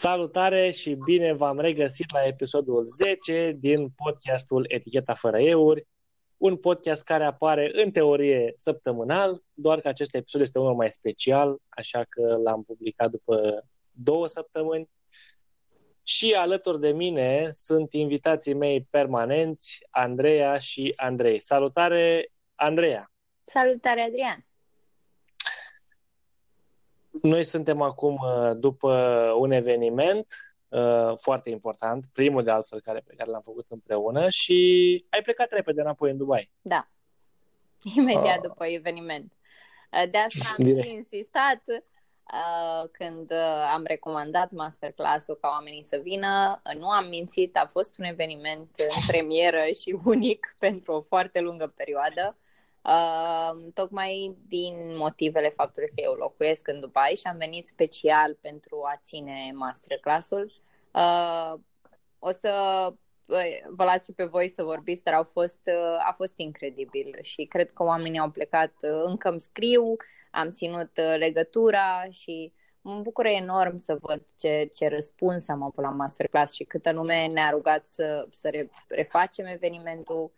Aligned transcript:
Salutare 0.00 0.70
și 0.70 0.94
bine 0.94 1.32
v-am 1.32 1.60
regăsit 1.60 2.12
la 2.12 2.26
episodul 2.26 2.86
10 2.86 3.56
din 3.58 3.88
podcastul 3.88 4.64
Eticheta 4.68 5.14
fără 5.14 5.40
euri, 5.40 5.86
un 6.36 6.56
podcast 6.56 7.04
care 7.04 7.24
apare 7.24 7.70
în 7.72 7.90
teorie 7.90 8.52
săptămânal, 8.56 9.42
doar 9.52 9.80
că 9.80 9.88
acest 9.88 10.14
episod 10.14 10.40
este 10.40 10.58
unul 10.58 10.74
mai 10.74 10.90
special, 10.90 11.56
așa 11.68 12.04
că 12.08 12.36
l-am 12.42 12.62
publicat 12.62 13.10
după 13.10 13.64
două 13.90 14.26
săptămâni. 14.26 14.90
Și 16.02 16.32
alături 16.32 16.80
de 16.80 16.90
mine 16.90 17.48
sunt 17.50 17.92
invitații 17.92 18.54
mei 18.54 18.86
permanenți, 18.90 19.86
Andreea 19.90 20.58
și 20.58 20.92
Andrei. 20.96 21.40
Salutare, 21.40 22.32
Andreea! 22.54 23.12
Salutare, 23.44 24.02
Adrian! 24.02 24.47
Noi 27.22 27.44
suntem 27.44 27.82
acum 27.82 28.14
uh, 28.14 28.50
după 28.56 28.92
un 29.38 29.50
eveniment 29.50 30.26
uh, 30.68 31.12
foarte 31.16 31.50
important, 31.50 32.06
primul 32.12 32.42
de 32.44 32.50
altfel 32.50 32.80
care, 32.80 33.02
pe 33.06 33.14
care 33.16 33.30
l-am 33.30 33.42
făcut 33.42 33.66
împreună 33.68 34.28
și 34.28 35.04
ai 35.10 35.22
plecat 35.22 35.52
repede 35.52 35.80
înapoi 35.80 36.10
în 36.10 36.16
Dubai. 36.16 36.50
Da, 36.60 36.88
imediat 37.96 38.36
uh. 38.36 38.42
după 38.42 38.64
eveniment. 38.66 39.32
Uh, 39.92 40.10
de 40.10 40.18
asta 40.18 40.54
am 40.58 40.64
Direct. 40.64 40.86
și 40.86 40.92
insistat 40.92 41.62
uh, 41.66 42.88
când 42.92 43.32
am 43.72 43.82
recomandat 43.84 44.50
masterclass-ul 44.50 45.38
ca 45.40 45.48
oamenii 45.48 45.82
să 45.82 46.00
vină. 46.02 46.62
Nu 46.78 46.88
am 46.88 47.08
mințit, 47.08 47.56
a 47.56 47.66
fost 47.70 47.98
un 47.98 48.04
eveniment 48.04 48.70
în 48.76 49.06
premieră 49.06 49.64
și 49.80 49.98
unic 50.04 50.54
pentru 50.58 50.92
o 50.92 51.00
foarte 51.00 51.40
lungă 51.40 51.72
perioadă. 51.76 52.36
Uh, 52.82 53.70
tocmai 53.74 54.36
din 54.46 54.96
motivele 54.96 55.48
faptului 55.48 55.88
că 55.88 56.00
eu 56.00 56.12
locuiesc 56.12 56.68
în 56.68 56.80
Dubai 56.80 57.14
și 57.16 57.26
am 57.26 57.36
venit 57.36 57.66
special 57.66 58.34
pentru 58.40 58.82
a 58.84 59.00
ține 59.04 59.50
masterclass-ul. 59.54 60.52
Uh, 60.92 61.54
o 62.18 62.30
să 62.30 62.52
vă 63.68 63.84
las 63.84 64.04
și 64.04 64.12
pe 64.12 64.24
voi 64.24 64.48
să 64.48 64.62
vorbiți, 64.62 65.02
dar 65.02 65.14
au 65.14 65.24
fost, 65.24 65.60
uh, 65.64 66.06
a 66.08 66.12
fost 66.16 66.32
incredibil 66.36 67.18
și 67.22 67.44
cred 67.44 67.70
că 67.70 67.82
oamenii 67.82 68.18
au 68.18 68.30
plecat, 68.30 68.72
uh, 68.82 69.02
încă 69.04 69.28
îmi 69.28 69.40
scriu, 69.40 69.96
am 70.30 70.50
ținut 70.50 70.90
uh, 70.98 71.14
legătura 71.18 72.06
și 72.10 72.52
mă 72.80 73.00
bucur 73.00 73.26
enorm 73.26 73.76
să 73.76 73.98
văd 74.00 74.22
ce, 74.38 74.68
ce 74.74 74.88
răspuns 74.88 75.48
am 75.48 75.62
avut 75.62 75.84
la 75.84 75.90
masterclass 75.90 76.54
și 76.54 76.64
câtă 76.64 76.92
lume 76.92 77.26
ne-a 77.26 77.50
rugat 77.50 77.88
să, 77.88 78.26
să 78.30 78.50
refacem 78.88 79.46
evenimentul 79.46 80.22
uh, 80.22 80.30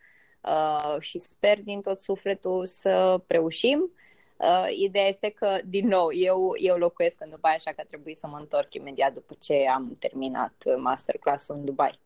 și 0.99 1.19
sper 1.19 1.63
din 1.63 1.81
tot 1.81 1.99
sufletul 1.99 2.67
să 2.67 3.21
reușim. 3.27 3.91
Uh, 4.37 4.67
ideea 4.77 5.07
este 5.07 5.29
că, 5.29 5.59
din 5.65 5.89
nou, 5.89 6.13
eu, 6.13 6.53
eu 6.59 6.77
locuiesc 6.77 7.21
în 7.21 7.31
Dubai, 7.31 7.55
așa 7.55 7.71
că 7.71 7.83
trebuie 7.89 8.15
să 8.15 8.27
mă 8.27 8.37
întorc 8.39 8.75
imediat 8.75 9.13
după 9.13 9.35
ce 9.41 9.67
am 9.75 9.97
terminat 9.99 10.55
masterclass-ul 10.77 11.55
în 11.55 11.65
Dubai. 11.65 11.99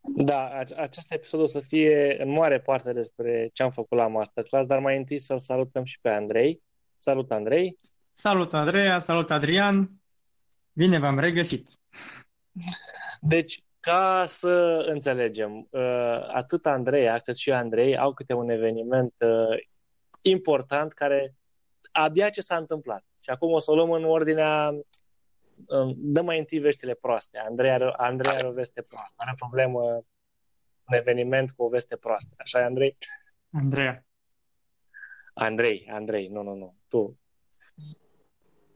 Da, 0.00 0.62
acest 0.76 1.12
episod 1.12 1.40
o 1.40 1.46
să 1.46 1.60
fie 1.60 2.22
în 2.22 2.30
mare 2.30 2.60
parte 2.60 2.92
despre 2.92 3.50
ce 3.52 3.62
am 3.62 3.70
făcut 3.70 3.98
la 3.98 4.06
masterclass, 4.06 4.66
dar 4.66 4.78
mai 4.78 4.96
întâi 4.96 5.18
să-l 5.18 5.38
salutăm 5.38 5.84
și 5.84 6.00
pe 6.00 6.08
Andrei. 6.08 6.62
Salut, 6.96 7.30
Andrei! 7.30 7.78
Salut, 8.12 8.54
Andreea! 8.54 8.98
Salut, 8.98 9.30
Adrian! 9.30 9.90
Bine 10.72 10.98
v-am 10.98 11.18
regăsit! 11.18 11.68
Deci, 13.20 13.62
ca 13.80 14.24
să 14.26 14.84
înțelegem, 14.86 15.68
uh, 15.70 16.28
atât 16.32 16.66
Andreea 16.66 17.18
cât 17.18 17.36
și 17.36 17.52
Andrei 17.52 17.96
au 17.96 18.14
câte 18.14 18.32
un 18.32 18.48
eveniment 18.48 19.14
uh, 19.18 19.58
important 20.20 20.92
care 20.92 21.34
abia 21.92 22.30
ce 22.30 22.40
s-a 22.40 22.56
întâmplat. 22.56 23.04
Și 23.22 23.30
acum 23.30 23.52
o 23.52 23.58
să 23.58 23.70
o 23.70 23.74
luăm 23.74 23.90
în 23.90 24.04
ordinea 24.04 24.70
um, 25.66 25.94
dă 25.96 26.22
mai 26.22 26.38
întâi 26.38 26.58
veștile 26.58 26.94
proaste. 26.94 27.38
Andrei 27.38 27.70
are, 27.70 27.92
Andrei 27.96 28.34
are 28.34 28.46
o 28.46 28.52
veste 28.52 28.82
proastă. 28.82 29.14
Are 29.16 29.30
o 29.32 29.46
problemă 29.46 29.82
un 30.88 30.96
eveniment 30.96 31.50
cu 31.50 31.62
o 31.62 31.68
veste 31.68 31.96
proastă. 31.96 32.34
Așa 32.38 32.60
e, 32.60 32.64
Andrei? 32.64 32.96
Andreea. 33.52 34.06
Andrei, 35.34 35.88
Andrei, 35.90 36.28
nu, 36.28 36.42
nu, 36.42 36.54
nu. 36.54 36.76
Tu. 36.88 37.18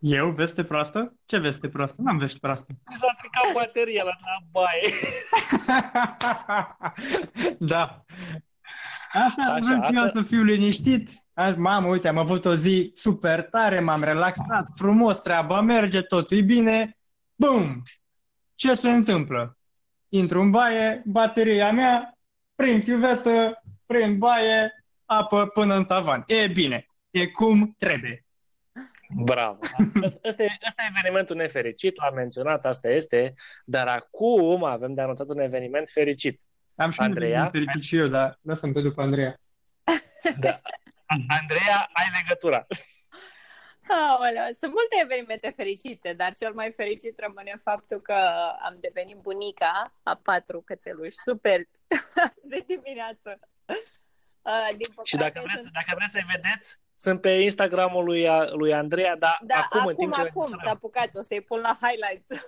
Eu? 0.03 0.31
Veste 0.31 0.65
proastă? 0.65 1.15
Ce 1.27 1.39
veste 1.39 1.69
proastă? 1.69 2.03
N-am 2.03 2.19
veste 2.19 2.39
proastă. 2.41 2.73
S-a 2.85 3.17
stricat 3.19 3.53
bateria 3.55 4.03
la, 4.03 4.17
la 4.21 4.47
baie. 4.51 4.93
da. 7.73 8.05
Asta 9.13 9.43
Așa, 9.43 9.61
vreau 9.61 9.81
asta... 9.81 10.01
eu 10.01 10.23
să 10.23 10.29
fiu 10.29 10.43
liniștit. 10.43 11.11
Azi, 11.35 11.59
mamă, 11.59 11.87
uite, 11.87 12.09
am 12.09 12.19
avut 12.19 12.45
o 12.45 12.55
zi 12.55 12.93
super 12.95 13.43
tare, 13.43 13.81
m-am 13.81 14.03
relaxat, 14.03 14.69
frumos, 14.75 15.21
treaba 15.21 15.61
merge, 15.61 16.03
totul 16.03 16.37
e 16.37 16.41
bine. 16.41 16.99
Bum! 17.35 17.83
Ce 18.55 18.75
se 18.75 18.91
întâmplă? 18.91 19.59
Intru 20.09 20.41
în 20.41 20.51
baie, 20.51 21.03
bateria 21.07 21.73
mea, 21.73 22.19
prin 22.55 22.83
chiuvetă, 22.83 23.63
prin 23.87 24.19
baie, 24.19 24.85
apă 25.05 25.47
până 25.47 25.75
în 25.75 25.85
tavan. 25.85 26.25
E 26.27 26.47
bine, 26.47 26.87
e 27.11 27.27
cum 27.27 27.75
trebuie. 27.79 28.27
Bravo! 29.17 29.59
Asta 30.29 30.43
e, 30.43 30.47
asta 30.67 30.83
e 30.83 30.93
evenimentul 30.97 31.37
nefericit, 31.37 31.97
l-am 31.97 32.15
menționat, 32.15 32.67
asta 32.67 32.89
este, 32.89 33.35
dar 33.65 33.89
acum 33.89 34.65
avem 34.65 34.95
de 34.95 35.01
anunțat 35.01 35.29
un 35.29 35.39
eveniment 35.39 35.91
fericit. 35.91 36.41
Am 36.75 36.91
și 36.91 37.01
Andreea. 37.01 37.43
un 37.43 37.51
fericit 37.51 37.83
și 37.83 37.97
eu, 37.97 38.07
dar 38.07 38.39
lăsăm 38.43 38.73
pe 38.73 38.81
după 38.81 39.03
Andreea. 39.03 39.41
Da. 40.39 40.61
Andreea, 41.41 41.89
ai 41.93 42.07
legătura. 42.23 42.67
Aoleu, 43.89 44.49
sunt 44.59 44.73
multe 44.73 44.97
evenimente 45.03 45.53
fericite, 45.57 46.13
dar 46.13 46.35
cel 46.35 46.53
mai 46.53 46.73
fericit 46.77 47.19
rămâne 47.19 47.61
faptul 47.63 48.01
că 48.01 48.19
am 48.63 48.77
devenit 48.81 49.17
bunica 49.17 49.93
a 50.03 50.21
patru 50.23 50.61
cățeluși 50.61 51.17
super 51.25 51.61
de 52.51 52.65
dimineață. 52.67 53.39
Uh, 54.43 54.69
din 54.77 55.05
și 55.05 55.17
dacă 55.17 55.41
vreți, 55.45 55.63
sunt... 55.63 55.73
dacă 55.73 55.93
vreți 55.95 56.13
să-i 56.13 56.27
vedeți, 56.33 56.81
sunt 57.03 57.21
pe 57.21 57.31
Instagramul 57.31 58.05
lui, 58.05 58.27
lui 58.53 58.75
Andreea, 58.75 59.17
dar 59.17 59.39
da, 59.45 59.55
acum, 59.55 59.81
acum, 59.81 59.89
în 59.89 59.97
timp 59.97 60.15
ce... 60.15 60.21
acum, 60.21 60.57
să 60.63 60.69
apucați, 60.69 61.17
o 61.17 61.23
să-i 61.23 61.41
pun 61.41 61.61
la 61.61 61.79
highlights. 61.81 62.31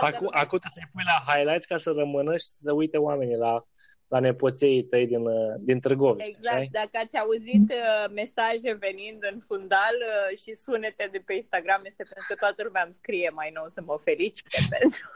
Acum, 0.00 0.28
acum 0.30 0.58
trebuie 0.58 0.78
să-i 0.78 0.90
pui 0.92 1.02
la 1.12 1.32
highlights 1.32 1.66
ca 1.66 1.76
să 1.76 1.92
rămână 1.96 2.36
și 2.36 2.46
să 2.46 2.72
uite 2.72 2.96
oamenii 2.96 3.36
la, 3.36 3.66
la 4.08 4.18
nepoței 4.18 4.84
tăi 4.84 5.06
din, 5.06 5.24
din 5.58 5.80
Târgoviște. 5.80 6.36
Exact, 6.36 6.56
așa? 6.56 6.68
dacă 6.70 6.90
ați 7.04 7.16
auzit 7.16 7.70
uh, 7.70 8.10
mesaje 8.12 8.72
venind 8.72 9.18
în 9.32 9.40
fundal 9.40 9.96
uh, 10.00 10.38
și 10.38 10.54
sunete 10.54 11.08
de 11.12 11.22
pe 11.26 11.34
Instagram, 11.34 11.82
este 11.84 12.02
pentru 12.02 12.24
că 12.28 12.34
toată 12.34 12.62
lumea 12.62 12.82
îmi 12.82 12.92
scrie 12.92 13.30
mai 13.34 13.50
nou 13.54 13.66
să 13.68 13.80
mă 13.84 13.96
felicite 14.04 14.58
pentru, 14.78 15.06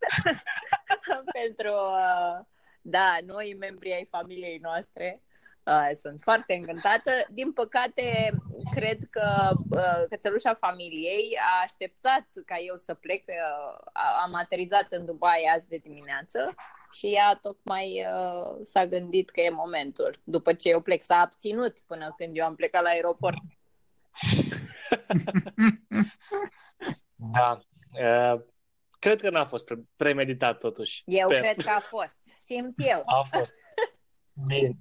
pentru 1.40 1.72
uh, 1.72 2.38
da, 2.80 3.18
noi 3.26 3.56
membrii 3.58 3.92
ai 3.92 4.06
familiei 4.10 4.58
noastre. 4.62 5.22
Uh, 5.64 5.90
sunt 6.00 6.20
foarte 6.22 6.54
încântată. 6.54 7.10
Din 7.30 7.52
păcate, 7.52 8.30
cred 8.70 8.98
că 9.10 9.50
uh, 9.70 10.04
cățelușa 10.08 10.54
familiei 10.54 11.38
a 11.38 11.60
așteptat 11.62 12.26
ca 12.46 12.56
eu 12.58 12.76
să 12.76 12.94
plec. 12.94 13.24
Uh, 13.28 13.78
am 14.24 14.34
aterizat 14.34 14.86
în 14.90 15.04
Dubai 15.04 15.50
azi 15.54 15.68
de 15.68 15.76
dimineață 15.76 16.54
și 16.92 17.06
ea 17.06 17.38
tocmai 17.42 18.06
uh, 18.06 18.56
s-a 18.62 18.86
gândit 18.86 19.30
că 19.30 19.40
e 19.40 19.50
momentul. 19.50 20.20
După 20.24 20.52
ce 20.52 20.68
eu 20.68 20.80
plec, 20.80 21.02
s-a 21.02 21.16
abținut 21.16 21.78
până 21.86 22.14
când 22.16 22.36
eu 22.36 22.44
am 22.44 22.54
plecat 22.54 22.82
la 22.82 22.88
aeroport. 22.88 23.38
da. 27.14 27.60
Uh, 28.00 28.40
cred 28.98 29.20
că 29.20 29.30
n-a 29.30 29.44
fost 29.44 29.72
premeditat 29.96 30.58
totuși. 30.58 31.02
Eu 31.06 31.28
Sper. 31.28 31.40
cred 31.42 31.56
că 31.56 31.70
a 31.70 31.80
fost. 31.80 32.18
Simt 32.44 32.74
eu. 32.76 33.02
A 33.06 33.28
fost. 33.36 33.54
Bine. 34.46 34.78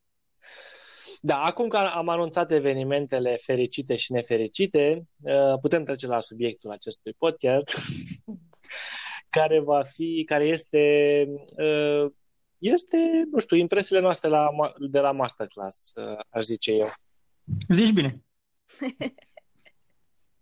da, 1.20 1.42
acum 1.42 1.68
că 1.68 1.76
am 1.76 2.08
anunțat 2.08 2.50
evenimentele 2.50 3.36
fericite 3.36 3.94
și 3.94 4.12
nefericite, 4.12 5.06
uh, 5.20 5.58
putem 5.60 5.84
trece 5.84 6.06
la 6.06 6.20
subiectul 6.20 6.70
acestui 6.70 7.12
podcast, 7.12 7.76
care 9.36 9.60
va 9.60 9.82
fi, 9.82 10.24
care 10.26 10.44
este, 10.44 11.26
uh, 11.56 12.12
este, 12.58 13.28
nu 13.30 13.38
știu, 13.38 13.56
impresiile 13.56 14.00
noastre 14.00 14.28
la, 14.28 14.48
de 14.90 14.98
la 14.98 15.12
masterclass, 15.12 15.92
uh, 15.94 16.18
aș 16.28 16.42
zice 16.42 16.72
eu. 16.72 16.88
Zici 17.68 17.92
bine. 17.92 18.24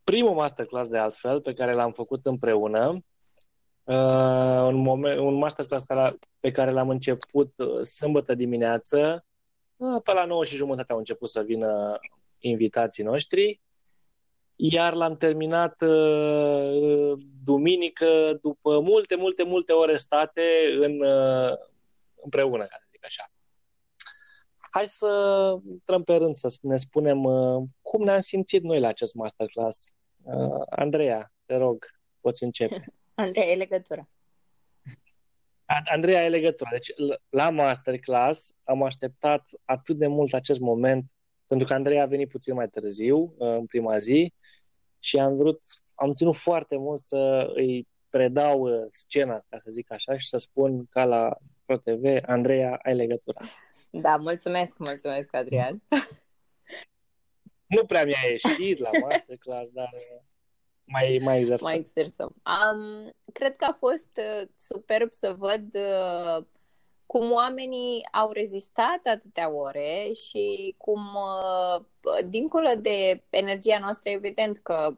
Primul 0.05 0.35
masterclass, 0.35 0.89
de 0.89 0.99
altfel, 0.99 1.41
pe 1.41 1.53
care 1.53 1.73
l-am 1.73 1.93
făcut 1.93 2.27
împreună, 2.27 3.05
Uh, 3.91 4.67
un, 4.67 4.75
moment, 4.75 5.19
un 5.19 5.35
masterclass 5.35 5.85
care, 5.85 6.19
pe 6.41 6.51
care 6.51 6.71
l-am 6.71 6.89
început 6.89 7.59
uh, 7.59 7.81
sâmbătă 7.81 8.35
dimineață. 8.35 9.25
Uh, 9.77 10.03
pe 10.03 10.13
la 10.13 10.25
9 10.25 10.45
și 10.45 10.57
jumătate 10.57 10.93
au 10.93 10.99
început 10.99 11.29
să 11.29 11.43
vină 11.43 11.99
invitații 12.39 13.05
noștri, 13.05 13.61
iar 14.57 14.95
l-am 14.95 15.17
terminat 15.17 15.83
uh, 15.83 17.13
duminică 17.45 18.39
după 18.43 18.81
multe, 18.81 19.17
multe, 19.17 19.43
multe 19.43 19.73
ore 19.73 19.97
state 19.97 20.43
în, 20.81 21.01
uh, 21.01 21.59
împreună, 22.23 22.65
ca 22.65 22.77
să 22.79 22.87
zic 22.91 23.05
așa. 23.05 23.31
Hai 24.71 24.87
să 24.87 25.55
intrăm 25.71 26.03
pe 26.03 26.15
rând, 26.15 26.37
să 26.37 26.57
ne 26.61 26.77
spunem 26.77 27.25
uh, 27.25 27.63
cum 27.83 28.05
ne-am 28.05 28.21
simțit 28.21 28.63
noi 28.63 28.81
la 28.81 28.89
acest 28.89 29.15
masterclass. 29.15 29.93
Uh, 30.23 30.63
Andreea, 30.69 31.33
te 31.45 31.57
rog, 31.57 31.87
poți 32.21 32.45
începe. 32.45 32.85
Andrei, 33.21 33.53
e 33.53 33.55
legătura. 33.55 34.09
Andreea 35.85 36.25
e 36.25 36.29
legătura. 36.29 36.71
Deci 36.71 36.93
la 37.29 37.51
masterclass 37.51 38.55
am 38.65 38.83
așteptat 38.83 39.51
atât 39.65 39.97
de 39.97 40.07
mult 40.07 40.35
acest 40.35 40.61
moment, 40.61 41.11
pentru 41.47 41.67
că 41.67 41.75
Andreea 41.75 42.03
a 42.03 42.07
venit 42.07 42.29
puțin 42.29 42.55
mai 42.55 42.69
târziu, 42.69 43.19
uh, 43.19 43.49
în 43.49 43.67
prima 43.67 43.99
zi, 43.99 44.35
și 44.99 45.19
am 45.19 45.37
vrut, 45.37 45.61
am 45.95 46.13
ținut 46.13 46.37
foarte 46.37 46.77
mult 46.77 47.01
să 47.01 47.51
îi 47.55 47.89
predau 48.09 48.61
uh, 48.61 48.87
scena, 48.89 49.45
ca 49.49 49.59
să 49.59 49.71
zic 49.71 49.93
așa, 49.93 50.17
și 50.17 50.29
să 50.29 50.37
spun 50.37 50.87
ca 50.91 51.05
la 51.05 51.37
ProTV, 51.65 52.05
Andreea, 52.27 52.81
ai 52.83 52.95
legătura. 52.95 53.41
Da, 53.91 54.17
mulțumesc, 54.17 54.79
mulțumesc, 54.79 55.35
Adrian. 55.35 55.83
Nu 57.67 57.85
prea 57.85 58.05
mi-a 58.05 58.29
ieșit 58.31 58.79
la 58.79 58.91
masterclass, 59.01 59.71
dar 59.71 59.91
uh, 59.93 60.23
mai, 60.91 61.21
mai 61.23 61.39
exersăm. 61.39 61.69
Mai 61.69 61.79
exersăm. 61.79 62.35
Um, 62.45 63.13
cred 63.33 63.57
că 63.57 63.65
a 63.65 63.77
fost 63.79 64.11
uh, 64.17 64.49
superb 64.57 65.13
să 65.13 65.35
văd 65.39 65.75
uh, 65.75 66.45
cum 67.07 67.33
oamenii 67.33 68.09
au 68.13 68.31
rezistat 68.31 69.01
atâtea 69.05 69.51
ore 69.51 70.11
și 70.13 70.75
cum, 70.79 71.01
uh, 71.01 71.85
dincolo 72.25 72.69
de 72.79 73.23
energia 73.31 73.79
noastră, 73.79 74.11
evident 74.11 74.59
că 74.59 74.97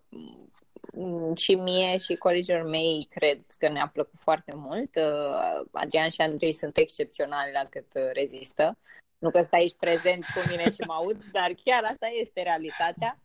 mm, 0.94 1.34
și 1.34 1.54
mie 1.54 1.98
și 1.98 2.14
colegilor 2.14 2.62
mei 2.62 3.08
cred 3.10 3.40
că 3.58 3.68
ne-a 3.68 3.90
plăcut 3.92 4.18
foarte 4.18 4.52
mult. 4.56 4.96
Uh, 4.96 5.66
Adrian 5.70 6.08
și 6.08 6.20
Andrei 6.20 6.52
sunt 6.52 6.76
excepționali 6.76 7.52
la 7.52 7.64
cât 7.70 7.86
uh, 7.94 8.10
rezistă. 8.12 8.78
Nu 9.18 9.30
că 9.30 9.42
stai 9.42 9.60
aici 9.60 9.76
prezent 9.78 10.24
cu 10.24 10.40
mine 10.50 10.70
și 10.70 10.80
mă 10.86 10.92
aud, 10.92 11.24
dar 11.32 11.54
chiar 11.64 11.84
asta 11.84 12.06
este 12.06 12.42
realitatea. 12.42 13.18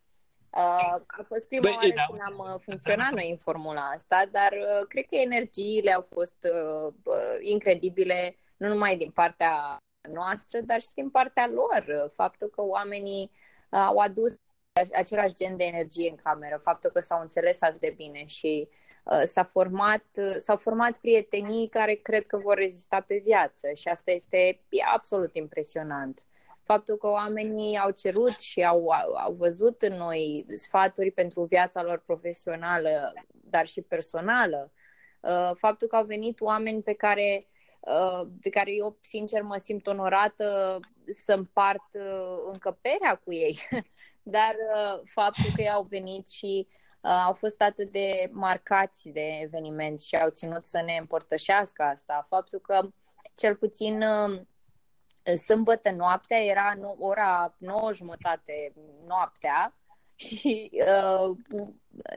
Uh, 0.57 1.01
a 1.07 1.23
fost 1.27 1.47
prima 1.47 1.61
Băi, 1.61 1.73
oară 1.75 1.93
da. 1.95 2.05
când 2.09 2.21
am 2.25 2.53
uh, 2.53 2.59
funcționat 2.59 3.11
noi 3.11 3.29
în 3.29 3.37
formula 3.37 3.89
asta, 3.89 4.25
dar 4.31 4.51
uh, 4.51 4.87
cred 4.87 5.05
că 5.05 5.15
energiile 5.15 5.93
au 5.93 6.01
fost 6.01 6.47
uh, 6.51 6.93
incredibile, 7.39 8.37
nu 8.57 8.67
numai 8.67 8.97
din 8.97 9.11
partea 9.11 9.77
noastră, 10.01 10.59
dar 10.61 10.81
și 10.81 10.93
din 10.93 11.09
partea 11.09 11.47
lor. 11.47 12.11
Faptul 12.15 12.47
că 12.47 12.61
oamenii 12.61 13.31
uh, 13.69 13.79
au 13.79 13.97
adus 13.97 14.39
același 14.93 15.33
gen 15.33 15.57
de 15.57 15.63
energie 15.63 16.09
în 16.09 16.15
cameră, 16.15 16.59
faptul 16.63 16.89
că 16.89 16.99
s-au 16.99 17.21
înțeles 17.21 17.61
atât 17.61 17.79
de 17.79 17.93
bine 17.97 18.25
și 18.25 18.69
uh, 19.03 19.21
s-a 19.23 19.43
format, 19.43 20.05
uh, 20.15 20.35
s-au 20.37 20.57
format 20.57 20.91
prietenii 20.91 21.69
care 21.69 21.93
cred 21.93 22.25
că 22.27 22.37
vor 22.37 22.55
rezista 22.55 23.01
pe 23.01 23.21
viață 23.23 23.71
și 23.73 23.87
asta 23.87 24.11
este 24.11 24.61
absolut 24.93 25.35
impresionant. 25.35 26.25
Uh, 26.25 26.36
faptul 26.67 26.97
că 26.97 27.07
oamenii 27.07 27.77
au 27.77 27.91
cerut 27.91 28.39
și 28.39 28.63
au, 28.63 28.89
au 29.17 29.33
văzut 29.33 29.81
în 29.81 29.93
noi 29.93 30.45
sfaturi 30.53 31.11
pentru 31.11 31.43
viața 31.43 31.83
lor 31.83 32.03
profesională, 32.05 33.13
dar 33.31 33.67
și 33.67 33.81
personală, 33.81 34.71
uh, 35.19 35.51
faptul 35.55 35.87
că 35.87 35.95
au 35.95 36.05
venit 36.05 36.41
oameni 36.41 36.81
pe 36.81 36.93
care, 36.93 37.47
uh, 37.79 38.27
de 38.39 38.49
care 38.49 38.71
eu, 38.73 38.97
sincer, 39.01 39.41
mă 39.41 39.57
simt 39.57 39.87
onorată 39.87 40.79
să 41.09 41.33
împart 41.33 41.93
uh, 41.93 42.37
încăperea 42.51 43.15
cu 43.23 43.33
ei, 43.33 43.59
dar 44.35 44.55
faptul 45.03 45.45
că 45.55 45.61
ei 45.61 45.69
au 45.69 45.83
venit 45.89 46.29
și 46.29 46.67
au 47.25 47.33
fost 47.33 47.61
atât 47.61 47.91
de 47.91 48.29
marcați 48.31 49.09
de 49.09 49.39
eveniment 49.41 49.99
și 50.01 50.15
au 50.15 50.29
ținut 50.29 50.65
să 50.65 50.81
ne 50.85 50.97
împărtășească 50.99 51.83
asta, 51.83 52.25
faptul 52.29 52.59
că 52.59 52.87
cel 53.35 53.55
puțin 53.55 54.03
sâmbătă 55.35 55.91
noaptea, 55.91 56.43
era 56.43 56.77
ora 56.99 57.55
9 57.57 57.91
jumătate 57.93 58.73
noaptea 59.07 59.73
și 60.15 60.71
uh, 60.73 61.37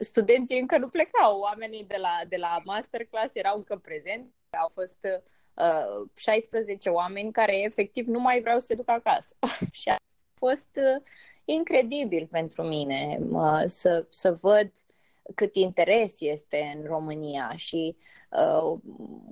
studenții 0.01 0.61
încă 0.61 0.79
nu 0.79 0.89
plecau. 0.89 1.39
Oamenii 1.39 1.85
de 1.85 1.97
la, 1.97 2.21
de 2.29 2.37
la 2.37 2.61
masterclass 2.65 3.35
erau 3.35 3.57
încă 3.57 3.77
prezenți. 3.77 4.35
Au 4.51 4.71
fost 4.75 5.07
uh, 5.55 6.09
16 6.17 6.89
oameni 6.89 7.33
care 7.33 7.62
efectiv 7.62 8.07
nu 8.07 8.21
mai 8.21 8.41
vreau 8.41 8.59
să 8.59 8.67
se 8.67 8.75
ducă 8.75 8.91
acasă. 8.91 9.35
și 9.73 9.89
a 9.89 9.97
fost 10.35 10.69
uh, 10.77 11.03
incredibil 11.45 12.27
pentru 12.31 12.63
mine 12.63 13.19
uh, 13.31 13.63
să, 13.67 14.06
să 14.11 14.33
văd 14.33 14.71
cât 15.35 15.55
interes 15.55 16.21
este 16.21 16.73
în 16.77 16.85
România 16.87 17.53
și 17.56 17.97
uh, 18.31 18.79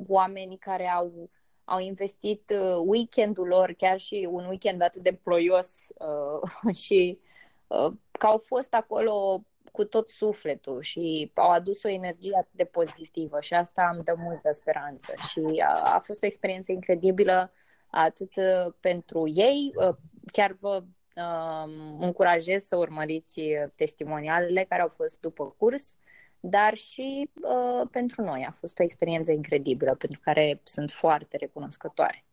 oamenii 0.06 0.58
care 0.58 0.88
au 0.88 1.30
au 1.68 1.78
investit 1.78 2.52
uh, 2.54 2.82
weekendul 2.84 3.46
lor, 3.46 3.72
chiar 3.72 3.98
și 3.98 4.28
un 4.30 4.44
weekend 4.44 4.82
atât 4.82 5.02
de 5.02 5.12
ploios 5.22 5.86
uh, 5.98 6.74
și 6.84 7.18
uh, 7.66 7.92
că 8.10 8.26
au 8.26 8.38
fost 8.38 8.74
acolo 8.74 9.44
cu 9.72 9.84
tot 9.84 10.10
sufletul 10.10 10.82
și 10.82 11.30
au 11.34 11.50
adus 11.50 11.82
o 11.82 11.88
energie 11.88 12.36
atât 12.36 12.52
de 12.52 12.64
pozitivă 12.64 13.40
și 13.40 13.54
asta 13.54 13.90
îmi 13.94 14.04
dă 14.04 14.14
multă 14.18 14.52
speranță. 14.52 15.14
Și 15.30 15.62
a, 15.66 15.94
a 15.94 16.00
fost 16.00 16.22
o 16.22 16.26
experiență 16.26 16.72
incredibilă 16.72 17.52
atât 17.90 18.36
uh, 18.36 18.72
pentru 18.80 19.28
ei, 19.34 19.72
uh, 19.74 19.94
chiar 20.32 20.56
vă 20.60 20.82
uh, 21.16 21.72
încurajez 21.98 22.64
să 22.64 22.76
urmăriți 22.76 23.40
testimonialele 23.76 24.64
care 24.68 24.82
au 24.82 24.88
fost 24.88 25.20
după 25.20 25.54
curs 25.58 25.96
dar 26.40 26.74
și 26.74 27.30
uh, 27.34 27.88
pentru 27.90 28.22
noi 28.22 28.44
a 28.48 28.50
fost 28.50 28.78
o 28.78 28.82
experiență 28.82 29.32
incredibilă, 29.32 29.94
pentru 29.94 30.20
care 30.22 30.60
sunt 30.62 30.90
foarte 30.90 31.36
recunoscătoare. 31.36 32.24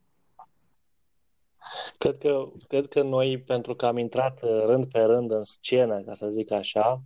Cred 1.97 2.17
că, 2.17 2.47
cred 2.67 2.87
că 2.87 3.01
noi, 3.01 3.37
pentru 3.41 3.75
că 3.75 3.85
am 3.85 3.97
intrat 3.97 4.43
uh, 4.43 4.63
rând 4.65 4.91
pe 4.91 4.99
rând 4.99 5.31
în 5.31 5.43
scenă, 5.43 6.01
ca 6.01 6.13
să 6.13 6.29
zic 6.29 6.51
așa, 6.51 7.01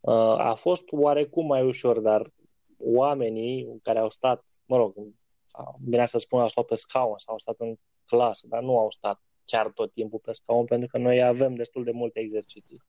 uh, 0.00 0.38
a 0.38 0.54
fost 0.54 0.84
oarecum 0.90 1.46
mai 1.46 1.66
ușor, 1.66 2.00
dar 2.00 2.30
oamenii 2.78 3.78
care 3.82 3.98
au 3.98 4.10
stat, 4.10 4.44
mă 4.64 4.76
rog, 4.76 4.94
bine 5.80 6.06
să 6.06 6.18
spun, 6.18 6.40
au 6.40 6.48
stat 6.48 6.64
pe 6.64 6.74
scaun 6.74 7.18
sau 7.18 7.32
au 7.32 7.38
stat 7.38 7.54
în 7.58 7.74
clasă, 8.04 8.46
dar 8.48 8.62
nu 8.62 8.78
au 8.78 8.90
stat 8.90 9.20
chiar 9.44 9.70
tot 9.70 9.92
timpul 9.92 10.18
pe 10.18 10.32
scaun, 10.32 10.64
pentru 10.64 10.88
că 10.88 10.98
noi 10.98 11.22
avem 11.22 11.54
destul 11.54 11.84
de 11.84 11.90
multe 11.90 12.20
exerciții. 12.20 12.82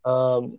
Uh, 0.00 0.52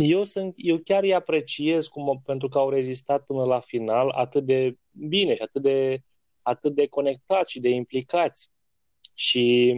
eu, 0.00 0.22
sunt, 0.22 0.54
eu 0.56 0.78
chiar 0.78 1.02
îi 1.02 1.14
apreciez 1.14 1.86
cum, 1.86 2.22
pentru 2.24 2.48
că 2.48 2.58
au 2.58 2.70
rezistat 2.70 3.24
până 3.24 3.44
la 3.44 3.60
final 3.60 4.08
atât 4.08 4.44
de 4.44 4.76
bine 4.90 5.34
și 5.34 5.42
atât 5.42 5.62
de, 5.62 6.02
atât 6.42 6.74
de 6.74 6.86
conectați 6.86 7.50
și 7.50 7.60
de 7.60 7.68
implicați. 7.68 8.50
Și 9.14 9.74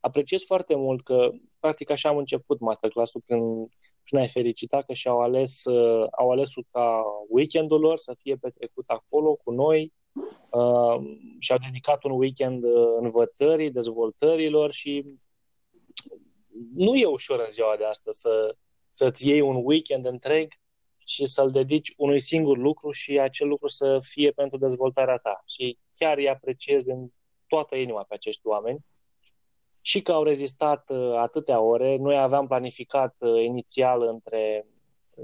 apreciez 0.00 0.42
foarte 0.42 0.74
mult 0.74 1.02
că, 1.02 1.30
practic, 1.58 1.90
așa 1.90 2.08
am 2.08 2.16
început 2.16 2.60
masterclass-ul 2.60 3.22
prin, 3.26 3.40
prin 4.02 4.18
a-i 4.18 4.28
felicita 4.28 4.82
că 4.82 4.92
și-au 4.92 5.20
ales, 5.20 5.64
uh, 5.64 6.06
au 6.10 6.30
ales 6.30 6.50
ca 6.70 7.04
weekendul 7.28 7.80
lor 7.80 7.98
să 7.98 8.14
fie 8.18 8.36
petrecut 8.36 8.88
acolo 8.88 9.34
cu 9.34 9.50
noi 9.50 9.92
uh, 10.50 10.96
și-au 11.38 11.58
dedicat 11.58 12.04
un 12.04 12.10
weekend 12.10 12.64
uh, 12.64 12.96
învățării, 13.00 13.70
dezvoltărilor 13.70 14.72
și 14.72 15.18
nu 16.74 16.94
e 16.94 17.06
ușor 17.06 17.40
în 17.40 17.48
ziua 17.48 17.74
de 17.78 17.84
astăzi 17.84 18.20
să, 18.20 18.56
să-ți 18.92 19.28
iei 19.28 19.40
un 19.40 19.60
weekend 19.64 20.06
întreg 20.06 20.52
și 21.04 21.26
să-l 21.26 21.50
dedici 21.50 21.92
unui 21.96 22.20
singur 22.20 22.58
lucru 22.58 22.90
și 22.90 23.18
acel 23.18 23.48
lucru 23.48 23.68
să 23.68 23.98
fie 24.00 24.30
pentru 24.30 24.58
dezvoltarea 24.58 25.16
ta. 25.16 25.42
Și 25.46 25.78
chiar 25.94 26.16
îi 26.16 26.28
apreciez 26.28 26.82
din 26.82 27.12
toată 27.46 27.76
inima 27.76 28.02
pe 28.02 28.14
acești 28.14 28.46
oameni 28.46 28.84
și 29.82 30.02
că 30.02 30.12
au 30.12 30.22
rezistat 30.22 30.90
uh, 30.90 31.16
atâtea 31.16 31.60
ore. 31.60 31.96
Noi 31.96 32.18
aveam 32.18 32.46
planificat 32.46 33.16
uh, 33.18 33.44
inițial 33.44 34.02
între 34.02 34.66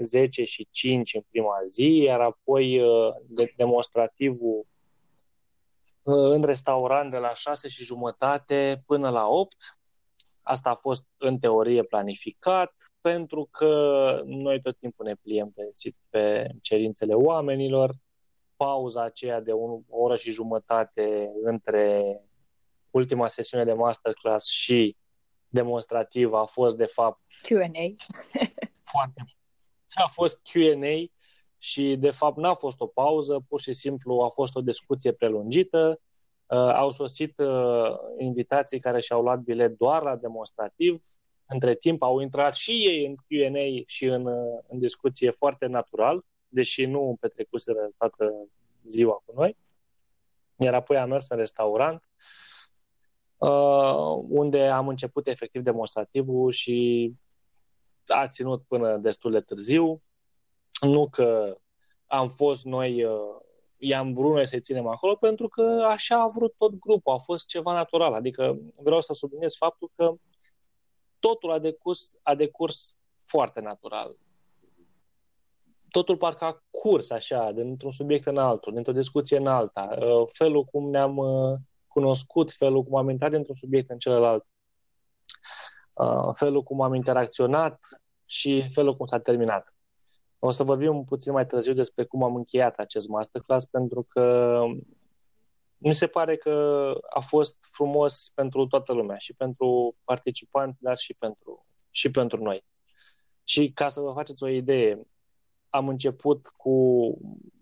10 0.01 0.43
și 0.43 0.67
5 0.71 1.13
în 1.13 1.21
prima 1.29 1.55
zi, 1.65 1.97
iar 1.97 2.21
apoi 2.21 2.81
uh, 2.81 3.15
de 3.27 3.53
demonstrativul 3.55 4.67
în 6.03 6.43
restaurant 6.43 7.11
de 7.11 7.17
la 7.17 7.33
6 7.33 7.67
și 7.67 7.83
jumătate 7.83 8.83
până 8.85 9.09
la 9.09 9.27
8 9.27 9.78
Asta 10.49 10.69
a 10.69 10.75
fost 10.75 11.05
în 11.17 11.39
teorie 11.39 11.83
planificat, 11.83 12.73
pentru 13.01 13.47
că 13.51 14.21
noi 14.25 14.61
tot 14.61 14.77
timpul 14.77 15.05
ne 15.05 15.15
pliem 15.15 15.51
pe, 15.51 15.69
pe 16.09 16.49
cerințele 16.61 17.13
oamenilor. 17.13 17.95
Pauza 18.55 19.03
aceea 19.03 19.41
de 19.41 19.51
o 19.51 19.79
oră 19.89 20.15
și 20.17 20.31
jumătate 20.31 21.31
între 21.43 22.19
ultima 22.89 23.27
sesiune 23.27 23.63
de 23.63 23.73
masterclass 23.73 24.49
și 24.49 24.95
demonstrativ 25.47 26.33
a 26.33 26.45
fost 26.45 26.77
de 26.77 26.85
fapt 26.85 27.21
Q&A. 27.43 27.93
Foarte. 28.91 29.23
A 29.89 30.07
fost 30.07 30.41
Q&A 30.41 31.11
și 31.57 31.95
de 31.99 32.09
fapt 32.09 32.37
n-a 32.37 32.53
fost 32.53 32.79
o 32.79 32.87
pauză, 32.87 33.45
pur 33.47 33.61
și 33.61 33.73
simplu 33.73 34.19
a 34.19 34.29
fost 34.29 34.55
o 34.55 34.61
discuție 34.61 35.11
prelungită 35.11 35.89
Uh, 35.89 36.08
au 36.55 36.91
sosit 36.91 37.39
uh, 37.39 37.95
invitații 38.17 38.79
care 38.79 38.99
și-au 38.99 39.21
luat 39.21 39.39
bilet 39.39 39.77
doar 39.77 40.01
la 40.01 40.15
demonstrativ. 40.15 40.99
Între 41.45 41.75
timp 41.75 42.01
au 42.01 42.19
intrat 42.19 42.55
și 42.55 42.71
ei 42.71 43.05
în 43.05 43.15
Q&A 43.15 43.83
și 43.85 44.05
în, 44.05 44.25
uh, 44.25 44.59
în 44.67 44.79
discuție 44.79 45.31
foarte 45.31 45.65
natural, 45.65 46.25
deși 46.47 46.85
nu 46.85 47.17
petrecuseră 47.19 47.89
toată 47.97 48.47
ziua 48.87 49.23
cu 49.25 49.33
noi. 49.35 49.57
Iar 50.57 50.73
apoi 50.73 50.97
am 50.97 51.09
mers 51.09 51.29
în 51.29 51.37
restaurant, 51.37 52.03
unde 54.27 54.67
am 54.67 54.87
început 54.87 55.27
efectiv 55.27 55.61
demonstrativul 55.61 56.51
și 56.51 57.11
a 58.07 58.27
ținut 58.27 58.63
până 58.67 58.97
destul 58.97 59.31
de 59.31 59.39
târziu. 59.39 60.01
Nu 60.81 61.09
că 61.09 61.57
am 62.07 62.29
fost 62.29 62.65
noi, 62.65 63.03
uh, 63.03 63.35
i-am 63.79 64.13
vrut 64.13 64.31
noi 64.33 64.47
să-i 64.47 64.61
ținem 64.61 64.87
acolo, 64.87 65.15
pentru 65.15 65.47
că 65.47 65.85
așa 65.87 66.21
a 66.21 66.27
vrut 66.27 66.53
tot 66.57 66.79
grupul, 66.79 67.13
a 67.13 67.17
fost 67.17 67.45
ceva 67.47 67.73
natural. 67.73 68.13
Adică 68.13 68.57
vreau 68.83 69.01
să 69.01 69.13
subliniez 69.13 69.55
faptul 69.55 69.91
că 69.95 70.13
totul 71.19 71.51
a 71.51 71.59
decurs, 71.59 72.17
a 72.23 72.35
decurs 72.35 72.97
foarte 73.23 73.59
natural. 73.59 74.17
Totul 75.89 76.17
parcă 76.17 76.45
a 76.45 76.63
curs 76.69 77.09
așa, 77.09 77.51
dintr-un 77.51 77.91
subiect 77.91 78.25
în 78.25 78.37
altul, 78.37 78.73
dintr-o 78.73 78.91
discuție 78.91 79.37
în 79.37 79.47
alta. 79.47 79.97
Uh, 80.01 80.27
felul 80.33 80.63
cum 80.63 80.89
ne-am 80.89 81.17
uh, 81.17 81.57
cunoscut, 81.87 82.51
felul 82.51 82.83
cum 82.83 82.95
am 82.95 83.09
intrat 83.09 83.31
dintr-un 83.31 83.55
subiect 83.55 83.89
în 83.89 83.97
celălalt, 83.97 84.45
felul 86.33 86.63
cum 86.63 86.81
am 86.81 86.93
interacționat 86.93 87.79
și 88.25 88.69
felul 88.69 88.95
cum 88.95 89.05
s-a 89.05 89.19
terminat. 89.19 89.73
O 90.39 90.51
să 90.51 90.63
vorbim 90.63 91.03
puțin 91.03 91.33
mai 91.33 91.45
târziu 91.45 91.73
despre 91.73 92.03
cum 92.03 92.23
am 92.23 92.35
încheiat 92.35 92.77
acest 92.77 93.07
masterclass, 93.07 93.65
pentru 93.65 94.03
că 94.09 94.63
mi 95.77 95.93
se 95.93 96.07
pare 96.07 96.37
că 96.37 96.93
a 97.09 97.19
fost 97.19 97.57
frumos 97.59 98.31
pentru 98.35 98.67
toată 98.67 98.93
lumea, 98.93 99.17
și 99.17 99.33
pentru 99.33 99.95
participanți, 100.03 100.81
dar 100.81 100.97
și 100.97 101.13
pentru, 101.13 101.65
și 101.89 102.11
pentru 102.11 102.43
noi. 102.43 102.65
Și 103.43 103.71
ca 103.71 103.89
să 103.89 104.01
vă 104.01 104.11
faceți 104.11 104.43
o 104.43 104.47
idee, 104.47 105.07
am 105.69 105.87
început 105.87 106.47
cu 106.47 106.69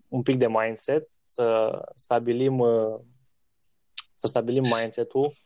un 0.08 0.22
pic 0.22 0.36
de 0.36 0.48
mindset, 0.48 1.08
să 1.24 1.78
stabilim 1.94 2.62
să 4.14 4.26
stabilim 4.26 4.62
mindset-ul 4.62 5.36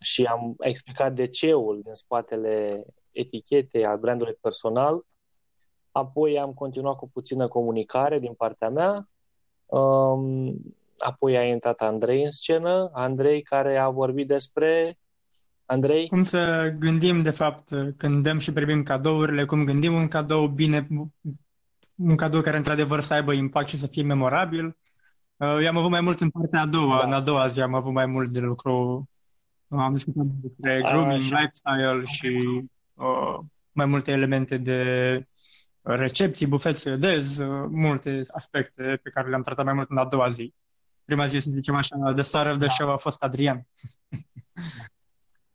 și 0.00 0.24
am 0.24 0.54
explicat 0.58 1.14
de 1.14 1.26
ceul 1.26 1.80
din 1.82 1.94
spatele 1.94 2.84
etichetei 3.10 3.84
al 3.84 3.98
brandului 3.98 4.38
personal 4.40 5.04
apoi 5.92 6.38
am 6.38 6.52
continuat 6.52 6.96
cu 6.96 7.10
puțină 7.12 7.48
comunicare 7.48 8.18
din 8.18 8.32
partea 8.32 8.68
mea, 8.68 9.08
um, 9.66 10.54
apoi 10.98 11.36
a 11.36 11.44
intrat 11.44 11.80
Andrei 11.80 12.24
în 12.24 12.30
scenă, 12.30 12.90
Andrei 12.92 13.42
care 13.42 13.76
a 13.76 13.88
vorbit 13.88 14.26
despre 14.26 14.98
Andrei? 15.66 16.08
Cum 16.08 16.22
să 16.22 16.74
gândim, 16.78 17.22
de 17.22 17.30
fapt, 17.30 17.68
când 17.96 18.22
dăm 18.22 18.38
și 18.38 18.52
primim 18.52 18.82
cadourile, 18.82 19.44
cum 19.44 19.64
gândim 19.64 19.94
un 19.94 20.08
cadou 20.08 20.46
bine, 20.46 20.86
un 21.96 22.16
cadou 22.16 22.40
care 22.40 22.56
într-adevăr 22.56 23.00
să 23.00 23.14
aibă 23.14 23.32
impact 23.32 23.68
și 23.68 23.78
să 23.78 23.86
fie 23.86 24.02
memorabil. 24.02 24.76
Uh, 25.36 25.58
eu 25.62 25.68
am 25.68 25.76
avut 25.76 25.90
mai 25.90 26.00
mult 26.00 26.20
în 26.20 26.30
partea 26.30 26.60
a 26.60 26.66
doua, 26.66 26.98
da. 26.98 27.06
în 27.06 27.12
a 27.12 27.20
doua 27.20 27.46
zi 27.46 27.60
am 27.60 27.74
avut 27.74 27.92
mai 27.92 28.06
mult 28.06 28.30
de 28.30 28.40
lucru. 28.40 29.08
Am 29.68 29.92
discutat 29.92 30.24
despre 30.26 30.82
grooming, 30.82 31.20
Așa. 31.20 31.38
lifestyle 31.38 32.04
și 32.04 32.62
uh, 32.94 33.38
mai 33.72 33.86
multe 33.86 34.10
elemente 34.10 34.56
de 34.56 34.82
recepții, 35.96 36.46
bufet 36.46 36.76
suedez, 36.76 37.36
uh, 37.36 37.66
multe 37.70 38.22
aspecte 38.28 39.00
pe 39.02 39.10
care 39.10 39.28
le-am 39.28 39.42
tratat 39.42 39.64
mai 39.64 39.74
mult 39.74 39.90
în 39.90 39.98
a 39.98 40.04
doua 40.04 40.28
zi. 40.28 40.54
Prima 41.04 41.26
zi, 41.26 41.38
să 41.38 41.50
zicem 41.50 41.74
așa, 41.74 42.12
de 42.14 42.22
star 42.22 42.46
of 42.46 42.56
the 42.56 42.66
da. 42.66 42.72
show 42.72 42.90
a 42.90 42.96
fost 42.96 43.22
Adrian. 43.22 43.66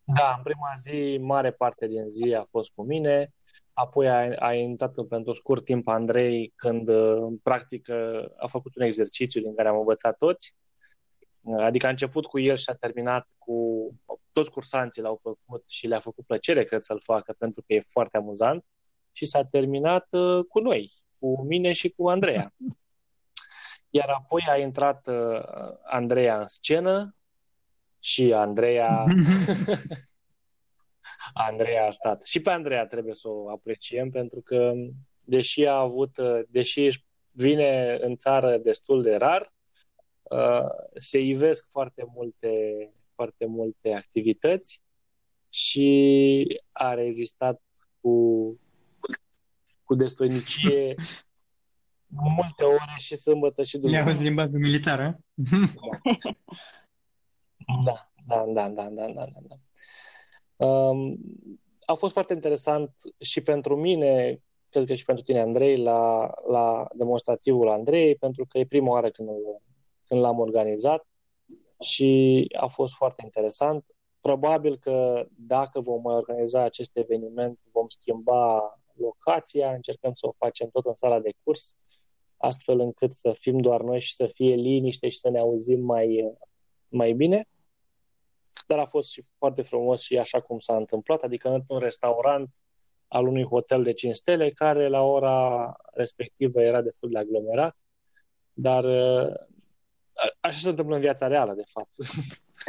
Da, 0.07 0.33
în 0.37 0.43
prima 0.43 0.75
zi, 0.79 1.17
mare 1.21 1.51
parte 1.51 1.87
din 1.87 2.09
zi 2.09 2.33
a 2.33 2.47
fost 2.49 2.71
cu 2.75 2.83
mine, 2.83 3.33
apoi 3.73 4.09
a, 4.09 4.35
a 4.47 4.53
intrat 4.53 5.01
pentru 5.09 5.33
scurt 5.33 5.65
timp 5.65 5.87
Andrei 5.87 6.53
când, 6.55 6.89
uh, 6.89 7.17
în 7.21 7.37
practică, 7.37 8.25
a 8.37 8.47
făcut 8.47 8.75
un 8.75 8.81
exercițiu 8.81 9.41
din 9.41 9.55
care 9.55 9.67
am 9.67 9.77
învățat 9.77 10.17
toți. 10.17 10.55
Adică 11.59 11.85
a 11.85 11.89
început 11.89 12.25
cu 12.25 12.39
el 12.39 12.57
și 12.57 12.69
a 12.69 12.73
terminat 12.73 13.27
cu... 13.37 13.55
Toți 14.31 14.51
cursanții 14.51 15.01
l-au 15.01 15.15
făcut 15.21 15.63
și 15.69 15.87
le-a 15.87 15.99
făcut 15.99 16.25
plăcere, 16.25 16.63
cred, 16.63 16.81
să-l 16.81 17.01
facă, 17.03 17.35
pentru 17.37 17.61
că 17.61 17.73
e 17.73 17.81
foarte 17.81 18.17
amuzant 18.17 18.65
și 19.15 19.25
s-a 19.25 19.43
terminat 19.43 20.07
uh, 20.11 20.45
cu 20.45 20.59
noi, 20.59 20.93
cu 21.19 21.43
mine 21.43 21.71
și 21.71 21.89
cu 21.89 22.09
Andreea. 22.09 22.53
Iar 23.89 24.09
apoi 24.09 24.41
a 24.47 24.57
intrat 24.57 25.07
uh, 25.07 25.41
Andreea 25.83 26.39
în 26.39 26.47
scenă 26.47 27.15
și 27.99 28.33
Andreea 28.33 29.03
Andreea 31.49 31.85
a 31.85 31.89
stat. 31.89 32.23
Și 32.23 32.41
pe 32.41 32.49
Andreea 32.49 32.85
trebuie 32.85 33.13
să 33.13 33.29
o 33.29 33.49
apreciem 33.49 34.09
pentru 34.09 34.41
că 34.41 34.73
deși 35.21 35.65
a 35.65 35.75
avut, 35.75 36.17
uh, 36.17 36.41
deși 36.49 37.03
vine 37.31 37.97
în 38.01 38.15
țară 38.15 38.57
destul 38.57 39.01
de 39.01 39.15
rar, 39.15 39.53
se 40.95 41.19
ivesc 41.19 41.69
foarte 41.69 42.03
multe, 42.15 42.51
foarte 43.13 43.45
multe 43.45 43.93
activități 43.93 44.81
și 45.49 46.61
a 46.71 46.93
rezistat 46.93 47.61
cu 48.01 48.59
cu 49.85 49.95
destoinicie 49.95 50.95
multe 52.07 52.63
ore 52.63 52.95
și 52.97 53.15
sâmbătă 53.15 53.63
și 53.63 53.77
duminică. 53.77 54.09
Ia 54.09 54.15
limba 54.15 54.45
militară? 54.51 55.19
Da, 57.85 58.11
da, 58.27 58.45
da, 58.47 58.69
da, 58.69 58.89
da, 58.89 59.07
da, 59.07 59.25
da. 59.25 59.39
da. 59.47 60.65
Um, 60.65 61.17
a 61.85 61.93
fost 61.93 62.13
foarte 62.13 62.33
interesant 62.33 62.91
și 63.19 63.41
pentru 63.41 63.75
mine, 63.75 64.41
cred 64.69 64.85
că 64.85 64.93
și 64.93 65.05
pentru 65.05 65.23
tine, 65.23 65.39
Andrei, 65.39 65.77
la, 65.77 66.31
la 66.47 66.87
demonstrativul 66.93 67.69
Andrei, 67.69 68.15
pentru 68.15 68.45
că 68.45 68.57
e 68.57 68.65
prima 68.65 68.91
oară 68.91 69.09
când, 69.09 69.29
când 70.05 70.21
l-am 70.21 70.39
organizat 70.39 71.07
și 71.79 72.45
a 72.59 72.67
fost 72.67 72.93
foarte 72.93 73.21
interesant. 73.23 73.85
Probabil 74.19 74.77
că 74.77 75.27
dacă 75.35 75.79
vom 75.79 76.01
mai 76.01 76.15
organiza 76.15 76.63
acest 76.63 76.97
eveniment, 76.97 77.59
vom 77.71 77.87
schimba 77.87 78.79
locația, 78.97 79.71
încercăm 79.71 80.13
să 80.13 80.27
o 80.27 80.31
facem 80.37 80.69
tot 80.69 80.85
în 80.85 80.95
sala 80.95 81.19
de 81.19 81.33
curs, 81.43 81.75
astfel 82.37 82.79
încât 82.79 83.13
să 83.13 83.31
fim 83.39 83.57
doar 83.57 83.81
noi 83.81 83.99
și 83.99 84.13
să 84.13 84.27
fie 84.27 84.55
liniște 84.55 85.09
și 85.09 85.19
să 85.19 85.29
ne 85.29 85.39
auzim 85.39 85.81
mai, 85.81 86.33
mai 86.87 87.13
bine. 87.13 87.47
Dar 88.67 88.79
a 88.79 88.85
fost 88.85 89.11
și 89.11 89.23
foarte 89.37 89.61
frumos 89.61 90.01
și 90.01 90.17
așa 90.17 90.41
cum 90.41 90.59
s-a 90.59 90.75
întâmplat, 90.75 91.21
adică 91.21 91.49
într-un 91.49 91.79
restaurant 91.79 92.49
al 93.07 93.27
unui 93.27 93.43
hotel 93.43 93.83
de 93.83 93.93
5 93.93 94.15
stele, 94.15 94.51
care 94.51 94.87
la 94.87 95.01
ora 95.01 95.75
respectivă 95.93 96.61
era 96.61 96.81
destul 96.81 97.09
de 97.09 97.17
aglomerat, 97.17 97.77
dar 98.53 98.85
așa 100.39 100.57
se 100.57 100.69
întâmplă 100.69 100.95
în 100.95 101.01
viața 101.01 101.27
reală, 101.27 101.53
de 101.53 101.63
fapt. 101.65 101.89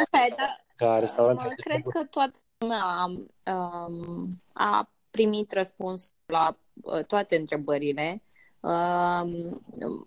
Okay, 0.07 0.35
da. 0.37 0.57
Ca 0.77 0.99
restaurant. 0.99 1.41
Cred 1.55 1.83
că 1.83 2.05
toată 2.05 2.39
lumea 2.59 3.05
um, 3.45 4.43
a 4.53 4.91
primit 5.17 5.53
răspuns 5.53 6.15
la 6.27 6.59
uh, 6.83 7.05
toate 7.05 7.37
întrebările. 7.37 8.23
Uh, 8.61 9.23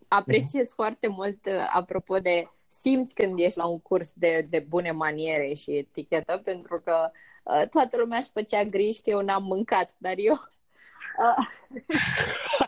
apreciez 0.08 0.74
foarte 0.74 1.08
mult, 1.08 1.46
uh, 1.46 1.70
apropo 1.74 2.18
de 2.18 2.48
simți 2.68 3.13
când 3.13 3.39
ești 3.39 3.58
la 3.58 3.66
un 3.66 3.80
curs 3.80 4.12
de, 4.13 4.48
de 4.50 4.60
bune 4.60 4.92
maniere 4.92 5.54
și 5.54 5.78
etichetă, 5.78 6.42
pentru 6.44 6.82
că 6.82 7.12
uh, 7.44 7.68
toată 7.70 7.98
lumea 7.98 8.18
își 8.18 8.30
făcea 8.30 8.63
griji 8.63 9.01
că 9.01 9.10
eu 9.10 9.22
n-am 9.22 9.44
mâncat, 9.44 9.94
dar 9.98 10.13
eu... 10.18 10.34
Uh, 11.20 11.46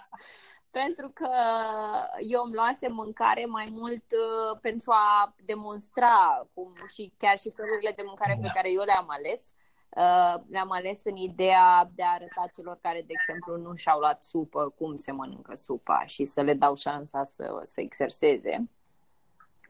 pentru 0.79 1.09
că 1.13 1.29
eu 2.19 2.43
îmi 2.43 2.53
luasem 2.53 2.93
mâncare 2.93 3.45
mai 3.45 3.67
mult 3.71 4.03
uh, 4.11 4.57
pentru 4.61 4.91
a 4.91 5.35
demonstra 5.45 6.47
cum 6.53 6.73
și 6.93 7.13
chiar 7.17 7.37
și 7.37 7.51
felurile 7.51 7.93
de 7.95 8.03
mâncare 8.05 8.33
pe 8.33 8.47
da. 8.47 8.51
care 8.51 8.71
eu 8.71 8.83
le-am 8.83 9.05
ales 9.07 9.53
Uh, 9.97 10.41
le-am 10.49 10.71
ales 10.71 10.99
în 11.03 11.15
ideea 11.15 11.89
de 11.95 12.03
a 12.03 12.13
arăta 12.13 12.49
celor 12.53 12.77
care, 12.81 13.03
de 13.07 13.13
exemplu, 13.13 13.57
nu 13.57 13.75
și-au 13.75 13.99
luat 13.99 14.23
supă, 14.23 14.73
cum 14.77 14.95
se 14.95 15.11
mănâncă 15.11 15.55
supa 15.55 16.03
și 16.05 16.25
să 16.25 16.41
le 16.41 16.53
dau 16.53 16.75
șansa 16.75 17.23
să, 17.23 17.61
să 17.63 17.81
exerseze. 17.81 18.69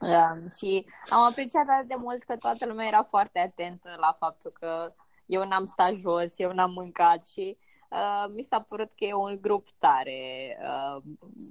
Uh, 0.00 0.50
și 0.58 0.86
am 1.08 1.20
apreciat 1.20 1.68
atât 1.68 1.88
de 1.88 1.94
mult 1.98 2.22
că 2.22 2.36
toată 2.36 2.66
lumea 2.66 2.86
era 2.86 3.02
foarte 3.02 3.38
atentă 3.38 3.96
la 3.96 4.16
faptul 4.18 4.50
că 4.60 4.94
eu 5.26 5.46
n-am 5.46 5.64
stat 5.64 5.92
jos, 5.92 6.38
eu 6.38 6.52
n-am 6.52 6.72
mâncat 6.72 7.26
și 7.26 7.56
uh, 7.90 8.32
mi 8.34 8.42
s-a 8.42 8.64
părut 8.68 8.92
că 8.92 9.04
e 9.04 9.14
un 9.14 9.38
grup 9.40 9.66
tare. 9.78 10.58
Uh, 10.60 11.02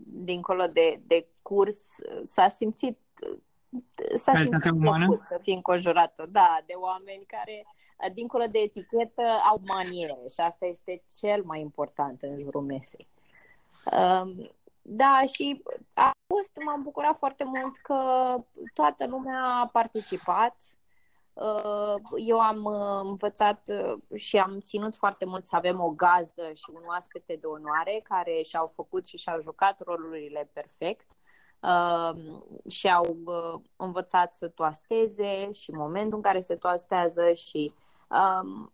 dincolo 0.05 0.67
de, 0.67 1.01
de 1.07 1.27
curs, 1.41 1.79
s-a 2.25 2.49
simțit 2.49 2.97
s-a 4.15 4.33
simțit 4.33 4.79
plăcut 4.79 5.21
să 5.21 5.39
fii 5.41 5.53
înconjurată, 5.53 6.25
da, 6.29 6.59
de 6.65 6.73
oameni 6.73 7.23
care 7.27 7.65
dincolo 8.09 8.43
de 8.45 8.59
etichetă, 8.59 9.21
au 9.49 9.61
maniere 9.65 10.17
și 10.33 10.39
asta 10.39 10.65
este 10.65 11.03
cel 11.19 11.43
mai 11.43 11.59
important 11.59 12.21
în 12.21 12.39
jurul 12.39 12.61
mesei. 12.61 13.07
Um, 13.85 14.51
da, 14.81 15.21
și 15.33 15.63
a 15.93 16.11
fost, 16.27 16.51
m-am 16.65 16.81
bucurat 16.83 17.17
foarte 17.17 17.43
mult 17.43 17.77
că 17.77 17.95
toată 18.73 19.07
lumea 19.07 19.43
a 19.63 19.67
participat. 19.67 20.55
Uh, 21.33 21.95
eu 22.25 22.39
am 22.39 22.63
uh, 22.63 23.09
învățat 23.09 23.61
uh, 23.67 24.19
și 24.19 24.37
am 24.37 24.59
ținut 24.59 24.95
foarte 24.95 25.25
mult 25.25 25.45
să 25.45 25.55
avem 25.55 25.79
o 25.79 25.89
gazdă 25.89 26.51
și 26.53 26.69
un 26.73 26.81
oaspete 26.87 27.37
de 27.41 27.47
onoare 27.47 28.01
care 28.03 28.41
și-au 28.41 28.67
făcut 28.67 29.07
și 29.07 29.17
și-au 29.17 29.41
jucat 29.41 29.81
rolurile 29.85 30.49
perfect 30.53 31.07
și 32.67 32.87
au 32.87 33.17
învățat 33.75 34.33
să 34.33 34.47
toasteze 34.47 35.51
și 35.51 35.71
momentul 35.71 36.15
în 36.15 36.21
care 36.21 36.39
se 36.39 36.55
toastează 36.55 37.33
și 37.33 37.73
Um, 38.11 38.73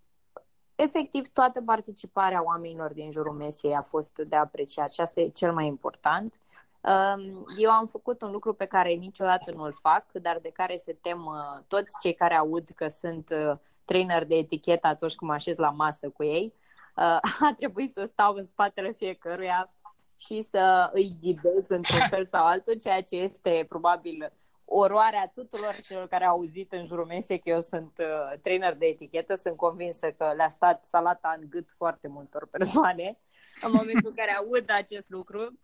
efectiv 0.76 1.28
toată 1.34 1.62
participarea 1.66 2.44
oamenilor 2.44 2.94
din 2.94 3.12
jurul 3.12 3.34
mesei 3.34 3.76
a 3.76 3.82
fost 3.82 4.18
de 4.18 4.36
apreciat 4.36 4.94
și 4.94 5.02
asta 5.02 5.20
e 5.20 5.30
cel 5.30 5.54
mai 5.54 5.66
important. 5.66 6.34
Um, 6.82 7.46
eu 7.58 7.72
am 7.72 7.88
făcut 7.88 8.22
un 8.22 8.32
lucru 8.32 8.54
pe 8.54 8.66
care 8.66 8.90
niciodată 8.90 9.52
nu-l 9.52 9.74
fac, 9.82 10.12
dar 10.12 10.40
de 10.42 10.50
care 10.54 10.78
se 10.78 10.98
tem 11.02 11.26
uh, 11.26 11.64
toți 11.68 11.96
cei 12.02 12.14
care 12.14 12.36
aud 12.36 12.70
că 12.76 12.88
sunt 12.88 13.30
uh, 13.30 13.58
trainer 13.86 14.26
de 14.26 14.36
etichetă 14.36 14.88
atunci 14.88 15.16
când 15.16 15.30
mă 15.32 15.36
așez 15.36 15.58
la 15.58 15.70
masă 15.70 16.10
cu 16.10 16.24
ei. 16.24 16.54
Uh, 16.96 17.04
a 17.48 17.54
trebuit 17.58 17.92
să 17.92 18.06
stau 18.06 18.34
în 18.34 18.44
spatele 18.44 18.92
fiecăruia 18.92 19.70
și 20.18 20.42
să 20.42 20.90
îi 20.94 21.18
ghidez 21.22 21.68
într-un 21.68 22.08
fel 22.10 22.26
sau 22.26 22.46
altul, 22.46 22.74
ceea 22.74 23.02
ce 23.02 23.16
este 23.16 23.66
probabil 23.70 24.32
oroarea 24.70 25.32
tuturor 25.34 25.76
celor 25.86 26.08
care 26.08 26.26
au 26.26 26.36
auzit 26.36 26.72
în 26.72 26.86
jurul 26.86 27.06
mesei 27.06 27.40
că 27.40 27.50
eu 27.50 27.60
sunt 27.60 27.94
uh, 28.00 28.40
trainer 28.42 28.76
de 28.76 28.86
etichetă. 28.86 29.36
Sunt 29.36 29.56
convinsă 29.56 30.12
că 30.12 30.34
le-a 30.36 30.50
stat 30.50 30.86
salata 30.86 31.38
în 31.40 31.50
gât 31.50 31.70
foarte 31.78 32.08
multor 32.08 32.48
persoane 32.48 33.18
în 33.62 33.72
momentul 33.72 34.10
în 34.10 34.16
care 34.16 34.32
aud 34.32 34.66
acest 34.68 35.10
lucru. 35.10 35.60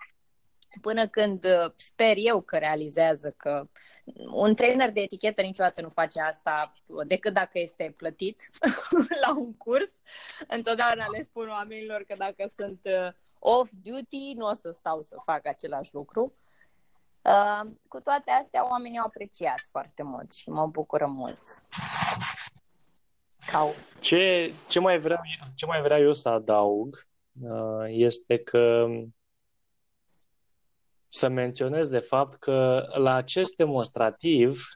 Până 0.82 1.08
când 1.08 1.46
uh, 1.46 1.72
sper 1.76 2.14
eu 2.18 2.42
că 2.42 2.58
realizează 2.58 3.34
că 3.38 3.68
un 4.34 4.56
trainer 4.56 4.92
de 4.92 5.02
etichetă 5.02 5.42
niciodată 5.42 5.82
nu 5.82 5.90
face 5.90 6.22
asta 6.22 6.74
decât 7.08 7.34
dacă 7.34 7.60
este 7.60 7.94
plătit 7.98 8.50
la 9.26 9.38
un 9.38 9.54
curs. 9.54 9.92
Întotdeauna 10.48 11.06
le 11.08 11.22
spun 11.22 11.50
oamenilor 11.50 12.04
că 12.08 12.16
dacă 12.18 12.52
sunt 12.56 12.80
uh, 12.84 13.14
off-duty, 13.40 14.34
nu 14.36 14.48
o 14.48 14.54
să 14.54 14.72
stau 14.72 15.02
să 15.02 15.16
fac 15.24 15.46
același 15.46 15.94
lucru. 15.94 16.34
Uh, 17.24 17.70
cu 17.88 18.00
toate 18.00 18.32
astea, 18.32 18.70
oamenii 18.70 19.00
au 19.00 19.06
apreciat 19.06 19.68
foarte 19.72 20.04
mult 20.04 20.32
și 20.32 20.50
mă 20.50 20.68
bucură 20.68 21.06
mult. 21.06 21.42
Cau. 23.52 23.74
Ce, 24.02 24.54
ce, 24.70 24.80
mai 24.80 24.98
vreau, 24.98 25.22
ce 25.56 25.66
mai 25.66 25.82
vreau 25.82 26.02
eu 26.02 26.14
să 26.14 26.30
adaug 26.30 27.08
uh, 27.42 27.86
este 27.88 28.38
că 28.38 28.88
să 31.08 31.28
menționez 31.28 31.88
de 31.88 32.00
fapt 32.00 32.40
că 32.40 32.88
la 32.96 33.14
acest 33.14 33.56
demonstrativ 33.56 34.68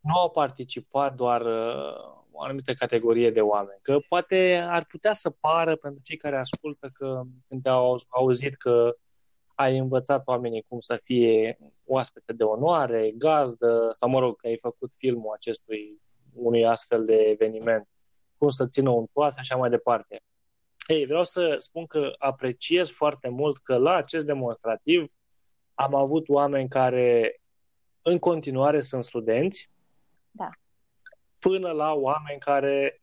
nu 0.00 0.14
au 0.14 0.30
participat 0.30 1.14
doar 1.14 1.40
uh, 1.40 2.14
o 2.30 2.42
anumită 2.42 2.74
categorie 2.74 3.30
de 3.30 3.40
oameni. 3.40 3.78
Că 3.82 3.98
poate 4.08 4.66
ar 4.68 4.84
putea 4.84 5.12
să 5.12 5.30
pară 5.30 5.76
pentru 5.76 6.00
cei 6.02 6.16
care 6.16 6.38
ascultă 6.38 6.90
că 6.92 7.22
când 7.48 7.66
au 7.66 7.96
auzit 8.08 8.54
că 8.54 8.96
ai 9.54 9.78
învățat 9.78 10.22
oamenii 10.26 10.64
cum 10.68 10.80
să 10.80 10.98
fie 11.02 11.58
oaspete 11.84 12.32
de 12.32 12.42
onoare, 12.42 13.12
gazdă, 13.16 13.88
sau 13.90 14.08
mă 14.08 14.18
rog, 14.18 14.36
că 14.36 14.46
ai 14.46 14.58
făcut 14.58 14.92
filmul 14.96 15.32
acestui 15.34 16.00
unui 16.32 16.66
astfel 16.66 17.04
de 17.04 17.14
eveniment, 17.14 17.88
cum 18.38 18.48
să 18.48 18.66
țină 18.66 18.90
un 18.90 19.06
toas, 19.12 19.36
așa 19.36 19.56
mai 19.56 19.70
departe. 19.70 20.22
Ei, 20.86 21.06
vreau 21.06 21.24
să 21.24 21.54
spun 21.58 21.86
că 21.86 22.12
apreciez 22.18 22.90
foarte 22.90 23.28
mult 23.28 23.58
că 23.58 23.76
la 23.76 23.94
acest 23.94 24.26
demonstrativ 24.26 25.12
am 25.74 25.94
avut 25.94 26.28
oameni 26.28 26.68
care 26.68 27.40
în 28.02 28.18
continuare 28.18 28.80
sunt 28.80 29.04
studenți, 29.04 29.70
da. 30.30 30.48
până 31.38 31.70
la 31.70 31.92
oameni 31.92 32.38
care 32.38 33.00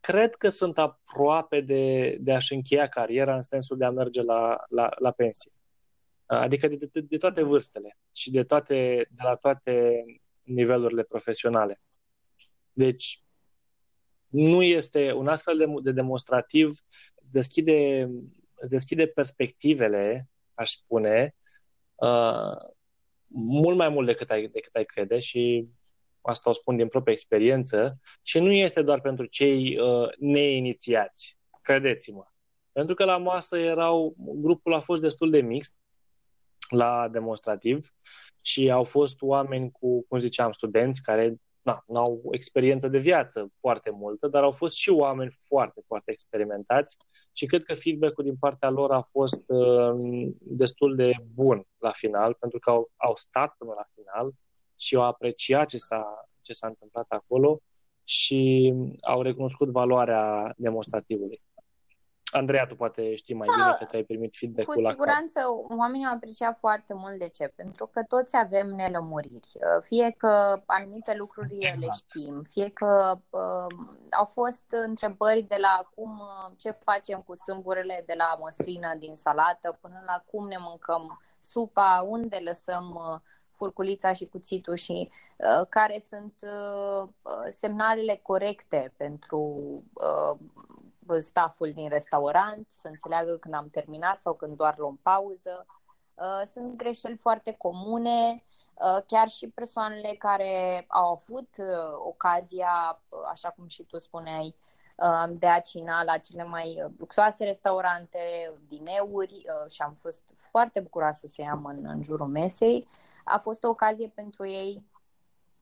cred 0.00 0.34
că 0.34 0.48
sunt 0.48 0.78
aproape 0.78 1.60
de, 1.60 2.16
de 2.20 2.32
a-și 2.32 2.54
încheia 2.54 2.88
cariera 2.88 3.34
în 3.34 3.42
sensul 3.42 3.76
de 3.76 3.84
a 3.84 3.90
merge 3.90 4.22
la, 4.22 4.64
la, 4.68 4.88
la 4.98 5.10
pensie. 5.10 5.52
Adică 6.26 6.68
de, 6.68 6.76
de, 6.92 7.00
de 7.00 7.16
toate 7.16 7.42
vârstele 7.42 7.98
și 8.12 8.30
de, 8.30 8.44
toate, 8.44 9.06
de 9.10 9.22
la 9.22 9.34
toate 9.34 10.04
nivelurile 10.42 11.02
profesionale. 11.02 11.80
Deci, 12.72 13.22
nu 14.28 14.62
este 14.62 15.12
un 15.12 15.28
astfel 15.28 15.56
de, 15.56 15.64
de 15.82 15.92
demonstrativ, 15.92 16.78
deschide, 17.30 18.10
deschide 18.68 19.06
perspectivele, 19.06 20.28
aș 20.54 20.70
spune, 20.70 21.36
uh, 21.94 22.56
mult 23.26 23.76
mai 23.76 23.88
mult 23.88 24.06
decât 24.06 24.30
ai, 24.30 24.46
decât 24.46 24.74
ai 24.74 24.84
crede 24.84 25.18
și 25.18 25.68
asta 26.20 26.50
o 26.50 26.52
spun 26.52 26.76
din 26.76 26.88
propria 26.88 27.12
experiență, 27.12 28.00
și 28.22 28.38
nu 28.38 28.52
este 28.52 28.82
doar 28.82 29.00
pentru 29.00 29.26
cei 29.26 29.78
uh, 29.78 30.08
neinițiați, 30.18 31.38
credeți-mă. 31.62 32.26
Pentru 32.72 32.94
că 32.94 33.04
la 33.04 33.16
masă 33.16 33.58
erau, 33.58 34.14
grupul 34.18 34.74
a 34.74 34.80
fost 34.80 35.00
destul 35.00 35.30
de 35.30 35.40
mixt 35.40 35.76
la 36.68 37.08
demonstrativ 37.08 37.86
și 38.40 38.70
au 38.70 38.84
fost 38.84 39.22
oameni 39.22 39.70
cu, 39.70 40.04
cum 40.08 40.18
ziceam, 40.18 40.52
studenți 40.52 41.02
care 41.02 41.36
na, 41.64 41.84
au 41.94 42.22
experiență 42.30 42.88
de 42.88 42.98
viață 42.98 43.52
foarte 43.60 43.90
multă, 43.90 44.28
dar 44.28 44.42
au 44.42 44.52
fost 44.52 44.76
și 44.76 44.90
oameni 44.90 45.30
foarte, 45.48 45.82
foarte 45.86 46.10
experimentați 46.10 46.96
și 47.32 47.46
cred 47.46 47.62
că 47.62 47.74
feedback-ul 47.74 48.24
din 48.24 48.36
partea 48.36 48.70
lor 48.70 48.92
a 48.92 49.00
fost 49.00 49.42
uh, 49.46 50.28
destul 50.38 50.94
de 50.96 51.12
bun 51.34 51.66
la 51.78 51.90
final, 51.90 52.36
pentru 52.40 52.58
că 52.58 52.70
au, 52.70 52.90
au 52.96 53.16
stat 53.16 53.54
până 53.58 53.72
la 53.76 53.84
final 53.94 54.32
și 54.76 54.94
au 54.94 55.02
apreciat 55.02 55.68
ce 55.68 55.76
s-a, 55.76 56.28
ce 56.40 56.52
s-a 56.52 56.66
întâmplat 56.66 57.06
acolo 57.08 57.60
și 58.04 58.72
au 59.00 59.22
recunoscut 59.22 59.68
valoarea 59.68 60.54
demonstrativului. 60.56 61.42
Andreea, 62.34 62.66
tu 62.66 62.76
poate 62.76 63.14
știi 63.14 63.34
mai 63.34 63.48
da, 63.48 63.54
bine 63.54 63.86
că 63.90 63.96
ai 63.96 64.02
primit 64.02 64.34
feedback-ul 64.36 64.74
Cu 64.74 64.88
siguranță 64.88 65.40
la 65.68 65.74
oamenii 65.76 66.06
au 66.06 66.14
apreciat 66.14 66.58
foarte 66.58 66.94
mult. 66.94 67.18
De 67.18 67.28
ce? 67.28 67.52
Pentru 67.56 67.86
că 67.86 68.02
toți 68.08 68.36
avem 68.36 68.66
nelămuriri. 68.66 69.52
Uh, 69.54 69.82
fie 69.82 70.14
că 70.18 70.62
anumite 70.66 71.14
lucruri 71.16 71.56
exact. 71.58 71.82
le 71.82 71.90
știm, 71.92 72.42
fie 72.50 72.68
că 72.68 73.18
uh, 73.30 73.76
au 74.10 74.24
fost 74.24 74.64
întrebări 74.68 75.42
de 75.42 75.56
la 75.60 75.88
cum, 75.94 76.18
uh, 76.18 76.52
ce 76.56 76.70
facem 76.70 77.22
cu 77.26 77.34
sâmburele 77.34 78.02
de 78.06 78.14
la 78.16 78.38
măslină 78.40 78.94
din 78.98 79.14
salată, 79.14 79.78
până 79.80 80.02
la 80.06 80.24
cum 80.30 80.48
ne 80.48 80.56
mâncăm 80.58 81.20
supa, 81.40 82.06
unde 82.08 82.40
lăsăm 82.44 82.94
uh, 82.94 83.20
furculița 83.56 84.12
și 84.12 84.26
cuțitul 84.26 84.74
și 84.74 85.10
uh, 85.36 85.66
care 85.68 86.02
sunt 86.08 86.34
uh, 86.42 87.08
uh 87.22 87.46
semnalele 87.50 88.20
corecte 88.22 88.92
pentru 88.96 89.38
uh, 89.92 90.38
staful 91.18 91.72
din 91.72 91.88
restaurant, 91.88 92.66
să 92.70 92.88
înțeleagă 92.88 93.36
când 93.36 93.54
am 93.54 93.68
terminat 93.70 94.20
sau 94.22 94.34
când 94.34 94.56
doar 94.56 94.78
luăm 94.78 94.98
pauză. 95.02 95.66
Uh, 96.14 96.42
sunt 96.44 96.76
greșeli 96.76 97.16
foarte 97.16 97.54
comune, 97.58 98.44
uh, 98.74 99.02
chiar 99.06 99.28
și 99.28 99.48
persoanele 99.48 100.14
care 100.18 100.84
au 100.88 101.12
avut 101.12 101.48
uh, 101.58 101.92
ocazia, 102.06 103.00
așa 103.30 103.50
cum 103.50 103.68
și 103.68 103.86
tu 103.86 103.98
spuneai, 103.98 104.54
de 105.28 105.46
a 105.46 105.60
cina 105.60 106.02
la 106.02 106.18
cele 106.18 106.44
mai 106.44 106.84
luxoase 106.98 107.44
restaurante, 107.44 108.52
dineuri 108.68 109.46
și 109.70 109.82
am 109.82 109.92
fost 109.92 110.22
foarte 110.36 110.80
bucuroasă 110.80 111.26
să 111.26 111.42
iau 111.42 111.60
în, 111.64 111.84
în 111.86 112.02
jurul 112.02 112.26
mesei. 112.26 112.88
A 113.24 113.38
fost 113.38 113.64
o 113.64 113.68
ocazie 113.68 114.12
pentru 114.14 114.46
ei 114.46 114.84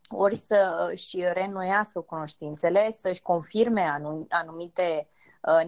ori 0.08 0.36
să-și 0.36 1.22
reînnoiască 1.32 2.00
cunoștințele, 2.00 2.90
să-și 2.90 3.22
confirme 3.22 3.88
anumite 4.28 5.06
Uh, 5.06 5.11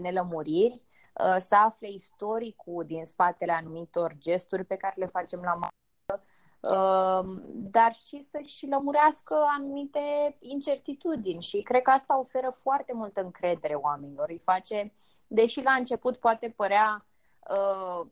nelămuriri, 0.01 0.85
uh, 1.13 1.37
să 1.39 1.55
afle 1.55 1.89
istoricul 1.89 2.85
din 2.87 3.05
spatele 3.05 3.53
anumitor 3.53 4.15
gesturi 4.19 4.65
pe 4.65 4.77
care 4.77 4.95
le 4.97 5.07
facem 5.07 5.41
la 5.43 5.55
masă, 5.55 6.23
uh, 6.61 7.41
dar 7.53 7.95
și 7.95 8.23
să-și 8.23 8.67
lămurească 8.67 9.45
anumite 9.59 10.37
incertitudini 10.41 11.43
și 11.43 11.63
cred 11.63 11.83
că 11.83 11.91
asta 11.91 12.19
oferă 12.19 12.51
foarte 12.51 12.93
multă 12.93 13.21
încredere 13.21 13.75
oamenilor. 13.75 14.29
Îi 14.29 14.41
face, 14.45 14.93
deși 15.27 15.63
la 15.63 15.73
început 15.73 16.17
poate 16.17 16.53
părea 16.57 17.07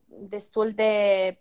destul 0.07 0.71
de 0.71 1.37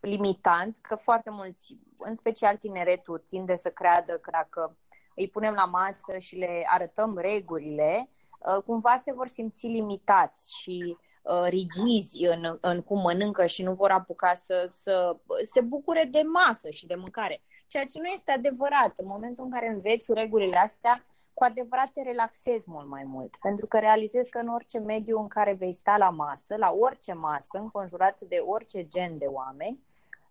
limitant, 0.00 0.78
că 0.82 0.94
foarte 0.94 1.30
mulți, 1.30 1.76
în 1.98 2.14
special 2.14 2.56
tineretul, 2.56 3.24
tinde 3.28 3.56
să 3.56 3.68
creadă 3.68 4.12
că 4.12 4.30
dacă 4.30 4.76
îi 5.14 5.28
punem 5.28 5.52
la 5.54 5.64
masă 5.64 6.18
și 6.18 6.36
le 6.36 6.66
arătăm 6.66 7.18
regulile, 7.18 8.08
Uh, 8.08 8.19
cumva 8.64 9.00
se 9.04 9.12
vor 9.12 9.26
simți 9.26 9.66
limitați 9.66 10.60
și 10.60 10.96
uh, 11.22 11.44
rigizi 11.48 12.24
în, 12.24 12.58
în 12.60 12.82
cum 12.82 13.00
mănâncă 13.00 13.46
și 13.46 13.62
nu 13.62 13.72
vor 13.72 13.90
apuca 13.90 14.34
să, 14.34 14.70
să 14.72 15.16
se 15.42 15.60
bucure 15.60 16.08
de 16.10 16.22
masă 16.22 16.70
și 16.70 16.86
de 16.86 16.94
mâncare. 16.94 17.42
Ceea 17.66 17.84
ce 17.84 17.98
nu 18.00 18.06
este 18.06 18.30
adevărat. 18.30 18.92
În 18.96 19.06
momentul 19.06 19.44
în 19.44 19.50
care 19.50 19.68
înveți 19.68 20.12
regulile 20.12 20.56
astea, 20.56 21.04
cu 21.34 21.44
adevărat 21.44 21.90
te 21.92 22.02
relaxezi 22.02 22.70
mult 22.70 22.88
mai 22.88 23.04
mult. 23.04 23.36
Pentru 23.36 23.66
că 23.66 23.78
realizezi 23.78 24.30
că 24.30 24.38
în 24.38 24.48
orice 24.48 24.78
mediu 24.78 25.18
în 25.18 25.28
care 25.28 25.52
vei 25.52 25.72
sta 25.72 25.96
la 25.96 26.10
masă, 26.10 26.54
la 26.58 26.74
orice 26.78 27.12
masă, 27.12 27.58
înconjurat 27.60 28.20
de 28.20 28.36
orice 28.46 28.88
gen 28.88 29.18
de 29.18 29.26
oameni, 29.26 29.80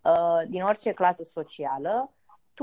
uh, 0.02 0.48
din 0.48 0.62
orice 0.62 0.92
clasă 0.92 1.22
socială, 1.22 2.12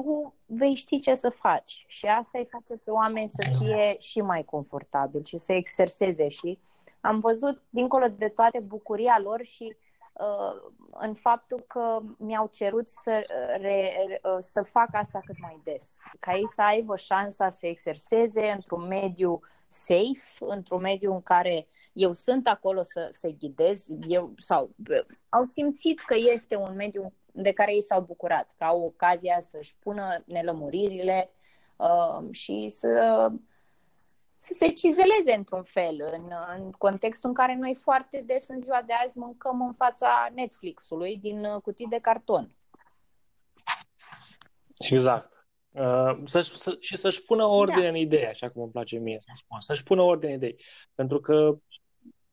tu 0.02 0.34
vei 0.46 0.76
ști 0.76 1.00
ce 1.00 1.14
să 1.14 1.30
faci. 1.30 1.86
Și 1.88 2.06
asta 2.06 2.38
îi 2.38 2.48
face 2.52 2.74
pe 2.84 2.92
oameni 2.92 3.30
să 3.30 3.44
fie 3.58 3.96
și 4.00 4.22
mai 4.22 4.44
confortabil 4.44 5.24
și 5.24 5.38
să 5.38 5.54
exerseze. 5.54 6.28
Și 6.28 6.60
am 7.02 7.20
văzut 7.20 7.62
dincolo 7.70 8.08
de 8.08 8.28
toate 8.28 8.58
bucuria 8.70 9.20
lor 9.24 9.44
și 9.44 9.76
uh, 10.14 10.72
în 11.00 11.14
faptul 11.14 11.64
că 11.68 12.00
mi-au 12.18 12.50
cerut 12.54 12.88
să, 12.88 13.26
re, 13.60 13.92
uh, 14.24 14.38
să 14.40 14.62
fac 14.62 14.88
asta 14.92 15.20
cât 15.26 15.40
mai 15.40 15.62
des, 15.64 15.98
ca 16.20 16.36
ei 16.36 16.48
să 16.56 16.62
aibă 16.62 16.96
șansa 16.96 17.50
să 17.50 17.68
exerseze 17.68 18.50
într-un 18.50 18.88
mediu 18.88 19.40
safe, 19.68 20.38
într-un 20.40 20.82
mediu 20.82 21.14
în 21.14 21.22
care 21.22 21.68
eu 21.94 22.14
sunt 22.14 22.48
acolo 22.48 22.84
să, 22.84 23.08
să 23.12 23.30
ghidez, 23.40 23.86
eu, 24.08 24.34
sau 24.38 24.70
au 25.30 25.46
simțit 25.46 26.00
că 26.00 26.16
este 26.18 26.56
un 26.56 26.76
mediu 26.76 27.14
de 27.42 27.52
care 27.52 27.74
ei 27.74 27.82
s-au 27.82 28.02
bucurat, 28.02 28.54
că 28.58 28.64
au 28.64 28.82
ocazia 28.82 29.40
să-și 29.40 29.78
pună 29.80 30.24
nelămuririle 30.26 31.30
uh, 31.76 32.32
și 32.32 32.70
să 32.70 33.32
să 34.40 34.54
se 34.54 34.68
cizeleze 34.68 35.34
într-un 35.38 35.64
fel 35.64 36.10
în, 36.12 36.32
în 36.58 36.72
contextul 36.72 37.30
în 37.30 37.36
care 37.36 37.56
noi 37.56 37.76
foarte 37.76 38.24
des 38.26 38.48
în 38.48 38.62
ziua 38.62 38.84
de 38.86 38.94
azi 39.06 39.18
mâncăm 39.18 39.62
în 39.62 39.74
fața 39.74 40.32
Netflix-ului 40.34 41.18
din 41.18 41.46
uh, 41.46 41.62
cutii 41.62 41.88
de 41.88 42.00
carton. 42.00 42.56
Exact. 44.78 45.48
Uh, 45.72 46.18
să, 46.26 46.42
să, 46.42 46.78
și 46.80 46.96
să-și 46.96 47.24
pună 47.24 47.46
ordine 47.46 47.82
da. 47.82 47.88
în 47.88 47.96
idei, 47.96 48.26
așa 48.26 48.50
cum 48.50 48.62
îmi 48.62 48.72
place 48.72 48.98
mie 48.98 49.20
să 49.20 49.32
spun. 49.34 49.62
Să-și 49.62 49.84
pună 49.84 50.02
ordine 50.02 50.32
în 50.32 50.38
idei. 50.38 50.56
Pentru 50.96 51.20
că 51.20 51.58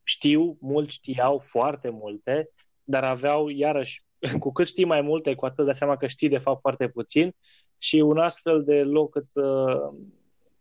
știu, 0.03 0.57
mulți 0.59 0.93
știau 0.93 1.39
foarte 1.39 1.89
multe, 1.89 2.49
dar 2.83 3.03
aveau, 3.03 3.47
iarăși, 3.47 4.05
cu 4.43 4.51
cât 4.51 4.67
știi 4.67 4.85
mai 4.85 5.01
multe, 5.01 5.35
cu 5.35 5.45
atât 5.45 5.65
dai 5.65 5.73
seama 5.73 5.97
că 5.97 6.07
știi 6.07 6.29
de 6.29 6.37
fapt 6.37 6.59
foarte 6.59 6.87
puțin 6.87 7.35
și 7.77 7.95
un 7.95 8.17
astfel 8.17 8.63
de 8.63 8.83
loc 8.83 9.15
îți 9.15 9.39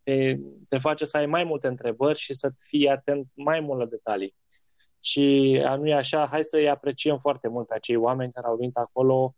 te, 0.03 0.37
te 0.69 0.79
face 0.79 1.05
să 1.05 1.17
ai 1.17 1.27
mai 1.27 1.45
multe 1.45 1.67
întrebări 1.67 2.19
și 2.19 2.35
să 2.35 2.53
fii 2.59 2.89
atent 2.89 3.27
mai 3.35 3.61
mult 3.61 3.79
la 3.79 3.87
detalii. 3.87 4.35
Și 5.01 5.59
nu 5.79 5.89
e 5.89 5.95
așa, 5.95 6.27
hai 6.27 6.45
să-i 6.45 6.69
apreciem 6.69 7.19
foarte 7.19 7.49
mult 7.49 7.67
pe 7.67 7.75
acei 7.75 7.97
oameni 7.97 8.33
care 8.33 8.47
au 8.47 8.57
venit 8.57 8.77
acolo 8.77 9.35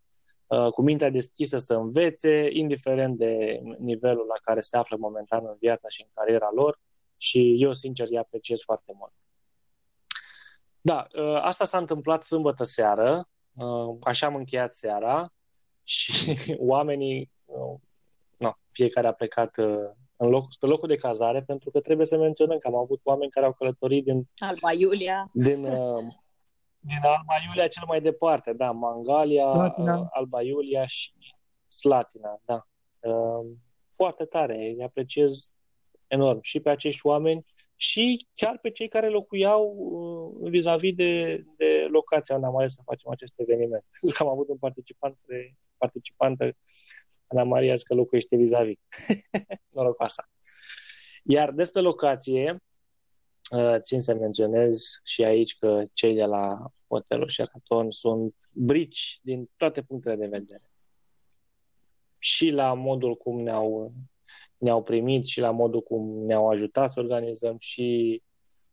uh, 0.47 0.67
cu 0.67 0.81
mintea 0.81 1.09
deschisă 1.09 1.57
să 1.57 1.73
învețe, 1.73 2.49
indiferent 2.51 3.17
de 3.17 3.59
nivelul 3.79 4.25
la 4.25 4.35
care 4.43 4.59
se 4.59 4.77
află 4.77 4.97
momentan 4.99 5.45
în 5.45 5.55
viața 5.59 5.87
și 5.87 6.01
în 6.01 6.07
cariera 6.13 6.49
lor 6.55 6.79
și 7.17 7.55
eu, 7.59 7.73
sincer, 7.73 8.07
îi 8.09 8.17
apreciez 8.17 8.61
foarte 8.61 8.91
mult. 8.95 9.13
Da, 10.81 11.07
uh, 11.15 11.39
asta 11.41 11.65
s-a 11.65 11.77
întâmplat 11.77 12.23
sâmbătă 12.23 12.63
seară, 12.63 13.17
uh, 13.17 13.36
așa 14.01 14.27
am 14.27 14.35
încheiat 14.35 14.73
seara 14.73 15.33
și 15.83 16.35
oamenii, 16.73 17.31
uh, 17.45 17.79
no, 18.37 18.51
fiecare 18.71 19.07
a 19.07 19.11
plecat 19.11 19.57
uh, 19.57 19.89
în 20.15 20.29
loc, 20.29 20.55
pe 20.59 20.65
locul 20.65 20.87
de 20.87 20.95
cazare, 20.95 21.41
pentru 21.41 21.71
că 21.71 21.79
trebuie 21.79 22.05
să 22.05 22.17
menționăm 22.17 22.57
că 22.57 22.67
am 22.67 22.75
avut 22.75 22.99
oameni 23.03 23.31
care 23.31 23.45
au 23.45 23.53
călătorit 23.53 24.03
din... 24.03 24.27
Alba 24.37 24.71
Iulia. 24.71 25.29
Din, 25.33 25.65
uh, 25.65 26.03
din 26.79 26.99
Alba 27.01 27.33
Iulia 27.47 27.67
cel 27.67 27.83
mai 27.87 28.01
departe, 28.01 28.53
da, 28.53 28.71
Mangalia, 28.71 29.51
Slatina. 29.51 29.97
Uh, 29.97 30.07
Alba 30.11 30.41
Iulia 30.41 30.85
și 30.85 31.11
Slatina, 31.67 32.39
da. 32.45 32.67
Uh, 32.99 33.45
foarte 33.91 34.25
tare, 34.25 34.55
îi 34.55 34.83
apreciez 34.83 35.53
enorm 36.07 36.39
și 36.41 36.59
pe 36.59 36.69
acești 36.69 37.05
oameni 37.07 37.45
și 37.79 38.27
chiar 38.33 38.57
pe 38.61 38.71
cei 38.71 38.87
care 38.87 39.09
locuiau 39.09 40.39
vis-a-vis 40.41 40.93
de, 40.93 41.43
de 41.57 41.87
locația 41.89 42.35
unde 42.35 42.47
am 42.47 42.57
ales 42.57 42.73
să 42.73 42.81
facem 42.85 43.11
acest 43.11 43.33
eveniment. 43.35 43.85
Pentru 43.99 44.17
că 44.17 44.23
am 44.23 44.29
avut 44.29 44.47
un 44.49 44.57
participant, 44.57 45.17
participantă 45.77 46.55
Ana 47.27 47.43
Maria 47.43 47.73
că 47.83 47.93
locuiește 47.93 48.35
vis-a-vis. 48.35 48.77
Norocoasa. 49.75 50.29
Iar 51.23 51.51
despre 51.51 51.81
locație, 51.81 52.63
uh, 53.51 53.75
țin 53.81 53.99
să 53.99 54.13
menționez 54.13 54.99
și 55.03 55.23
aici 55.23 55.57
că 55.57 55.83
cei 55.93 56.15
de 56.15 56.23
la 56.23 56.71
hotelul 56.87 57.29
Sheraton 57.29 57.91
sunt 57.91 58.35
brici 58.51 59.19
din 59.21 59.49
toate 59.55 59.81
punctele 59.81 60.15
de 60.15 60.27
vedere. 60.27 60.71
Și 62.17 62.49
la 62.49 62.73
modul 62.73 63.15
cum 63.15 63.41
ne-au, 63.41 63.93
ne-au 64.57 64.83
primit 64.83 65.25
și 65.25 65.39
la 65.39 65.51
modul 65.51 65.81
cum 65.81 66.25
ne-au 66.25 66.49
ajutat 66.49 66.91
să 66.91 66.99
organizăm 66.99 67.55
și 67.59 68.21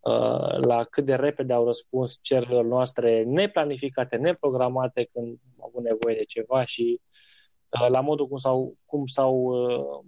uh, 0.00 0.56
la 0.56 0.84
cât 0.90 1.04
de 1.04 1.14
repede 1.14 1.52
au 1.52 1.64
răspuns 1.64 2.18
cererilor 2.22 2.64
noastre 2.64 3.22
neplanificate, 3.22 4.16
neprogramate 4.16 5.08
când 5.12 5.38
am 5.58 5.66
avut 5.68 5.82
nevoie 5.82 6.16
de 6.16 6.24
ceva 6.24 6.64
și 6.64 7.00
Uh, 7.80 7.88
la 7.88 8.00
modul 8.00 8.28
cum 8.28 8.36
s-au, 8.36 8.76
cum 8.84 9.06
s-au 9.06 9.34
uh, 9.36 10.04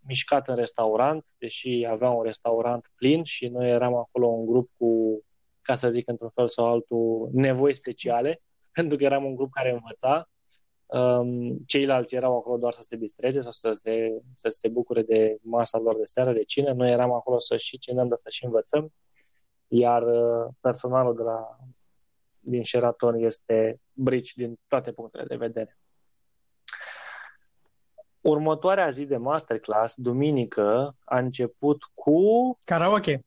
mișcat 0.00 0.48
în 0.48 0.54
restaurant, 0.54 1.28
deși 1.38 1.86
aveam 1.90 2.16
un 2.16 2.22
restaurant 2.22 2.90
plin 2.96 3.22
și 3.22 3.48
noi 3.48 3.70
eram 3.70 3.94
acolo 3.94 4.26
un 4.26 4.46
grup 4.46 4.70
cu, 4.76 5.20
ca 5.62 5.74
să 5.74 5.90
zic 5.90 6.08
într-un 6.08 6.28
fel 6.28 6.48
sau 6.48 6.66
altul, 6.66 7.28
nevoi 7.32 7.72
speciale, 7.72 8.42
pentru 8.72 8.96
că 8.96 9.04
eram 9.04 9.24
un 9.24 9.34
grup 9.34 9.52
care 9.52 9.70
învăța. 9.70 10.28
Um, 10.86 11.56
ceilalți 11.56 12.14
erau 12.14 12.36
acolo 12.36 12.56
doar 12.56 12.72
să 12.72 12.82
se 12.82 12.96
distreze 12.96 13.40
sau 13.40 13.50
să 13.50 13.72
se, 13.72 14.22
să 14.34 14.48
se 14.48 14.68
bucure 14.68 15.02
de 15.02 15.36
masa 15.42 15.78
lor 15.78 15.96
de 15.96 16.04
seară, 16.04 16.32
de 16.32 16.42
cină. 16.42 16.72
Noi 16.72 16.90
eram 16.90 17.12
acolo 17.12 17.38
să 17.38 17.56
și 17.56 17.78
cinăm, 17.78 18.08
dar 18.08 18.18
să 18.18 18.28
și 18.30 18.44
învățăm. 18.44 18.92
Iar 19.68 20.02
uh, 20.02 20.52
personalul 20.60 21.16
de 21.16 21.22
la, 21.22 21.56
din 22.40 22.64
Sheraton 22.64 23.14
este 23.14 23.80
brici 23.92 24.34
din 24.34 24.58
toate 24.68 24.92
punctele 24.92 25.24
de 25.24 25.36
vedere. 25.36 25.78
Următoarea 28.20 28.88
zi 28.88 29.04
de 29.04 29.16
masterclass, 29.16 29.94
duminică, 29.96 30.96
a 31.04 31.18
început 31.18 31.84
cu... 31.94 32.20
Karaoke. 32.64 33.24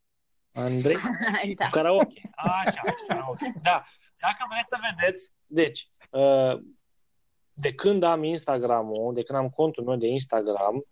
Andrei? 0.54 0.96
da. 1.58 1.66
Cu 1.66 1.72
karaoke. 1.72 2.30
Așa, 2.66 2.82
karaoke. 3.08 3.54
Da. 3.62 3.84
Dacă 4.20 4.48
vreți 4.50 4.68
să 4.68 4.78
vedeți, 4.90 5.34
deci, 5.46 5.90
uh, 6.10 6.62
de 7.60 7.74
când 7.74 8.04
am 8.04 8.24
Instagram-ul, 8.24 9.14
de 9.14 9.24
când 9.24 9.40
am 9.40 9.50
contul 9.50 9.84
meu 9.84 9.96
de 9.96 10.08
Instagram, 10.08 10.86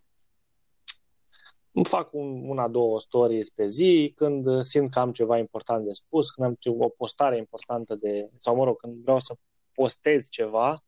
îmi 1.72 1.84
fac 1.84 2.12
un, 2.12 2.48
una, 2.48 2.68
două 2.68 3.00
stories 3.00 3.50
pe 3.50 3.66
zi, 3.66 4.12
când 4.16 4.62
simt 4.62 4.90
că 4.90 4.98
am 4.98 5.12
ceva 5.12 5.38
important 5.38 5.84
de 5.84 5.90
spus, 5.90 6.30
când 6.30 6.46
am 6.46 6.78
o 6.78 6.88
postare 6.88 7.36
importantă 7.36 7.94
de, 7.94 8.30
sau 8.36 8.56
mă 8.56 8.64
rog, 8.64 8.76
când 8.76 9.02
vreau 9.02 9.20
să 9.20 9.34
postez 9.72 10.28
ceva, 10.28 10.82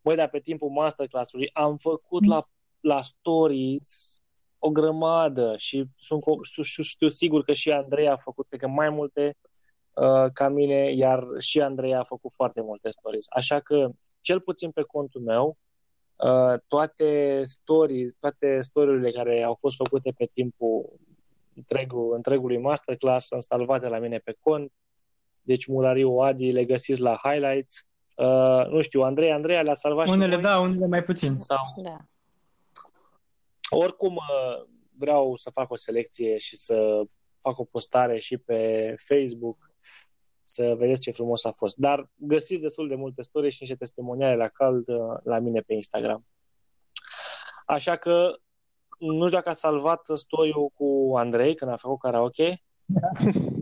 Băi, 0.00 0.16
dar 0.16 0.28
pe 0.28 0.38
timpul 0.38 0.68
masterclass-ului 0.68 1.50
am 1.52 1.76
făcut 1.76 2.24
la 2.24 2.42
la 2.84 3.00
stories 3.00 4.18
o 4.58 4.70
grămadă 4.70 5.56
și 5.56 5.84
sunt, 5.96 6.22
știu, 6.42 6.82
știu 6.82 7.08
sigur 7.08 7.44
că 7.44 7.52
și 7.52 7.72
Andrei 7.72 8.08
a 8.08 8.16
făcut, 8.16 8.46
cred 8.48 8.60
că 8.60 8.68
mai 8.68 8.90
multe 8.90 9.36
uh, 9.94 10.32
ca 10.32 10.48
mine, 10.48 10.92
iar 10.92 11.24
și 11.38 11.60
Andrei 11.60 11.94
a 11.94 12.04
făcut 12.04 12.32
foarte 12.32 12.60
multe 12.60 12.90
stories. 12.90 13.26
Așa 13.30 13.60
că, 13.60 13.90
cel 14.24 14.40
puțin 14.40 14.70
pe 14.70 14.82
contul 14.82 15.20
meu, 15.20 15.58
uh, 16.16 16.60
toate 16.66 17.40
stories, 17.44 18.14
toate 18.20 18.60
storiile 18.60 19.10
care 19.10 19.42
au 19.42 19.54
fost 19.54 19.76
făcute 19.76 20.12
pe 20.16 20.30
timpul 20.32 20.92
întregul, 21.54 22.14
întregului 22.14 22.58
masterclass 22.58 23.26
sunt 23.26 23.42
salvate 23.42 23.88
la 23.88 23.98
mine 23.98 24.18
pe 24.18 24.36
cont. 24.40 24.72
Deci 25.42 25.66
Murariu 25.66 26.18
Adi 26.18 26.50
le 26.50 26.64
găsiți 26.64 27.00
la 27.00 27.20
highlights. 27.22 27.86
Uh, 28.16 28.66
nu 28.68 28.80
știu, 28.80 29.02
Andrei, 29.02 29.32
Andrei 29.32 29.62
le-a 29.62 29.74
salvat 29.74 30.08
unele 30.08 30.36
și 30.36 30.40
da, 30.42 30.58
unele 30.58 30.86
mai 30.86 31.02
puțin. 31.02 31.36
Sau... 31.36 31.74
Da. 31.82 31.96
Oricum, 33.70 34.16
uh, 34.16 34.66
vreau 34.98 35.36
să 35.36 35.50
fac 35.50 35.70
o 35.70 35.76
selecție 35.76 36.38
și 36.38 36.56
să 36.56 37.02
fac 37.40 37.58
o 37.58 37.64
postare 37.64 38.18
și 38.18 38.36
pe 38.36 38.94
Facebook 38.98 39.70
să 40.44 40.74
vedeți 40.78 41.00
ce 41.00 41.10
frumos 41.10 41.44
a 41.44 41.50
fost. 41.50 41.76
Dar 41.76 42.08
găsiți 42.14 42.60
destul 42.60 42.88
de 42.88 42.94
multe 42.94 43.22
story 43.22 43.50
și 43.50 43.56
niște 43.60 43.76
testimoniale 43.76 44.36
la 44.36 44.48
cald 44.48 44.88
uh, 44.88 45.18
la 45.22 45.38
mine 45.38 45.60
pe 45.60 45.74
Instagram. 45.74 46.26
Așa 47.66 47.96
că 47.96 48.30
nu 48.98 49.26
știu 49.26 49.38
dacă 49.38 49.48
a 49.48 49.52
salvat 49.52 50.06
story 50.12 50.52
cu 50.74 51.12
Andrei 51.16 51.54
când 51.54 51.70
a 51.70 51.76
făcut 51.76 51.98
karaoke, 51.98 52.62
da. 52.84 53.08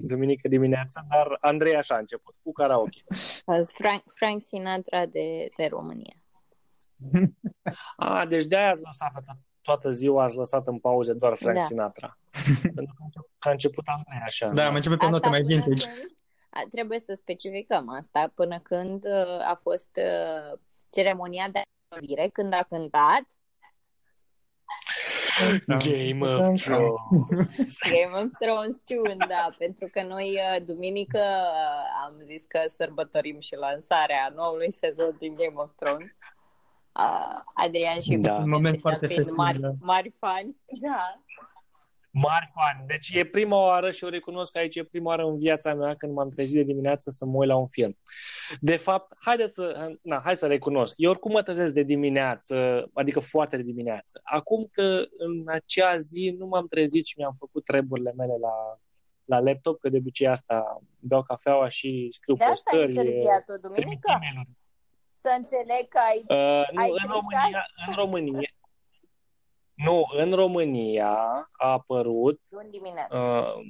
duminică 0.02 0.48
dimineața, 0.48 1.06
dar 1.08 1.36
Andrei 1.40 1.76
așa 1.76 1.94
a 1.94 1.98
început, 1.98 2.34
cu 2.42 2.52
karaoke. 2.52 3.04
Frank, 3.74 4.02
Frank 4.06 4.42
Sinatra 4.42 5.06
de, 5.06 5.48
de 5.56 5.66
România. 5.66 6.14
A, 7.96 8.26
deci 8.26 8.44
de-aia 8.44 8.70
ați 8.70 8.84
lăsat 8.84 9.12
pe 9.12 9.20
tot, 9.24 9.36
toată 9.60 9.90
ziua 9.90 10.22
ați 10.22 10.36
lăsat 10.36 10.66
în 10.66 10.78
pauze 10.78 11.12
doar 11.12 11.34
Frank 11.36 11.58
da. 11.58 11.64
Sinatra. 11.64 12.18
Pentru 12.74 12.94
că 13.38 13.48
a 13.48 13.50
început 13.50 13.86
Andrei 13.86 14.22
așa. 14.24 14.48
Da, 14.48 14.66
am 14.66 14.74
început 14.74 14.98
pe 14.98 15.08
note 15.08 15.28
mai 15.28 15.42
vintage. 15.42 15.88
A, 15.88 15.92
trebuie 16.70 16.98
să 16.98 17.14
specificăm 17.14 17.88
asta 17.88 18.32
până 18.34 18.60
când 18.60 19.04
uh, 19.04 19.40
a 19.40 19.60
fost 19.62 19.88
uh, 19.96 20.58
ceremonia 20.90 21.48
de 21.52 21.62
absolvire, 21.88 22.28
când 22.28 22.52
a 22.52 22.66
cântat 22.68 23.26
Game 25.66 26.26
of 26.26 26.60
Thrones. 26.60 27.78
Game 27.90 28.24
of 28.24 28.30
Thrones 28.38 28.80
Tune, 28.84 29.16
da, 29.28 29.48
pentru 29.58 29.88
că 29.92 30.02
noi 30.02 30.38
uh, 30.38 30.64
duminică 30.64 31.22
am 32.04 32.14
zis 32.24 32.44
că 32.44 32.60
sărbătorim 32.68 33.40
și 33.40 33.54
lansarea 33.54 34.32
noului 34.34 34.72
sezon 34.72 35.16
din 35.18 35.34
Game 35.34 35.54
of 35.54 35.70
Thrones 35.76 36.12
uh, 36.92 37.40
Adrian 37.54 38.00
și 38.00 38.16
da. 38.16 38.34
un 38.34 38.48
moment 38.48 38.80
foarte 38.80 39.06
festiv. 39.06 39.36
Mari, 39.36 39.60
da. 39.60 39.70
mari 39.80 40.12
fani. 40.18 40.56
Da. 40.80 41.22
Mari 42.14 42.50
fani. 42.54 42.86
Deci 42.86 43.10
e 43.10 43.24
prima 43.24 43.56
oară 43.56 43.90
și 43.90 44.04
o 44.04 44.08
recunosc 44.08 44.52
că 44.52 44.58
aici 44.58 44.76
e 44.76 44.84
prima 44.84 45.08
oară 45.08 45.24
în 45.24 45.36
viața 45.36 45.74
mea 45.74 45.94
când 45.94 46.12
m-am 46.12 46.28
trezit 46.28 46.56
de 46.56 46.62
dimineață 46.62 47.10
să 47.10 47.24
mă 47.24 47.36
uit 47.36 47.48
la 47.48 47.56
un 47.56 47.68
film. 47.68 47.98
De 48.60 48.76
fapt, 48.76 49.16
haideți 49.20 49.54
să, 49.54 49.90
na, 50.02 50.20
hai 50.24 50.36
să 50.36 50.46
recunosc. 50.46 50.94
Eu 50.96 51.10
oricum 51.10 51.32
mă 51.32 51.42
trezesc 51.42 51.74
de 51.74 51.82
dimineață, 51.82 52.88
adică 52.92 53.20
foarte 53.20 53.56
de 53.56 53.62
dimineață. 53.62 54.20
Acum 54.22 54.68
că 54.72 55.04
în 55.12 55.42
acea 55.46 55.96
zi 55.96 56.34
nu 56.38 56.46
m-am 56.46 56.66
trezit 56.68 57.04
și 57.04 57.14
mi-am 57.18 57.36
făcut 57.38 57.64
treburile 57.64 58.12
mele 58.16 58.34
la, 58.40 58.78
la 59.24 59.38
laptop, 59.40 59.80
că 59.80 59.88
de 59.88 59.96
obicei 59.96 60.26
asta 60.26 60.82
beau 60.98 61.22
cafeaua 61.22 61.68
și 61.68 62.08
scriu 62.10 62.34
de 62.34 62.44
postări. 62.48 62.76
De 62.76 62.82
asta 62.84 63.00
ai 63.00 63.06
întârziat 63.06 63.44
duminică? 63.60 64.20
Să 65.12 65.34
înțeleg 65.38 65.88
că 65.88 65.98
ai, 66.10 66.18
uh, 66.18 66.68
nu, 66.72 66.82
ai 66.82 66.90
în 66.90 67.10
România, 67.10 67.66
în 67.86 67.92
România, 67.94 68.50
nu, 69.84 70.04
în 70.16 70.32
România 70.32 71.12
a 71.52 71.70
apărut 71.70 72.40
luni 72.50 72.70
dimineață. 72.70 73.16
Uh, 73.16 73.64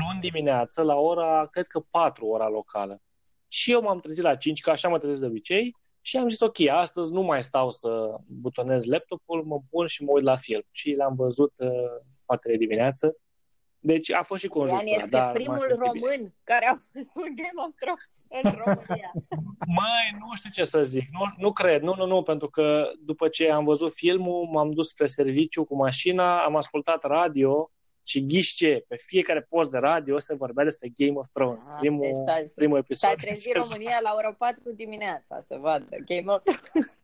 luni 0.00 0.20
dimineață 0.20 0.82
la 0.82 0.94
ora, 0.94 1.48
cred 1.50 1.66
că 1.66 1.80
4 1.90 2.26
ora 2.26 2.48
locală. 2.48 3.02
Și 3.48 3.72
eu 3.72 3.82
m-am 3.82 4.00
trezit 4.00 4.22
la 4.22 4.36
5, 4.36 4.60
că 4.60 4.70
așa 4.70 4.88
mă 4.88 4.98
trezesc 4.98 5.20
de 5.20 5.26
obicei, 5.26 5.76
și 6.00 6.16
am 6.16 6.28
zis, 6.28 6.40
ok, 6.40 6.60
astăzi 6.68 7.12
nu 7.12 7.22
mai 7.22 7.42
stau 7.42 7.70
să 7.70 8.16
butonez 8.26 8.84
laptopul, 8.84 9.44
mă 9.44 9.60
pun 9.70 9.86
și 9.86 10.04
mă 10.04 10.12
uit 10.12 10.24
la 10.24 10.36
film. 10.36 10.62
Și 10.70 10.94
l-am 10.94 11.14
văzut 11.14 11.52
uh, 11.56 11.68
foarte 12.24 12.48
de 12.48 12.56
dimineață. 12.56 13.16
Deci 13.78 14.12
a 14.12 14.22
fost 14.22 14.42
și 14.42 14.48
conjunctura. 14.48 14.90
Ian 14.90 14.98
este 14.98 15.16
dar 15.16 15.32
primul 15.32 15.76
român 15.78 16.16
bine. 16.16 16.34
care 16.44 16.66
a 16.66 16.76
văzut 16.92 17.30
Game 17.40 17.58
of 17.66 17.74
Thrones 17.80 18.11
în 18.42 18.50
România. 18.64 19.12
Măi, 19.66 20.18
nu 20.18 20.34
știu 20.34 20.50
ce 20.52 20.64
să 20.64 20.82
zic. 20.82 21.04
Nu, 21.10 21.24
nu 21.38 21.52
cred, 21.52 21.82
nu, 21.82 21.94
nu, 21.96 22.06
nu, 22.06 22.22
pentru 22.22 22.48
că 22.50 22.90
după 23.00 23.28
ce 23.28 23.50
am 23.50 23.64
văzut 23.64 23.92
filmul, 23.92 24.48
m-am 24.52 24.70
dus 24.70 24.88
spre 24.88 25.06
serviciu 25.06 25.64
cu 25.64 25.76
mașina, 25.76 26.42
am 26.44 26.56
ascultat 26.56 27.04
radio 27.04 27.70
și 28.06 28.26
ghișce, 28.26 28.84
pe 28.88 28.96
fiecare 29.06 29.40
post 29.42 29.70
de 29.70 29.78
radio 29.78 30.18
se 30.18 30.34
vorbea 30.34 30.64
despre 30.64 30.88
Game 30.96 31.18
of 31.18 31.26
Thrones, 31.32 31.68
Ah, 31.68 31.76
primul, 31.80 32.00
deci 32.02 32.14
stai- 32.14 32.50
primul 32.54 32.78
episod. 32.78 33.10
S-a 33.10 33.14
trezit 33.16 33.56
România 33.56 33.98
la 34.02 34.12
ora 34.16 34.32
4 34.38 34.72
dimineața 34.74 35.40
să 35.40 35.56
vadă 35.60 35.86
Game 36.06 36.32
of 36.32 36.42
Thrones. 36.42 36.96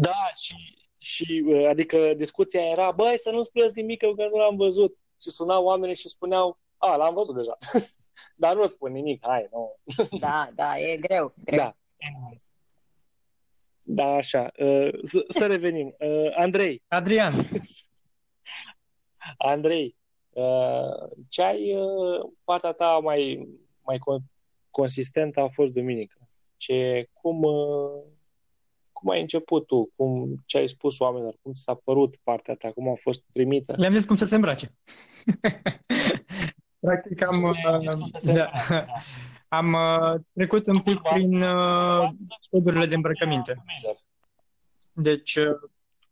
Da, 0.00 0.30
și, 0.42 0.54
și 0.98 1.42
uh, 1.46 1.66
adică 1.68 2.14
discuția 2.16 2.60
era, 2.62 2.90
băi, 2.90 3.18
să 3.18 3.30
nu 3.30 3.42
spuneți 3.42 3.80
nimic 3.80 3.98
că 3.98 4.06
nu 4.06 4.36
l-am 4.36 4.56
văzut. 4.56 4.98
Și 5.22 5.30
sunau 5.30 5.64
oamenii 5.64 5.96
și 5.96 6.08
spuneau, 6.08 6.58
a, 6.84 6.96
l-am 6.96 7.14
văzut 7.14 7.34
deja. 7.34 7.58
Dar 8.42 8.54
nu-ți 8.56 8.74
spun 8.74 8.92
nimic, 8.92 9.26
hai, 9.26 9.48
nu. 9.50 9.76
Da, 10.18 10.50
da, 10.54 10.78
e 10.78 10.96
greu. 10.96 11.34
greu. 11.44 11.58
Da. 11.58 11.76
Da, 13.82 14.04
așa. 14.04 14.52
Uh, 14.58 14.88
să, 15.02 15.24
să 15.28 15.46
revenim. 15.46 15.94
Uh, 15.98 16.36
Andrei, 16.36 16.82
Adrian, 16.88 17.32
Andrei, 19.36 19.96
uh, 20.30 21.10
ce 21.28 21.42
ai 21.42 21.74
uh, 21.76 22.30
partea 22.44 22.72
ta 22.72 22.98
mai, 23.02 23.48
mai 23.82 23.98
con- 23.98 24.32
consistentă 24.70 25.40
a 25.40 25.48
fost 25.48 25.72
duminică? 25.72 26.28
Ce, 26.56 27.08
cum, 27.12 27.42
uh, 27.42 28.02
cum 28.92 29.10
ai 29.10 29.20
început 29.20 29.66
tu? 29.66 29.92
Cum, 29.96 30.34
ce 30.46 30.58
ai 30.58 30.68
spus 30.68 30.98
oamenilor? 30.98 31.36
Cum 31.42 31.52
ți 31.52 31.62
s-a 31.62 31.74
părut 31.74 32.16
partea 32.22 32.54
ta? 32.54 32.72
Cum 32.72 32.88
a 32.88 32.94
fost 32.94 33.22
primită? 33.32 33.74
le-am 33.76 33.92
zis 33.92 34.04
cum 34.04 34.16
să 34.16 34.24
se 34.24 34.34
îmbrace. 34.34 34.68
Practic 36.84 37.26
am, 37.26 37.40
Le-ai 37.40 37.80
zis 37.80 37.94
cum 37.94 38.10
să 38.12 38.26
se 38.26 38.32
da, 38.32 38.44
îmbrace, 38.44 38.68
da. 38.86 39.56
am 39.56 39.72
uh, 39.72 40.20
trecut 40.32 40.66
un 40.66 40.80
pic 40.80 41.00
prin 41.02 41.42
uh, 41.42 42.08
codurile 42.50 42.86
de 42.86 42.94
îmbrăcăminte. 42.94 43.64
Deci, 44.92 45.36
uh, 45.36 45.56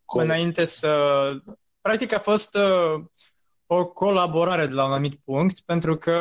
Cum? 0.04 0.20
înainte 0.20 0.64
să... 0.64 1.30
Practic 1.80 2.12
a 2.12 2.18
fost 2.18 2.54
uh, 2.54 3.04
o 3.66 3.86
colaborare 3.86 4.66
de 4.66 4.74
la 4.74 4.84
un 4.84 4.92
anumit 4.92 5.20
punct, 5.24 5.60
pentru 5.60 5.96
că, 5.96 6.20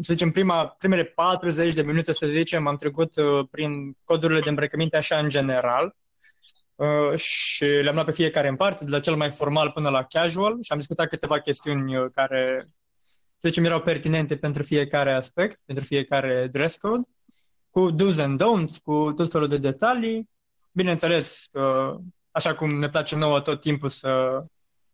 să 0.00 0.12
zicem, 0.12 0.30
prima, 0.30 0.66
primele 0.66 1.04
40 1.04 1.72
de 1.72 1.82
minute, 1.82 2.12
să 2.12 2.26
zicem, 2.26 2.66
am 2.66 2.76
trecut 2.76 3.16
uh, 3.16 3.46
prin 3.50 3.96
codurile 4.04 4.40
de 4.40 4.48
îmbrăcăminte 4.48 4.96
așa 4.96 5.18
în 5.18 5.28
general 5.28 5.96
uh, 6.74 7.18
și 7.18 7.64
le-am 7.64 7.94
luat 7.94 8.06
pe 8.06 8.12
fiecare 8.12 8.48
în 8.48 8.56
parte, 8.56 8.84
de 8.84 8.90
la 8.90 9.00
cel 9.00 9.16
mai 9.16 9.30
formal 9.30 9.70
până 9.70 9.88
la 9.88 10.04
casual 10.04 10.56
și 10.62 10.72
am 10.72 10.78
discutat 10.78 11.08
câteva 11.08 11.38
chestiuni 11.38 11.96
uh, 11.96 12.04
care, 12.12 12.68
să 13.38 13.48
zicem, 13.48 13.64
erau 13.64 13.80
pertinente 13.80 14.36
pentru 14.36 14.62
fiecare 14.62 15.12
aspect, 15.12 15.60
pentru 15.64 15.84
fiecare 15.84 16.46
dress 16.46 16.76
code, 16.76 17.08
cu 17.70 17.92
do's 17.92 18.18
and 18.18 18.42
don'ts, 18.42 18.82
cu 18.82 19.12
tot 19.12 19.30
felul 19.30 19.48
de 19.48 19.58
detalii. 19.58 20.28
Bineînțeles, 20.72 21.48
uh, 21.52 21.94
așa 22.30 22.54
cum 22.54 22.78
ne 22.78 22.88
place 22.88 23.16
nouă 23.16 23.40
tot 23.40 23.60
timpul 23.60 23.88
să 23.88 24.44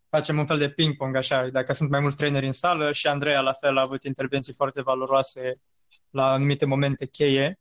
facem 0.09 0.37
un 0.37 0.45
fel 0.45 0.57
de 0.57 0.69
ping-pong, 0.69 1.15
așa, 1.15 1.47
dacă 1.47 1.73
sunt 1.73 1.89
mai 1.89 1.99
mulți 1.99 2.17
traineri 2.17 2.45
în 2.45 2.51
sală 2.51 2.91
și 2.91 3.07
Andreea 3.07 3.39
la 3.39 3.53
fel 3.53 3.77
a 3.77 3.81
avut 3.81 4.03
intervenții 4.03 4.53
foarte 4.53 4.81
valoroase 4.81 5.55
la 6.09 6.31
anumite 6.31 6.65
momente 6.65 7.05
cheie, 7.05 7.57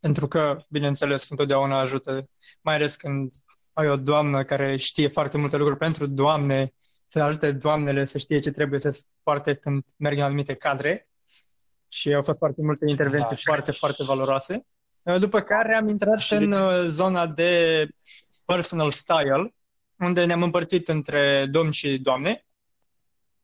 pentru 0.00 0.28
că, 0.28 0.56
bineînțeles, 0.68 1.30
întotdeauna 1.30 1.78
ajută, 1.78 2.28
mai 2.60 2.74
ales 2.74 2.96
când 2.96 3.32
ai 3.72 3.88
o 3.88 3.96
doamnă 3.96 4.44
care 4.44 4.76
știe 4.76 5.08
foarte 5.08 5.38
multe 5.38 5.56
lucruri 5.56 5.78
pentru 5.78 6.06
doamne, 6.06 6.72
să 7.08 7.22
ajute 7.22 7.52
doamnele 7.52 8.04
să 8.04 8.18
știe 8.18 8.38
ce 8.38 8.50
trebuie 8.50 8.80
să 8.80 9.00
poarte 9.22 9.54
când 9.54 9.84
merg 9.96 10.16
în 10.18 10.24
anumite 10.24 10.54
cadre. 10.54 11.08
Și 11.88 12.14
au 12.14 12.22
fost 12.22 12.38
foarte 12.38 12.62
multe 12.62 12.84
intervenții 12.88 13.28
Da, 13.30 13.34
și- 13.36 13.44
foarte, 13.46 13.72
foarte 13.72 14.02
valoroase. 14.04 14.66
După 15.18 15.40
care 15.40 15.74
am 15.74 15.88
intrat 15.88 16.20
Și 16.20 16.34
în 16.34 16.50
de- 16.50 16.56
uh, 16.56 16.86
zona 16.86 17.26
de 17.26 17.86
personal 18.44 18.90
style, 18.90 19.54
unde 19.98 20.24
ne-am 20.24 20.42
împărțit 20.42 20.88
între 20.88 21.46
domni 21.50 21.72
și 21.72 21.98
doamne. 21.98 22.46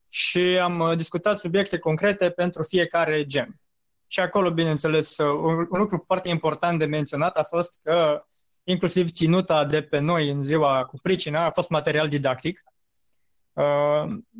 Și 0.09 0.39
am 0.39 0.79
uh, 0.79 0.95
discutat 0.97 1.39
subiecte 1.39 1.77
concrete 1.77 2.29
pentru 2.29 2.63
fiecare 2.63 3.25
gen. 3.25 3.59
Și 4.07 4.19
acolo, 4.19 4.51
bineînțeles, 4.51 5.17
uh, 5.17 5.25
un, 5.27 5.55
un 5.69 5.79
lucru 5.79 6.03
foarte 6.05 6.29
important 6.29 6.79
de 6.79 6.85
menționat 6.85 7.35
a 7.37 7.43
fost 7.43 7.79
că 7.83 8.25
inclusiv 8.63 9.09
ținuta 9.09 9.65
de 9.65 9.81
pe 9.81 9.97
noi 9.99 10.29
în 10.29 10.41
ziua 10.41 10.85
cu 10.85 10.97
pricina 11.01 11.45
a 11.45 11.51
fost 11.51 11.69
material 11.69 12.07
didactic. 12.09 12.63
uh, 12.65 12.71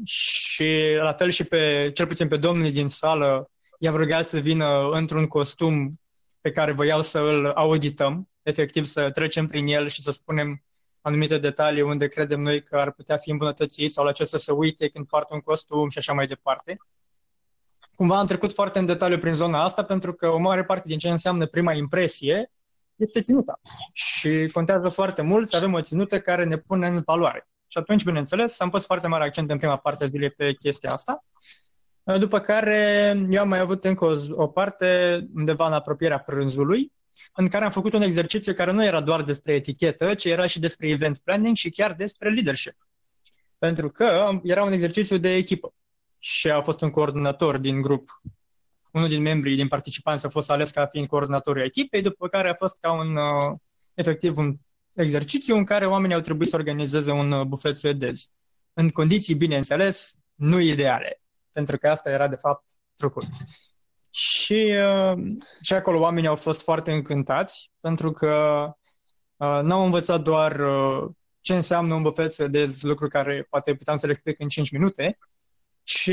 și 0.04 0.96
la 0.98 1.14
fel 1.14 1.30
și 1.30 1.44
pe, 1.44 1.92
cel 1.94 2.08
puțin 2.08 2.28
pe 2.28 2.38
domnii 2.38 2.72
din 2.72 2.88
sală, 2.88 3.50
i-am 3.80 3.96
rugat 3.96 4.28
să 4.28 4.40
vină 4.40 4.90
într-un 4.92 5.28
costum 5.28 6.00
pe 6.42 6.52
care 6.52 6.72
voiau 6.72 7.02
să 7.02 7.20
îl 7.20 7.46
audităm, 7.46 8.30
efectiv 8.44 8.86
să 8.86 9.12
trecem 9.12 9.48
prin 9.48 9.68
el 9.68 9.88
și 9.88 10.02
să 10.02 10.12
spunem 10.12 10.64
anumite 11.02 11.38
detalii 11.38 11.82
unde 11.82 12.08
credem 12.08 12.42
noi 12.42 12.64
că 12.64 12.78
ar 12.78 12.92
putea 12.92 13.18
fi 13.18 13.32
îmbunătățit 13.32 13.92
sau 13.92 14.06
la 14.06 14.12
ce 14.12 14.26
să 14.26 14.38
se 14.38 14.52
uite 14.52 14.90
când 14.90 15.08
poartă 15.08 15.34
un 15.34 15.40
costum 15.40 15.90
și 15.90 15.98
așa 15.98 16.14
mai 16.14 16.28
departe. 16.28 16.78
Cumva 17.96 18.20
am 18.20 18.28
trecut 18.28 18.54
foarte 18.54 18.80
în 18.80 18.86
detaliu 18.86 19.18
prin 19.18 19.34
zona 19.34 19.64
asta 19.64 19.84
pentru 19.84 20.14
că 20.14 20.28
o 20.28 20.38
mare 20.38 20.64
parte 20.64 20.88
din 20.88 20.98
ce 20.98 21.10
înseamnă 21.10 21.46
prima 21.46 21.74
impresie 21.74 22.52
este 22.96 23.20
ținuta. 23.20 23.60
Și 23.94 24.50
contează 24.54 24.90
foarte 24.90 25.22
mult 25.22 25.48
să 25.48 25.56
avem 25.56 25.74
o 25.74 25.82
ținută 25.82 26.20
care 26.20 26.44
ne 26.44 26.58
pune 26.58 26.88
în 26.88 27.02
valoare. 27.06 27.48
Și 27.68 27.78
atunci, 27.78 28.04
bineînțeles, 28.04 28.60
am 28.60 28.70
pus 28.70 28.86
foarte 28.86 29.08
mare 29.08 29.24
accent 29.24 29.52
în 29.52 29.58
prima 29.58 29.78
parte 29.78 30.04
a 30.04 30.08
zilei 30.08 30.30
pe 30.30 30.54
chestia 30.54 30.92
asta. 30.92 31.26
După 32.18 32.40
care 32.40 33.14
eu 33.30 33.42
am 33.42 33.48
mai 33.48 33.60
avut 33.60 33.86
încă 33.86 34.06
o, 34.06 34.44
o 34.44 34.48
parte 34.48 35.20
undeva 35.36 35.68
în 35.68 35.74
apropierea 35.74 36.20
prânzului, 36.20 36.92
în 37.34 37.48
care 37.48 37.66
am 37.66 37.72
făcut 37.72 37.94
un 37.94 38.02
exercițiu 38.02 38.54
care 38.54 38.72
nu 38.72 38.86
era 38.86 39.02
doar 39.02 39.24
despre 39.24 39.54
etichetă, 39.54 40.14
ci 40.14 40.26
era 40.26 40.46
și 40.46 40.60
despre 40.60 40.90
event 40.90 41.18
planning 41.18 41.56
și 41.56 41.70
chiar 41.70 41.94
despre 41.94 42.30
leadership. 42.30 42.76
Pentru 43.58 43.90
că 43.90 44.40
era 44.44 44.64
un 44.64 44.72
exercițiu 44.72 45.18
de 45.18 45.34
echipă 45.34 45.74
și 46.20 46.50
a 46.50 46.62
fost 46.62 46.82
un 46.82 46.90
coordonator 46.90 47.58
din 47.58 47.82
grup. 47.82 48.10
Unul 48.92 49.08
din 49.08 49.22
membrii, 49.22 49.56
din 49.56 49.68
participanți 49.68 50.26
a 50.26 50.30
fost 50.30 50.50
ales 50.50 50.72
ca 50.72 50.86
fiind 50.86 51.08
coordonatorul 51.08 51.62
echipei, 51.62 52.02
după 52.02 52.28
care 52.28 52.50
a 52.50 52.54
fost 52.54 52.78
ca 52.80 52.92
un, 52.92 53.16
uh, 53.16 53.58
efectiv, 53.94 54.38
un 54.38 54.56
exercițiu 54.96 55.56
în 55.56 55.64
care 55.64 55.88
oamenii 55.88 56.16
au 56.16 56.22
trebuit 56.22 56.50
să 56.50 56.56
organizeze 56.56 57.12
un 57.12 57.32
uh, 57.32 57.46
bufet 57.46 57.76
suedez. 57.76 58.30
În 58.74 58.90
condiții, 58.90 59.36
bineînțeles, 59.36 60.14
nu 60.36 60.60
ideale, 60.60 61.22
pentru 61.52 61.78
că 61.78 61.90
asta 61.90 62.10
era, 62.10 62.28
de 62.28 62.36
fapt, 62.36 62.64
trucul. 62.96 63.28
Și, 64.10 64.74
uh, 65.14 65.24
și 65.62 65.74
acolo 65.74 66.00
oamenii 66.00 66.30
au 66.30 66.36
fost 66.36 66.64
foarte 66.64 66.92
încântați, 66.92 67.72
pentru 67.80 68.12
că 68.12 68.66
uh, 69.36 69.60
n-au 69.62 69.86
învățat 69.86 70.22
doar 70.22 70.60
uh, 70.60 71.10
ce 71.42 71.56
înseamnă 71.56 71.94
un 71.94 72.02
bufet 72.02 72.32
suedez, 72.32 72.82
lucru 72.82 73.08
care 73.08 73.48
poate 73.50 73.76
puteam 73.76 73.98
să 73.98 74.06
le 74.06 74.12
explic 74.12 74.40
în 74.40 74.48
5 74.48 74.72
minute, 74.72 75.18
și 75.88 76.12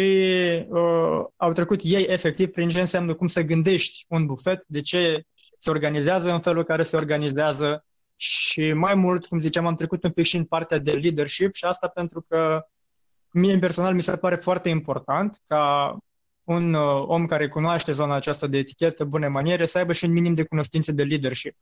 uh, 0.68 1.24
au 1.36 1.52
trecut 1.52 1.80
ei 1.82 2.04
efectiv 2.08 2.48
prin 2.48 2.68
ce 2.68 2.80
înseamnă 2.80 3.14
cum 3.14 3.26
să 3.26 3.42
gândești 3.42 4.04
un 4.08 4.26
bufet, 4.26 4.64
de 4.66 4.80
ce 4.80 5.22
se 5.58 5.70
organizează 5.70 6.32
în 6.32 6.40
felul 6.40 6.58
în 6.58 6.64
care 6.64 6.82
se 6.82 6.96
organizează 6.96 7.84
și 8.22 8.72
mai 8.72 8.94
mult, 8.94 9.26
cum 9.26 9.40
ziceam, 9.40 9.66
am 9.66 9.74
trecut 9.74 10.04
un 10.04 10.10
pic 10.10 10.24
și 10.24 10.36
în 10.36 10.44
partea 10.44 10.78
de 10.78 10.92
leadership 10.92 11.54
și 11.54 11.64
asta 11.64 11.88
pentru 11.88 12.24
că 12.28 12.66
mie 13.30 13.58
personal 13.58 13.94
mi 13.94 14.02
se 14.02 14.16
pare 14.16 14.36
foarte 14.36 14.68
important 14.68 15.40
ca 15.46 15.96
un 16.44 16.74
uh, 16.74 17.04
om 17.06 17.26
care 17.26 17.48
cunoaște 17.48 17.92
zona 17.92 18.14
aceasta 18.14 18.46
de 18.46 18.58
etichetă, 18.58 19.04
bune 19.04 19.28
maniere, 19.28 19.66
să 19.66 19.78
aibă 19.78 19.92
și 19.92 20.04
un 20.04 20.12
minim 20.12 20.34
de 20.34 20.44
cunoștințe 20.44 20.92
de 20.92 21.02
leadership, 21.02 21.56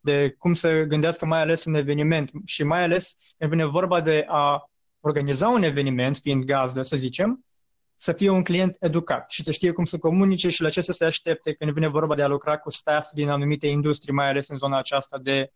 de 0.00 0.34
cum 0.38 0.54
să 0.54 0.82
gândească 0.82 1.26
mai 1.26 1.40
ales 1.40 1.64
un 1.64 1.74
eveniment. 1.74 2.30
Și 2.44 2.64
mai 2.64 2.82
ales 2.82 3.14
când 3.38 3.50
vine 3.50 3.64
vorba 3.64 4.00
de 4.00 4.24
a 4.28 4.70
organiza 5.00 5.48
un 5.48 5.62
eveniment, 5.62 6.16
fiind 6.16 6.44
gazdă, 6.44 6.82
să 6.82 6.96
zicem, 6.96 7.44
să 7.96 8.12
fie 8.12 8.30
un 8.30 8.42
client 8.42 8.76
educat 8.80 9.30
și 9.30 9.42
să 9.42 9.50
știe 9.50 9.72
cum 9.72 9.84
să 9.84 9.98
comunice 9.98 10.48
și 10.48 10.62
la 10.62 10.68
ce 10.68 10.80
să 10.80 10.92
se 10.92 11.04
aștepte 11.04 11.54
când 11.54 11.72
vine 11.72 11.88
vorba 11.88 12.14
de 12.14 12.22
a 12.22 12.26
lucra 12.26 12.58
cu 12.58 12.70
staff 12.70 13.12
din 13.12 13.28
anumite 13.28 13.66
industrii, 13.66 14.14
mai 14.14 14.28
ales 14.28 14.48
în 14.48 14.56
zona 14.56 14.78
aceasta 14.78 15.18
de 15.18 15.52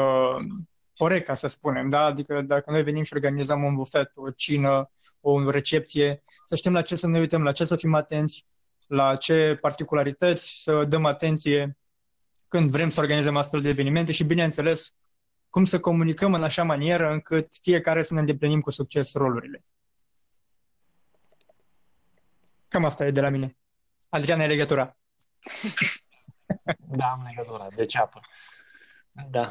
uh, 0.00 0.44
Oreca, 0.98 1.34
să 1.34 1.46
spunem, 1.46 1.88
da? 1.88 2.04
Adică 2.04 2.40
dacă 2.40 2.70
noi 2.70 2.82
venim 2.82 3.02
și 3.02 3.14
organizăm 3.14 3.62
un 3.62 3.74
bufet, 3.74 4.12
o 4.14 4.30
cină, 4.30 4.90
o 5.20 5.50
recepție, 5.50 6.22
să 6.44 6.56
știm 6.56 6.72
la 6.72 6.82
ce 6.82 6.96
să 6.96 7.06
ne 7.06 7.18
uităm, 7.18 7.42
la 7.42 7.52
ce 7.52 7.64
să 7.64 7.76
fim 7.76 7.94
atenți, 7.94 8.46
la 8.86 9.16
ce 9.16 9.58
particularități 9.60 10.62
să 10.62 10.84
dăm 10.84 11.04
atenție 11.04 11.76
când 12.48 12.70
vrem 12.70 12.90
să 12.90 13.00
organizăm 13.00 13.36
astfel 13.36 13.60
de 13.60 13.68
evenimente 13.68 14.12
și, 14.12 14.24
bineînțeles, 14.24 14.94
cum 15.50 15.64
să 15.64 15.80
comunicăm 15.80 16.34
în 16.34 16.44
așa 16.44 16.62
manieră 16.62 17.12
încât 17.12 17.48
fiecare 17.62 18.02
să 18.02 18.14
ne 18.14 18.20
îndeplinim 18.20 18.60
cu 18.60 18.70
succes 18.70 19.12
rolurile. 19.12 19.64
Cam 22.68 22.84
asta 22.84 23.06
e 23.06 23.10
de 23.10 23.20
la 23.20 23.28
mine. 23.28 23.56
Adrian, 24.08 24.40
e 24.40 24.46
legătura. 24.46 24.96
Da, 26.76 27.06
am 27.06 27.24
legătura, 27.28 27.66
de 27.74 27.84
ceapă. 27.84 28.20
Da. 29.30 29.50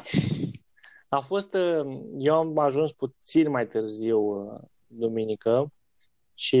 A 1.08 1.20
fost, 1.20 1.54
uh, 1.54 2.00
eu 2.18 2.34
am 2.34 2.58
ajuns 2.58 2.92
puțin 2.92 3.50
mai 3.50 3.66
târziu 3.66 4.20
uh, 4.20 4.60
duminică 4.86 5.72
și 6.34 6.56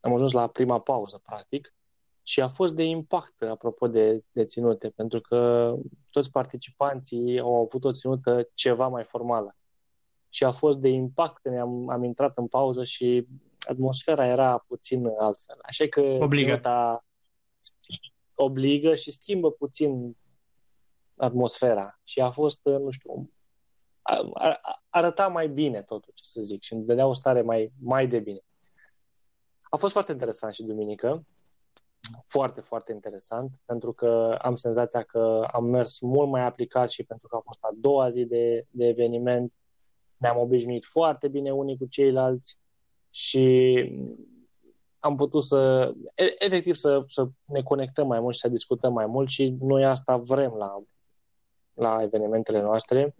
am 0.00 0.14
ajuns 0.14 0.32
la 0.32 0.46
prima 0.46 0.80
pauză, 0.80 1.20
practic, 1.24 1.74
și 2.22 2.40
a 2.40 2.48
fost 2.48 2.74
de 2.74 2.84
impact, 2.84 3.42
apropo 3.42 3.88
de, 3.88 4.24
de 4.32 4.44
ținute, 4.44 4.88
pentru 4.88 5.20
că 5.20 5.74
toți 6.10 6.30
participanții 6.30 7.38
au 7.38 7.54
avut 7.54 7.84
o 7.84 7.92
ținută 7.92 8.48
ceva 8.54 8.88
mai 8.88 9.04
formală. 9.04 9.56
Și 10.28 10.44
a 10.44 10.50
fost 10.50 10.78
de 10.78 10.88
impact 10.88 11.42
când 11.42 11.58
am, 11.58 11.88
am 11.88 12.04
intrat 12.04 12.38
în 12.38 12.46
pauză 12.46 12.84
și 12.84 13.26
atmosfera 13.58 14.26
era 14.26 14.64
puțin 14.66 15.06
altfel. 15.18 15.58
Așa 15.62 15.86
că 15.88 16.00
obligă. 16.00 16.48
ținuta 16.48 17.04
obligă 18.34 18.94
și 18.94 19.10
schimbă 19.10 19.50
puțin 19.50 20.16
atmosfera. 21.18 22.00
Și 22.04 22.20
a 22.20 22.30
fost, 22.30 22.60
nu 22.64 22.90
știu, 22.90 23.30
arăta 24.88 25.28
mai 25.28 25.48
bine 25.48 25.82
totul, 25.82 26.12
ce 26.14 26.24
să 26.24 26.40
zic, 26.40 26.62
și 26.62 26.72
îmi 26.72 26.84
dădea 26.84 27.06
o 27.06 27.12
stare 27.12 27.42
mai, 27.42 27.72
mai 27.82 28.06
de 28.06 28.18
bine. 28.18 28.40
A 29.62 29.76
fost 29.76 29.92
foarte 29.92 30.12
interesant 30.12 30.52
și 30.52 30.62
duminică, 30.62 31.26
foarte, 32.26 32.60
foarte 32.60 32.92
interesant, 32.92 33.60
pentru 33.64 33.90
că 33.90 34.38
am 34.42 34.56
senzația 34.56 35.02
că 35.02 35.48
am 35.52 35.64
mers 35.64 36.00
mult 36.00 36.28
mai 36.28 36.44
aplicat 36.44 36.90
și 36.90 37.04
pentru 37.04 37.28
că 37.28 37.36
a 37.36 37.40
fost 37.44 37.58
a 37.62 37.70
doua 37.74 38.08
zi 38.08 38.24
de, 38.24 38.66
de 38.70 38.86
eveniment, 38.86 39.52
ne-am 40.16 40.38
obișnuit 40.38 40.84
foarte 40.84 41.28
bine 41.28 41.52
unii 41.52 41.76
cu 41.76 41.86
ceilalți 41.86 42.58
și 43.10 43.84
am 44.98 45.16
putut 45.16 45.44
să, 45.44 45.92
efectiv, 46.38 46.74
să, 46.74 47.04
să 47.06 47.28
ne 47.44 47.62
conectăm 47.62 48.06
mai 48.06 48.20
mult 48.20 48.34
și 48.34 48.40
să 48.40 48.48
discutăm 48.48 48.92
mai 48.92 49.06
mult 49.06 49.28
și 49.28 49.56
noi 49.60 49.84
asta 49.84 50.16
vrem 50.16 50.52
la, 50.52 50.82
la 51.78 52.02
evenimentele 52.02 52.60
noastre 52.60 53.14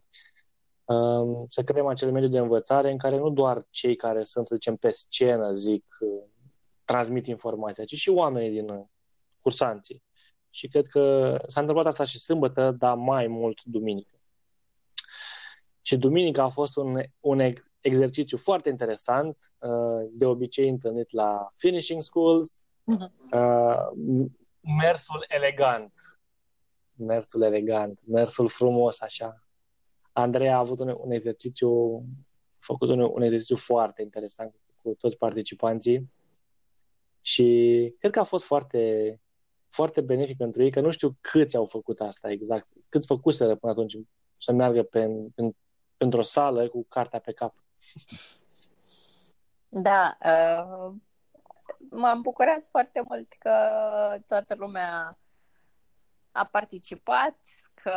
să 1.49 1.63
creăm 1.65 1.87
acel 1.87 2.13
mediu 2.13 2.29
de 2.29 2.39
învățare 2.39 2.91
în 2.91 2.99
care 2.99 3.17
nu 3.17 3.31
doar 3.31 3.67
cei 3.71 3.97
care 3.97 4.23
sunt, 4.23 4.47
să 4.47 4.55
zicem, 4.55 4.77
pe 4.77 4.91
scenă 4.91 5.51
zic, 5.51 5.85
uh, 6.01 6.23
transmit 6.85 7.27
informația, 7.27 7.85
ci 7.85 7.95
și 7.95 8.09
oamenii 8.09 8.51
din 8.51 8.69
uh, 8.69 8.85
cursanții. 9.41 10.03
Și 10.51 10.69
cred 10.69 10.87
că 10.87 11.37
s-a 11.47 11.61
întâmplat 11.61 11.87
asta 11.87 12.05
și 12.05 12.19
sâmbătă, 12.19 12.75
dar 12.79 12.95
mai 12.95 13.27
mult 13.27 13.63
duminică. 13.65 14.21
Și 15.83 15.97
duminica 15.97 16.43
a 16.43 16.49
fost 16.49 16.77
un, 16.77 17.03
un 17.21 17.53
exercițiu 17.81 18.37
foarte 18.37 18.69
interesant, 18.69 19.37
uh, 19.59 20.09
de 20.11 20.25
obicei 20.25 20.69
întâlnit 20.69 21.13
la 21.13 21.51
finishing 21.55 22.03
schools, 22.03 22.65
uh-huh. 22.65 23.31
mersul 24.81 25.25
elegant, 25.29 25.93
mersul 26.99 27.43
elegant, 27.43 28.01
mersul 28.05 28.49
frumos 28.49 29.01
așa, 29.01 29.43
Andrei 30.13 30.51
a 30.51 30.59
avut 30.59 30.79
un, 30.79 30.97
un 31.01 31.11
exercițiu, 31.11 32.03
făcut 32.59 32.89
un, 32.89 33.01
un 33.01 33.23
exercițiu 33.23 33.57
foarte 33.57 34.03
interesant 34.03 34.55
cu 34.83 34.95
toți 34.99 35.17
participanții 35.17 36.13
și 37.21 37.45
cred 37.99 38.13
că 38.13 38.19
a 38.19 38.23
fost 38.23 38.45
foarte, 38.45 39.21
foarte 39.69 40.01
benefic 40.01 40.37
pentru 40.37 40.63
ei, 40.63 40.71
că 40.71 40.81
nu 40.81 40.91
știu 40.91 41.17
câți 41.21 41.57
au 41.57 41.65
făcut 41.65 42.01
asta 42.01 42.31
exact, 42.31 42.67
câți 42.89 43.07
făcuseră 43.07 43.57
până 43.57 43.73
atunci 43.73 43.97
să 44.37 44.53
meargă 44.53 44.83
pe, 44.83 45.03
în, 45.35 45.53
într-o 45.97 46.23
sală 46.23 46.69
cu 46.69 46.87
cartea 46.89 47.19
pe 47.19 47.33
cap. 47.33 47.55
Da, 49.69 50.17
uh, 50.25 50.95
m-am 51.91 52.21
bucurat 52.21 52.63
foarte 52.71 53.03
mult 53.09 53.33
că 53.39 53.53
toată 54.27 54.55
lumea 54.55 55.19
a 56.33 56.45
participat, 56.45 57.37
că 57.75 57.93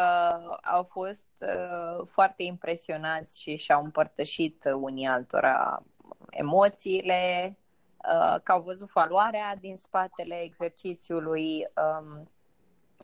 au 0.63 0.83
fost 0.83 1.27
uh, 1.39 2.07
foarte 2.07 2.43
impresionați 2.43 3.41
și 3.41 3.55
și-au 3.55 3.83
împărtășit 3.83 4.63
unii 4.73 5.07
altora 5.07 5.83
emoțiile, 6.29 7.55
uh, 7.97 8.39
că 8.43 8.51
au 8.51 8.61
văzut 8.61 8.91
valoarea 8.91 9.55
din 9.59 9.77
spatele 9.77 10.41
exercițiului, 10.41 11.67
um, 11.75 12.29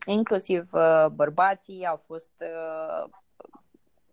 inclusiv 0.06 0.68
uh, 0.72 1.06
bărbații 1.14 1.86
au 1.86 1.96
fost 1.96 2.32
uh, 2.40 3.10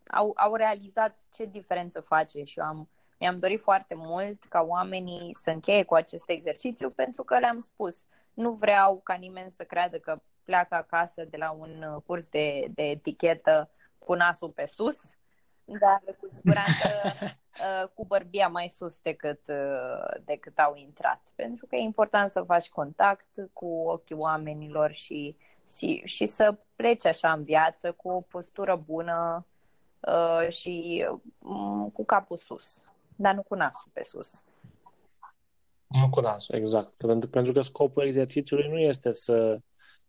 au, 0.07 0.33
au 0.35 0.55
realizat 0.55 1.17
ce 1.33 1.45
diferență 1.45 2.01
face 2.01 2.43
și 2.43 2.59
eu 2.59 2.65
am 2.65 2.89
mi-am 3.19 3.39
dorit 3.39 3.59
foarte 3.59 3.95
mult 3.97 4.43
ca 4.43 4.61
oamenii 4.61 5.33
să 5.33 5.49
încheie 5.49 5.83
cu 5.83 5.93
acest 5.93 6.29
exercițiu 6.29 6.89
pentru 6.89 7.23
că 7.23 7.39
le-am 7.39 7.59
spus, 7.59 8.03
nu 8.33 8.51
vreau 8.51 9.01
ca 9.03 9.13
nimeni 9.13 9.51
să 9.51 9.63
creadă 9.63 9.97
că 9.97 10.21
pleacă 10.45 10.75
acasă 10.75 11.25
de 11.29 11.37
la 11.37 11.51
un 11.51 11.85
uh, 11.93 12.01
curs 12.05 12.27
de, 12.27 12.67
de 12.73 12.83
etichetă 12.83 13.69
cu 13.97 14.13
nasul 14.13 14.49
pe 14.49 14.65
sus, 14.65 15.15
dar 15.65 16.01
cu 16.19 16.27
siguranță 16.35 16.89
uh, 17.23 17.87
cu 17.93 18.05
bărbia 18.05 18.47
mai 18.47 18.67
sus 18.67 18.99
decât, 18.99 19.41
uh, 19.47 20.21
decât 20.25 20.59
au 20.59 20.75
intrat. 20.75 21.21
Pentru 21.35 21.65
că 21.65 21.75
e 21.75 21.79
important 21.79 22.29
să 22.29 22.41
faci 22.41 22.69
contact 22.69 23.49
cu 23.53 23.65
ochii 23.65 24.15
oamenilor 24.15 24.91
și, 24.91 25.35
și, 25.77 26.01
și 26.05 26.25
să 26.25 26.57
pleci 26.75 27.05
așa 27.05 27.31
în 27.31 27.43
viață 27.43 27.91
cu 27.91 28.09
o 28.09 28.21
postură 28.21 28.75
bună 28.85 29.45
și 30.49 31.05
um, 31.39 31.89
cu 31.89 32.05
capul 32.05 32.37
sus, 32.37 32.89
dar 33.15 33.33
nu 33.33 33.41
cu 33.41 33.55
nasul 33.55 33.91
pe 33.93 34.03
sus. 34.03 34.43
Nu 35.87 36.09
cu 36.09 36.19
nasul, 36.19 36.55
exact. 36.55 36.95
Pentru, 36.95 37.29
pentru 37.29 37.53
că 37.53 37.61
scopul 37.61 38.03
exercițiului 38.03 38.67
nu 38.67 38.77
este 38.77 39.11
să 39.11 39.59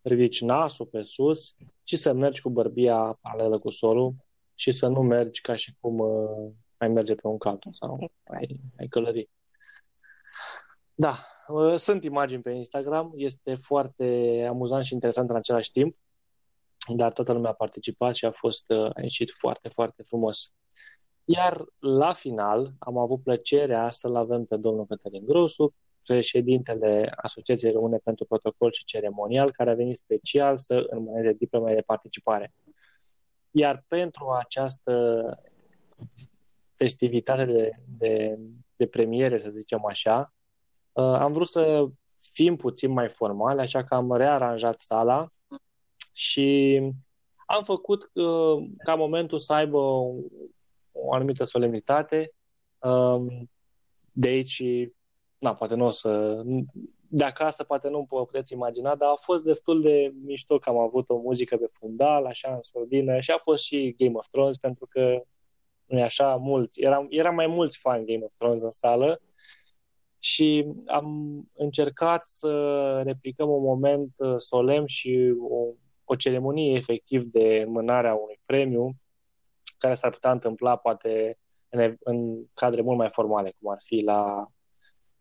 ridici 0.06 0.40
nasul 0.40 0.86
pe 0.86 1.02
sus 1.02 1.54
și 1.82 1.96
să 1.96 2.12
mergi 2.12 2.40
cu 2.40 2.50
bărbia 2.50 3.18
paralelă 3.20 3.58
cu 3.58 3.70
solul 3.70 4.14
și 4.54 4.72
să 4.72 4.86
nu 4.86 5.02
mergi 5.02 5.40
ca 5.40 5.54
și 5.54 5.74
cum 5.80 5.98
uh, 5.98 6.50
ai 6.76 6.88
merge 6.88 7.14
pe 7.14 7.26
un 7.26 7.38
cal 7.38 7.58
sau 7.70 8.10
ai, 8.24 8.60
ai 8.78 8.86
călări. 8.88 9.30
Da, 10.94 11.14
uh, 11.48 11.74
sunt 11.74 12.04
imagini 12.04 12.42
pe 12.42 12.50
Instagram, 12.50 13.12
este 13.14 13.54
foarte 13.54 14.04
amuzant 14.48 14.84
și 14.84 14.92
interesant 14.92 15.30
în 15.30 15.36
același 15.36 15.70
timp, 15.70 15.94
dar 16.96 17.12
toată 17.12 17.32
lumea 17.32 17.50
a 17.50 17.54
participat 17.54 18.14
și 18.14 18.24
a 18.24 18.30
fost 18.30 18.70
uh, 18.70 18.90
a 18.94 19.00
ieșit 19.00 19.30
foarte, 19.30 19.68
foarte 19.68 20.02
frumos. 20.02 20.52
Iar 21.24 21.64
la 21.78 22.12
final 22.12 22.72
am 22.78 22.98
avut 22.98 23.22
plăcerea 23.22 23.90
să-l 23.90 24.16
avem 24.16 24.44
pe 24.44 24.56
domnul 24.56 24.86
Cătălin 24.86 25.24
Grosu, 25.24 25.74
președintele 26.06 27.12
Asociației 27.16 27.72
Române 27.72 27.96
pentru 27.96 28.24
Protocol 28.24 28.72
și 28.72 28.84
Ceremonial, 28.84 29.52
care 29.52 29.70
a 29.70 29.74
venit 29.74 29.96
special 29.96 30.58
să 30.58 30.86
înmâneze 30.90 31.32
diplome 31.32 31.74
de 31.74 31.80
participare. 31.80 32.52
Iar 33.50 33.84
pentru 33.88 34.30
această 34.30 35.24
festivitate 36.74 37.44
de, 37.44 37.70
de, 37.98 38.38
de 38.76 38.86
premiere, 38.86 39.38
să 39.38 39.50
zicem 39.50 39.84
așa, 39.84 40.34
uh, 40.92 41.04
am 41.04 41.32
vrut 41.32 41.48
să 41.48 41.86
fim 42.32 42.56
puțin 42.56 42.90
mai 42.90 43.08
formali, 43.08 43.60
așa 43.60 43.84
că 43.84 43.94
am 43.94 44.12
rearanjat 44.12 44.78
sala 44.78 45.28
și 46.12 46.80
am 47.46 47.62
făcut 47.62 48.10
uh, 48.12 48.68
ca 48.84 48.94
momentul 48.94 49.38
să 49.38 49.52
aibă 49.52 49.76
o, 49.78 50.14
o 50.92 51.12
anumită 51.12 51.44
solemnitate. 51.44 52.32
Um, 52.78 53.50
de 54.12 54.28
aici 54.28 54.62
na, 55.38 55.54
poate 55.54 55.74
nu 55.74 55.86
o 55.86 55.90
să... 55.90 56.42
De 57.08 57.24
acasă 57.24 57.64
poate 57.64 57.88
nu 57.88 58.06
vă 58.10 58.24
puteți 58.24 58.52
imagina, 58.52 58.94
dar 58.94 59.08
a 59.08 59.14
fost 59.14 59.44
destul 59.44 59.80
de 59.80 60.12
mișto 60.24 60.58
că 60.58 60.68
am 60.68 60.78
avut 60.78 61.08
o 61.08 61.16
muzică 61.16 61.56
pe 61.56 61.66
fundal, 61.70 62.26
așa, 62.26 62.54
în 62.54 62.62
sordină, 62.62 63.20
și 63.20 63.30
a 63.30 63.38
fost 63.38 63.64
și 63.64 63.94
Game 63.98 64.14
of 64.14 64.26
Thrones, 64.28 64.56
pentru 64.56 64.86
că 64.86 65.22
nu 65.86 65.98
e 65.98 66.02
așa, 66.02 66.36
mulți, 66.36 66.80
eram, 66.80 67.06
eram 67.10 67.34
mai 67.34 67.46
mulți 67.46 67.78
fani 67.78 68.06
Game 68.06 68.24
of 68.24 68.32
Thrones 68.34 68.62
în 68.62 68.70
sală 68.70 69.20
și 70.18 70.66
am 70.86 71.40
încercat 71.52 72.26
să 72.26 72.52
replicăm 73.04 73.50
un 73.50 73.62
moment 73.62 74.14
uh, 74.16 74.34
solemn 74.36 74.86
și 74.86 75.34
o, 75.40 75.66
o 76.04 76.14
ceremonie 76.14 76.76
efectiv 76.76 77.22
de 77.22 77.64
mânarea 77.68 78.14
unui 78.14 78.40
premiu 78.44 78.96
care 79.78 79.94
s-ar 79.94 80.10
putea 80.10 80.30
întâmpla 80.30 80.76
poate 80.76 81.38
în, 81.68 81.96
în 81.98 82.44
cadre 82.54 82.82
mult 82.82 82.96
mai 82.96 83.08
formale, 83.10 83.54
cum 83.60 83.70
ar 83.70 83.78
fi 83.82 84.00
la 84.00 84.46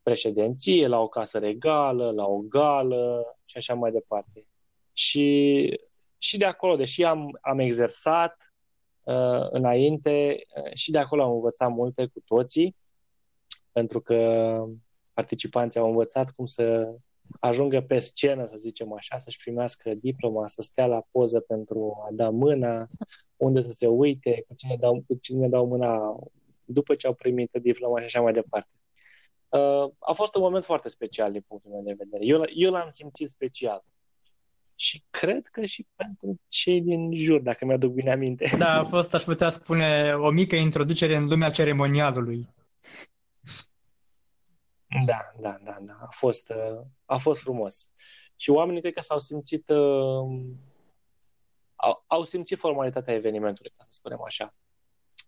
președinție, 0.06 0.88
la 0.88 1.00
o 1.00 1.08
casă 1.08 1.40
regală, 1.40 2.12
la 2.12 2.26
o 2.26 2.38
gală 2.38 3.38
și 3.46 3.58
așa 3.58 3.74
mai 3.74 3.92
departe. 3.92 4.48
Și, 4.94 5.80
și 6.18 6.38
de 6.38 6.46
acolo, 6.46 6.76
deși 6.76 7.04
am, 7.04 7.38
am 7.42 7.60
exersat 7.60 8.54
uh, 9.04 9.48
înainte, 9.50 10.36
uh, 10.56 10.74
și 10.74 10.92
de 10.92 10.98
acolo 10.98 11.24
am 11.24 11.32
învățat 11.32 11.72
multe 11.72 12.06
cu 12.06 12.22
toții, 12.26 12.76
pentru 13.72 14.02
că 14.02 14.20
participanții 15.14 15.80
au 15.80 15.90
învățat 15.90 16.30
cum 16.32 16.46
să 16.46 16.96
ajungă 17.40 17.82
pe 17.82 18.00
scenă, 18.00 18.46
să 18.46 18.56
zicem 18.58 18.94
așa, 18.94 19.18
să-și 19.18 19.38
primească 19.38 19.94
diploma, 19.94 20.48
să 20.48 20.62
stea 20.62 20.86
la 20.86 21.04
poză 21.12 21.40
pentru 21.40 21.98
a 22.08 22.10
da 22.12 22.30
mâna, 22.30 22.88
unde 23.38 23.62
să 23.62 23.70
se 23.70 23.88
uite, 23.88 24.44
cu 24.48 24.54
cine 24.56 24.76
dau, 24.80 25.04
cu 25.08 25.16
cine 25.22 25.48
dau 25.48 25.68
mâna 25.68 26.20
după 26.66 26.96
ce 26.96 27.08
au 27.08 27.14
primit 27.14 27.52
diploma 27.62 28.00
și 28.00 28.06
așa 28.06 28.22
mai 28.22 28.34
departe. 28.34 28.70
Uh, 29.50 29.92
a 30.00 30.12
fost 30.14 30.36
un 30.36 30.42
moment 30.42 30.66
foarte 30.66 30.90
special 30.90 31.32
din 31.32 31.44
punctul 31.48 31.72
meu 31.72 31.84
de 31.84 31.96
vedere. 31.98 32.26
Eu, 32.26 32.44
eu 32.54 32.72
l-am 32.72 32.90
simțit 32.90 33.30
special. 33.30 33.84
Și 34.76 35.04
cred 35.10 35.48
că 35.48 35.66
și 35.66 35.88
pentru 35.96 36.42
cei 36.48 36.82
din 36.82 37.16
jur, 37.16 37.40
dacă 37.40 37.66
mi-aduc 37.66 37.94
bine 37.94 38.12
aminte. 38.12 38.56
Da, 38.58 38.80
a 38.80 38.84
fost, 38.84 39.14
aș 39.14 39.24
putea 39.24 39.50
spune, 39.50 40.14
o 40.14 40.30
mică 40.30 40.56
introducere 40.56 41.16
în 41.16 41.28
lumea 41.28 41.50
ceremonialului. 41.50 42.48
Da, 45.06 45.22
da, 45.40 45.58
da, 45.64 45.78
da. 45.82 45.98
A 46.02 46.10
fost, 46.10 46.50
uh, 46.50 46.82
a 47.06 47.18
fost 47.18 47.42
frumos. 47.42 47.90
Și 48.36 48.50
oamenii 48.50 48.82
cred 48.82 48.94
că 48.94 49.02
s-au 49.02 49.20
simțit 49.20 49.70
uh, 49.70 50.42
au, 51.76 52.04
au 52.08 52.24
simțit 52.24 52.58
formalitatea 52.58 53.14
evenimentului, 53.14 53.72
ca 53.78 53.84
să 53.84 53.90
spunem 53.92 54.22
așa. 54.26 54.54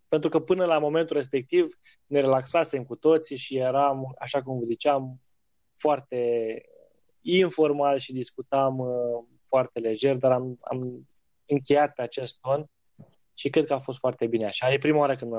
Pentru 0.07 0.29
că 0.29 0.39
până 0.39 0.65
la 0.65 0.79
momentul 0.79 1.15
respectiv 1.15 1.65
ne 2.05 2.19
relaxasem 2.19 2.83
cu 2.83 2.95
toții 2.95 3.37
și 3.37 3.57
eram, 3.57 4.15
așa 4.19 4.41
cum 4.41 4.57
vă 4.57 4.63
ziceam, 4.63 5.21
foarte 5.75 6.61
informal 7.21 7.97
și 7.97 8.13
discutam 8.13 8.79
uh, 8.79 9.23
foarte 9.43 9.79
lejer, 9.79 10.15
dar 10.15 10.31
am, 10.31 10.57
am 10.61 11.07
încheiat 11.45 11.93
pe 11.93 12.01
acest 12.01 12.39
ton 12.39 12.65
și 13.33 13.49
cred 13.49 13.65
că 13.65 13.73
a 13.73 13.79
fost 13.79 13.97
foarte 13.97 14.27
bine 14.27 14.45
așa. 14.45 14.73
E 14.73 14.77
prima 14.77 14.97
oară 14.97 15.15
când, 15.15 15.31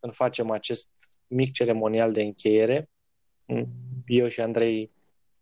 când 0.00 0.14
facem 0.14 0.50
acest 0.50 0.90
mic 1.26 1.52
ceremonial 1.52 2.12
de 2.12 2.22
încheiere. 2.22 2.90
Mm, 3.44 3.68
eu 4.06 4.28
și 4.28 4.40
Andrei 4.40 4.92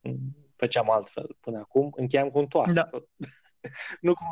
mm, 0.01 0.37
făceam 0.57 0.91
altfel 0.91 1.37
până 1.41 1.59
acum. 1.59 1.93
Încheiam 1.97 2.31
cu 2.31 2.39
un 2.39 2.47
toast. 2.47 2.75
Da. 2.75 2.85
Tot. 2.85 3.09
nu, 4.01 4.15
cu, 4.15 4.25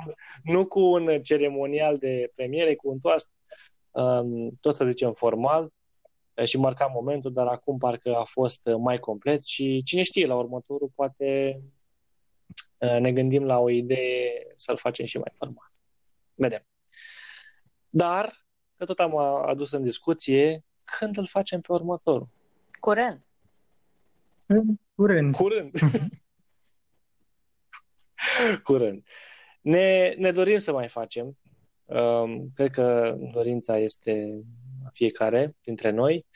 nu 0.43 0.67
cu 0.67 0.81
un 0.81 1.23
ceremonial 1.23 1.99
de 1.99 2.31
premiere, 2.35 2.75
cu 2.75 2.91
un 2.91 2.99
toast, 2.99 3.31
um, 3.31 3.74
tot 4.61 4.75
să 4.75 4.85
zicem 4.85 5.13
formal, 5.13 5.73
și 6.45 6.59
marca 6.59 6.87
momentul, 6.87 7.33
dar 7.33 7.47
acum 7.47 7.79
parcă 7.79 8.17
a 8.17 8.25
fost 8.25 8.69
mai 8.79 8.99
complet 8.99 9.45
și 9.45 9.83
cine 9.85 10.03
știe, 10.03 10.27
la 10.27 10.37
următorul 10.37 10.91
poate 10.95 11.61
ne 12.79 13.13
gândim 13.13 13.45
la 13.45 13.59
o 13.59 13.71
idee 13.71 14.53
să-l 14.55 14.77
facem 14.77 15.07
și 15.07 15.19
mai 15.19 15.33
formal. 15.35 15.73
Vedem. 16.35 16.67
Dar, 17.89 18.47
că 18.77 18.85
tot 18.85 19.01
am 19.01 19.17
adus 19.47 19.71
în 19.71 19.83
discuție, 19.83 20.65
când 20.99 21.17
îl 21.17 21.27
facem 21.27 21.61
pe 21.61 21.73
următorul? 21.73 22.29
Curând. 22.81 23.27
Curând. 24.95 25.37
Curând. 25.37 25.73
Curând. 28.65 29.07
Ne, 29.61 30.15
ne 30.19 30.31
dorim 30.31 30.59
să 30.59 30.73
mai 30.73 30.89
facem. 30.89 31.39
Um, 31.85 32.51
cred 32.55 32.71
că 32.71 33.17
dorința 33.33 33.79
este 33.79 34.41
fiecare 34.93 35.57
dintre 35.61 35.91
noi, 35.91 36.27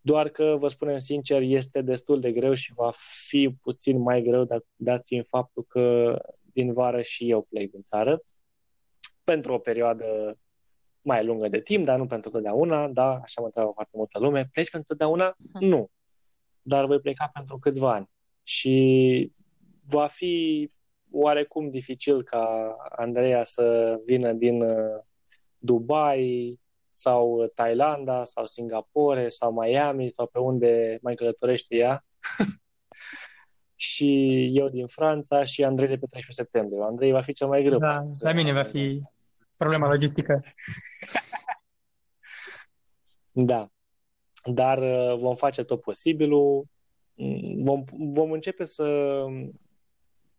doar 0.00 0.28
că, 0.28 0.56
vă 0.58 0.68
spunem 0.68 0.98
sincer, 0.98 1.42
este 1.42 1.82
destul 1.82 2.20
de 2.20 2.32
greu 2.32 2.54
și 2.54 2.72
va 2.74 2.92
fi 3.26 3.56
puțin 3.62 3.98
mai 3.98 4.22
greu, 4.22 4.44
dat, 4.44 4.64
dat 4.76 5.02
fiind 5.04 5.26
faptul 5.26 5.64
că 5.68 6.16
din 6.52 6.72
vară 6.72 7.02
și 7.02 7.30
eu 7.30 7.42
plec 7.42 7.70
din 7.70 7.82
țară 7.82 8.22
pentru 9.24 9.52
o 9.52 9.58
perioadă 9.58 10.38
mai 11.00 11.24
lungă 11.24 11.48
de 11.48 11.60
timp, 11.60 11.84
dar 11.84 11.98
nu 11.98 12.06
pentru 12.06 12.30
totdeauna, 12.30 12.88
da, 12.88 13.14
așa 13.22 13.40
mă 13.40 13.46
întreabă 13.46 13.70
foarte 13.74 13.96
multă 13.96 14.18
lume. 14.18 14.48
Pleci 14.52 14.70
pentru 14.70 14.88
totdeauna? 14.88 15.36
Nu. 15.60 15.90
Dar 16.62 16.86
voi 16.86 17.00
pleca 17.00 17.30
pentru 17.32 17.58
câțiva 17.58 17.92
ani. 17.92 18.10
Și 18.42 19.32
va 19.86 20.06
fi 20.06 20.70
oarecum 21.10 21.70
dificil 21.70 22.22
ca 22.22 22.76
Andreea 22.96 23.44
să 23.44 23.96
vină 24.06 24.32
din 24.32 24.62
uh, 24.62 25.00
Dubai 25.58 26.58
sau 26.90 27.50
Thailanda 27.54 28.24
sau 28.24 28.46
Singapore 28.46 29.28
sau 29.28 29.52
Miami 29.52 30.10
sau 30.12 30.26
pe 30.26 30.38
unde 30.38 30.98
mai 31.02 31.14
călătorește 31.14 31.76
ea. 31.76 32.04
și 33.74 34.42
eu 34.52 34.68
din 34.68 34.86
Franța 34.86 35.44
și 35.44 35.64
Andrei 35.64 35.88
de 35.88 35.96
pe 35.96 36.06
13 36.10 36.42
septembrie. 36.42 36.82
Andrei 36.82 37.10
va 37.10 37.22
fi 37.22 37.32
cel 37.32 37.48
mai 37.48 37.62
greu. 37.62 37.78
Da, 37.78 38.08
la 38.20 38.32
mine 38.32 38.52
va 38.52 38.62
fi 38.62 39.02
problema 39.56 39.88
logistică. 39.88 40.44
da. 43.52 43.68
Dar 44.44 44.78
uh, 44.78 45.16
vom 45.16 45.34
face 45.34 45.62
tot 45.62 45.80
posibilul. 45.80 46.64
Mm, 47.14 47.58
vom, 47.58 47.84
vom 47.92 48.30
începe 48.32 48.64
să 48.64 49.24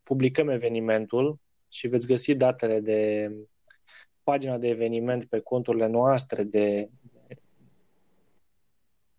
publicăm 0.10 0.50
evenimentul 0.50 1.40
și 1.68 1.88
veți 1.88 2.08
găsi 2.08 2.36
datele 2.36 2.80
de 2.80 3.32
pagina 4.24 4.58
de 4.58 4.68
eveniment 4.68 5.26
pe 5.26 5.40
conturile 5.40 5.88
noastre 5.88 6.44
de, 6.44 6.90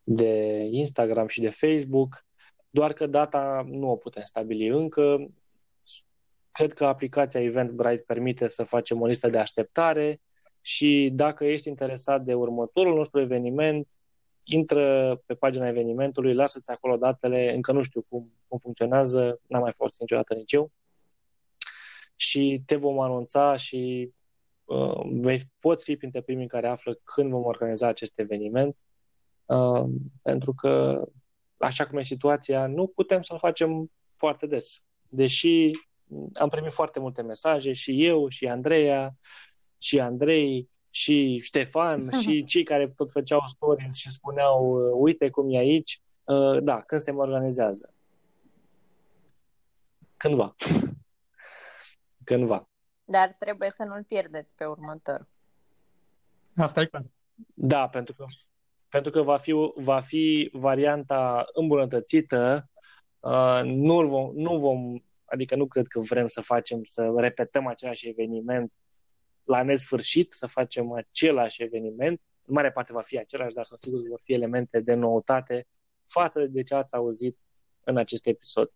de 0.03 0.32
Instagram 0.70 1.26
și 1.26 1.41
de 1.41 1.49
Facebook, 1.49 2.24
doar 2.70 2.93
că 2.93 3.07
data 3.07 3.64
nu 3.66 3.91
o 3.91 3.97
putem 3.97 4.22
stabili 4.24 4.66
încă. 4.66 5.30
Cred 6.53 6.72
că 6.72 6.84
aplicația 6.84 7.43
Eventbrite 7.43 8.05
permite 8.07 8.47
să 8.47 8.62
facem 8.62 9.01
o 9.01 9.07
listă 9.07 9.28
de 9.28 9.38
așteptare 9.38 10.20
și 10.61 11.11
dacă 11.14 11.45
ești 11.45 11.68
interesat 11.68 12.22
de 12.22 12.34
următorul 12.34 12.95
nostru 12.95 13.20
eveniment, 13.20 13.88
intră 14.45 15.16
pe 15.26 15.34
pagina 15.34 15.68
evenimentului, 15.68 16.34
lasă-ți 16.34 16.70
acolo 16.70 16.97
datele, 16.97 17.55
încă 17.55 17.72
nu 17.72 17.82
știu 17.82 18.05
cum, 18.09 18.32
cum 18.49 18.59
funcționează, 18.59 19.41
n-am 19.47 19.62
mai 19.62 19.72
folosit 19.72 20.01
niciodată 20.01 20.34
nici 20.34 20.53
eu, 20.53 20.70
și 22.21 22.62
te 22.66 22.77
vom 22.77 22.99
anunța 22.99 23.57
și 23.57 24.12
uh, 24.64 25.01
vei, 25.05 25.41
poți 25.59 25.85
fi 25.85 25.97
printre 25.97 26.21
primii 26.21 26.47
care 26.47 26.68
află 26.68 26.99
când 27.05 27.31
vom 27.31 27.45
organiza 27.45 27.87
acest 27.87 28.18
eveniment, 28.18 28.77
uh, 29.45 29.85
pentru 30.23 30.55
că, 30.55 31.05
așa 31.57 31.87
cum 31.87 31.99
e 31.99 32.03
situația, 32.03 32.66
nu 32.66 32.87
putem 32.87 33.23
să-l 33.23 33.39
facem 33.39 33.91
foarte 34.16 34.47
des. 34.47 34.85
Deși 35.09 35.71
am 36.33 36.49
primit 36.49 36.73
foarte 36.73 36.99
multe 36.99 37.23
mesaje 37.23 37.73
și 37.73 38.05
eu, 38.07 38.29
și 38.29 38.47
Andreea, 38.47 39.14
și 39.79 40.01
Andrei, 40.01 40.68
și 40.91 41.39
Ștefan, 41.39 42.11
și 42.23 42.45
cei 42.45 42.62
care 42.62 42.89
tot 42.89 43.11
făceau 43.11 43.43
stories 43.47 43.97
și 43.97 44.11
spuneau, 44.11 44.75
uite 44.95 45.31
cum 45.31 45.55
e 45.55 45.59
aici, 45.59 46.01
uh, 46.25 46.62
da, 46.62 46.81
când 46.81 47.01
se 47.01 47.11
organizează. 47.11 47.95
Cândva 50.16 50.55
cândva. 52.31 52.68
Dar 53.05 53.35
trebuie 53.39 53.70
să 53.70 53.85
nu-l 53.85 54.05
pierdeți 54.05 54.55
pe 54.55 54.64
următor. 54.64 55.28
Asta 56.57 56.81
e 56.81 56.87
clar. 56.87 57.05
Da, 57.55 57.89
pentru 57.89 58.14
că, 58.14 58.24
pentru 58.89 59.11
că 59.11 59.22
va, 59.22 59.37
fi, 59.37 59.70
va 59.74 60.01
fi 60.01 60.51
varianta 60.53 61.45
îmbunătățită. 61.53 62.70
Uh, 63.20 63.61
nu, 63.64 64.09
vom, 64.09 64.35
nu 64.35 64.59
vom, 64.59 64.99
adică 65.24 65.57
nu 65.57 65.66
cred 65.66 65.87
că 65.87 66.01
vrem 66.01 66.26
să 66.26 66.41
facem, 66.41 66.85
să 66.85 67.12
repetăm 67.16 67.66
același 67.66 68.09
eveniment 68.09 68.72
la 69.45 69.62
nesfârșit, 69.62 70.33
să 70.33 70.47
facem 70.47 70.93
același 70.93 71.62
eveniment. 71.62 72.20
În 72.45 72.55
mare 72.55 72.72
parte 72.72 72.93
va 72.93 73.03
fi 73.03 73.18
același, 73.18 73.55
dar 73.55 73.64
sunt 73.64 73.81
sigur 73.81 74.03
că 74.03 74.09
vor 74.09 74.20
fi 74.22 74.33
elemente 74.33 74.81
de 74.81 74.95
noutate 74.95 75.66
față 76.07 76.47
de 76.47 76.62
ce 76.62 76.74
ați 76.74 76.95
auzit 76.95 77.39
în 77.85 77.97
acest 77.97 78.26
episod. 78.26 78.72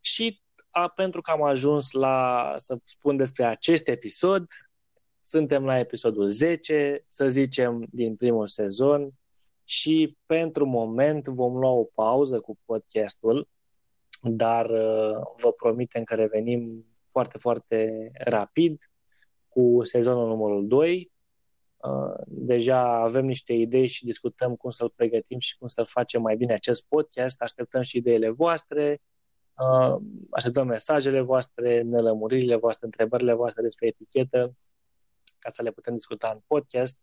Și 0.00 0.44
a, 0.76 0.88
pentru 0.88 1.20
că 1.20 1.30
am 1.30 1.42
ajuns 1.42 1.90
la, 1.90 2.52
să 2.56 2.78
spun 2.84 3.16
despre 3.16 3.44
acest 3.44 3.88
episod, 3.88 4.46
suntem 5.22 5.64
la 5.64 5.78
episodul 5.78 6.28
10, 6.28 7.04
să 7.06 7.28
zicem, 7.28 7.86
din 7.90 8.16
primul 8.16 8.46
sezon 8.46 9.10
și 9.64 10.16
pentru 10.26 10.66
moment 10.66 11.26
vom 11.26 11.56
lua 11.56 11.70
o 11.70 11.84
pauză 11.84 12.40
cu 12.40 12.58
podcastul, 12.64 13.48
dar 14.22 14.64
uh, 14.64 15.20
vă 15.36 15.52
promitem 15.56 16.04
că 16.04 16.14
revenim 16.14 16.86
foarte, 17.08 17.38
foarte 17.38 18.10
rapid 18.14 18.90
cu 19.48 19.80
sezonul 19.82 20.28
numărul 20.28 20.66
2. 20.66 21.12
Uh, 21.76 22.22
deja 22.26 23.02
avem 23.02 23.24
niște 23.24 23.52
idei 23.52 23.86
și 23.86 24.04
discutăm 24.04 24.56
cum 24.56 24.70
să-l 24.70 24.92
pregătim 24.96 25.38
și 25.38 25.56
cum 25.58 25.66
să-l 25.66 25.86
facem 25.86 26.22
mai 26.22 26.36
bine 26.36 26.52
acest 26.52 26.86
podcast. 26.88 27.42
Așteptăm 27.42 27.82
și 27.82 27.96
ideile 27.96 28.30
voastre 28.30 29.00
Uh, 29.00 29.15
așteptăm 30.30 30.66
mesajele 30.66 31.20
voastre, 31.20 31.82
nelămuririle 31.82 32.56
voastre, 32.56 32.86
întrebările 32.86 33.32
voastre 33.32 33.62
despre 33.62 33.86
etichetă, 33.86 34.54
ca 35.38 35.50
să 35.50 35.62
le 35.62 35.70
putem 35.70 35.94
discuta 35.94 36.30
în 36.34 36.40
podcast. 36.46 37.02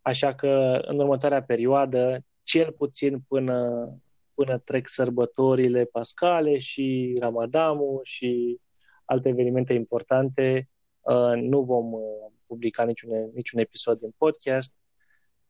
Așa 0.00 0.34
că 0.34 0.80
în 0.86 0.98
următoarea 0.98 1.42
perioadă, 1.42 2.24
cel 2.42 2.72
puțin 2.72 3.20
până, 3.20 3.88
până 4.34 4.58
trec 4.58 4.88
sărbătorile 4.88 5.84
pascale 5.84 6.58
și 6.58 7.16
Ramadanul 7.20 8.00
și 8.02 8.60
alte 9.04 9.28
evenimente 9.28 9.72
importante. 9.72 10.68
Uh, 11.00 11.32
nu 11.34 11.60
vom 11.60 11.92
uh, 11.92 12.00
publica 12.46 12.84
niciun, 12.84 13.30
niciun 13.34 13.60
episod 13.60 13.98
din 13.98 14.14
podcast, 14.16 14.76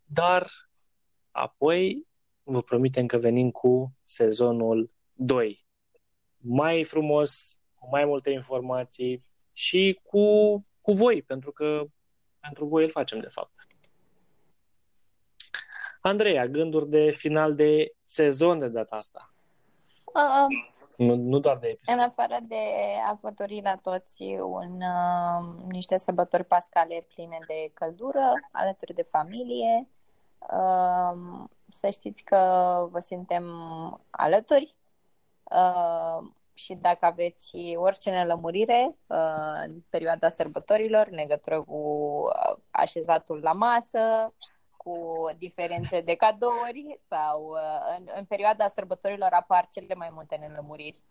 dar 0.04 0.46
apoi 1.30 2.06
vă 2.42 2.62
promitem 2.62 3.06
că 3.06 3.18
venim 3.18 3.50
cu 3.50 3.92
sezonul 4.02 4.90
2. 5.12 5.67
Mai 6.48 6.84
frumos, 6.84 7.60
cu 7.78 7.88
mai 7.90 8.04
multe 8.04 8.30
informații 8.30 9.24
și 9.52 10.00
cu, 10.02 10.54
cu 10.80 10.92
voi, 10.92 11.22
pentru 11.22 11.52
că 11.52 11.84
pentru 12.40 12.64
voi 12.64 12.84
îl 12.84 12.90
facem 12.90 13.20
de 13.20 13.28
fapt. 13.30 13.66
Andreea, 16.00 16.46
gânduri 16.46 16.88
de 16.88 17.10
final 17.10 17.54
de 17.54 17.92
sezon 18.04 18.58
de 18.58 18.68
data 18.68 18.96
asta? 18.96 19.32
Uh, 20.04 20.46
nu, 20.96 21.14
nu 21.14 21.38
doar 21.38 21.56
de 21.56 21.68
episod. 21.68 21.96
În 21.96 22.02
afară 22.02 22.38
de 22.42 22.64
a 23.08 23.18
vă 23.20 23.30
dori 23.30 23.60
la 23.62 23.76
toți 23.76 24.22
un, 24.22 24.80
uh, 24.80 25.64
niște 25.68 25.96
sărbători 25.96 26.44
pascale 26.44 27.06
pline 27.14 27.38
de 27.46 27.70
căldură, 27.74 28.32
alături 28.52 28.94
de 28.94 29.02
familie, 29.02 29.88
uh, 30.38 31.44
să 31.68 31.90
știți 31.90 32.22
că 32.22 32.36
vă 32.90 32.98
suntem 32.98 33.44
alături 34.10 34.74
uh, 35.42 36.28
și 36.58 36.74
dacă 36.74 37.06
aveți 37.06 37.56
orice 37.76 38.10
nelămurire 38.10 38.96
uh, 39.06 39.62
în 39.64 39.82
perioada 39.88 40.28
sărbătorilor, 40.28 41.06
în 41.10 41.16
legătură 41.16 41.62
cu 41.62 41.76
uh, 41.76 42.56
așezatul 42.70 43.40
la 43.42 43.52
masă, 43.52 44.34
cu 44.76 44.94
diferențe 45.38 46.00
de 46.00 46.14
cadouri 46.14 47.00
sau 47.08 47.48
uh, 47.50 47.96
în, 47.98 48.08
în 48.16 48.24
perioada 48.24 48.68
sărbătorilor 48.68 49.32
apar 49.32 49.68
cele 49.72 49.94
mai 49.94 50.10
multe 50.12 50.36
nelămuriri 50.36 51.02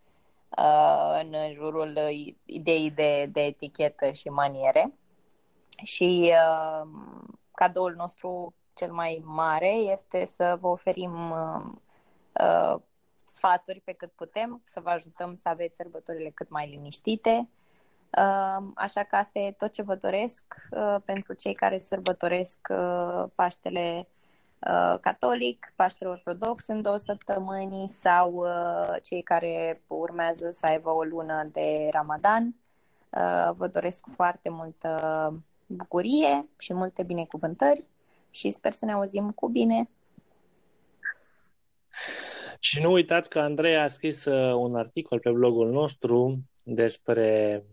uh, 0.57 1.19
în 1.21 1.53
jurul 1.53 1.97
ideii 2.45 2.91
de, 2.91 3.25
de 3.31 3.41
etichetă 3.41 4.11
și 4.11 4.29
maniere. 4.29 4.93
Și 5.83 6.33
uh, 6.33 6.87
cadoul 7.51 7.93
nostru 7.97 8.53
cel 8.73 8.91
mai 8.91 9.21
mare 9.25 9.69
este 9.69 10.25
să 10.25 10.57
vă 10.59 10.67
oferim 10.67 11.31
uh, 11.31 11.61
uh, 12.41 12.81
sfaturi 13.29 13.81
pe 13.83 13.91
cât 13.91 14.11
putem, 14.11 14.61
să 14.65 14.79
vă 14.79 14.89
ajutăm 14.89 15.35
să 15.35 15.49
aveți 15.49 15.75
sărbătorile 15.75 16.29
cât 16.29 16.49
mai 16.49 16.69
liniștite. 16.69 17.49
Uh, 18.17 18.67
așa 18.75 19.03
că 19.03 19.15
asta 19.15 19.39
e 19.39 19.51
tot 19.51 19.71
ce 19.71 19.81
vă 19.81 19.95
doresc 19.95 20.43
uh, 20.71 20.95
pentru 21.05 21.33
cei 21.33 21.53
care 21.53 21.77
sărbătoresc 21.77 22.59
uh, 22.69 23.23
Paștele 23.35 24.07
uh, 24.59 24.99
catolic, 25.01 25.73
Paștele 25.75 26.09
ortodox 26.09 26.67
în 26.67 26.81
două 26.81 26.97
săptămâni 26.97 27.87
sau 27.87 28.33
uh, 28.33 28.95
cei 29.03 29.21
care 29.21 29.75
urmează 29.87 30.49
să 30.49 30.65
aibă 30.65 30.89
o 30.89 31.03
lună 31.03 31.49
de 31.51 31.89
Ramadan. 31.91 32.55
Uh, 33.09 33.51
vă 33.55 33.67
doresc 33.67 34.05
foarte 34.15 34.49
multă 34.49 35.33
bucurie 35.65 36.47
și 36.57 36.73
multe 36.73 37.03
binecuvântări 37.03 37.87
și 38.29 38.49
sper 38.49 38.71
să 38.71 38.85
ne 38.85 38.91
auzim 38.91 39.31
cu 39.31 39.47
bine. 39.47 39.89
Și 42.67 42.81
nu 42.81 42.91
uitați 42.91 43.29
că 43.29 43.39
Andrei 43.39 43.77
a 43.77 43.87
scris 43.87 44.25
uh, 44.25 44.53
un 44.53 44.75
articol 44.75 45.19
pe 45.19 45.31
blogul 45.31 45.71
nostru 45.71 46.43
despre 46.63 47.63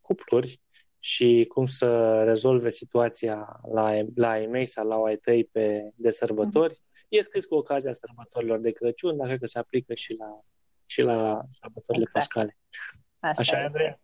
cupluri 0.00 0.60
și 0.98 1.44
cum 1.48 1.66
să 1.66 2.22
rezolve 2.24 2.70
situația 2.70 3.60
la, 3.72 3.92
la 4.14 4.40
ei 4.40 4.46
mei 4.46 4.66
sau 4.66 4.88
la 4.88 4.94
ai 4.94 5.16
tăi 5.16 5.44
pe, 5.44 5.90
de 5.94 6.10
sărbători. 6.10 6.74
Mm-hmm. 6.74 7.08
E 7.08 7.20
scris 7.20 7.44
cu 7.44 7.54
ocazia 7.54 7.92
sărbătorilor 7.92 8.58
de 8.58 8.70
Crăciun, 8.70 9.16
dar 9.16 9.26
cred 9.26 9.38
că 9.38 9.46
se 9.46 9.58
aplică 9.58 9.94
și 9.94 10.16
la, 10.18 10.40
și 10.86 11.02
la 11.02 11.40
sărbătorile 11.60 12.04
exact. 12.06 12.26
pascale. 12.26 12.56
Așa, 13.18 13.40
Așa 13.40 13.64
Andrei. 13.64 13.98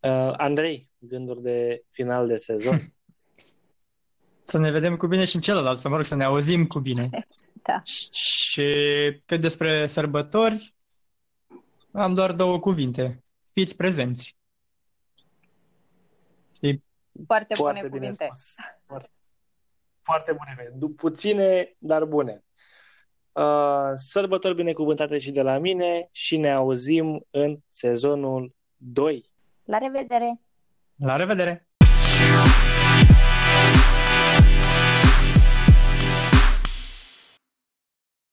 Uh, 0.00 0.34
Andrei, 0.36 0.90
gânduri 0.98 1.42
de 1.42 1.84
final 1.90 2.26
de 2.26 2.36
sezon. 2.36 2.78
să 4.42 4.58
ne 4.58 4.70
vedem 4.70 4.96
cu 4.96 5.06
bine 5.06 5.24
și 5.24 5.34
în 5.34 5.42
celălalt, 5.42 5.78
să 5.78 5.88
mă 5.88 5.96
rog, 5.96 6.04
să 6.04 6.14
ne 6.14 6.24
auzim 6.24 6.66
cu 6.66 6.78
bine. 6.78 7.10
Da. 7.52 7.82
Și 8.12 8.72
cât 9.26 9.40
despre 9.40 9.86
sărbători, 9.86 10.74
am 11.92 12.14
doar 12.14 12.32
două 12.32 12.60
cuvinte. 12.60 13.24
Fiți 13.52 13.76
prezenți. 13.76 14.36
Știi? 16.54 16.84
Foarte, 17.26 17.54
Foarte 17.54 17.78
bune 17.78 17.80
bine 17.80 17.98
cuvinte. 17.98 18.24
Spus. 18.24 18.54
Foarte, 18.86 19.10
foarte 20.02 20.32
bune. 20.32 20.94
Puține, 20.96 21.74
dar 21.78 22.04
bune. 22.04 22.44
Uh, 23.32 23.90
sărbători 23.94 24.54
binecuvântate 24.54 25.18
și 25.18 25.30
de 25.30 25.42
la 25.42 25.58
mine 25.58 26.08
și 26.12 26.36
ne 26.36 26.52
auzim 26.52 27.26
în 27.30 27.58
sezonul 27.68 28.54
2. 28.76 29.24
La 29.64 29.78
revedere! 29.78 30.40
La 30.96 31.16
revedere! 31.16 31.69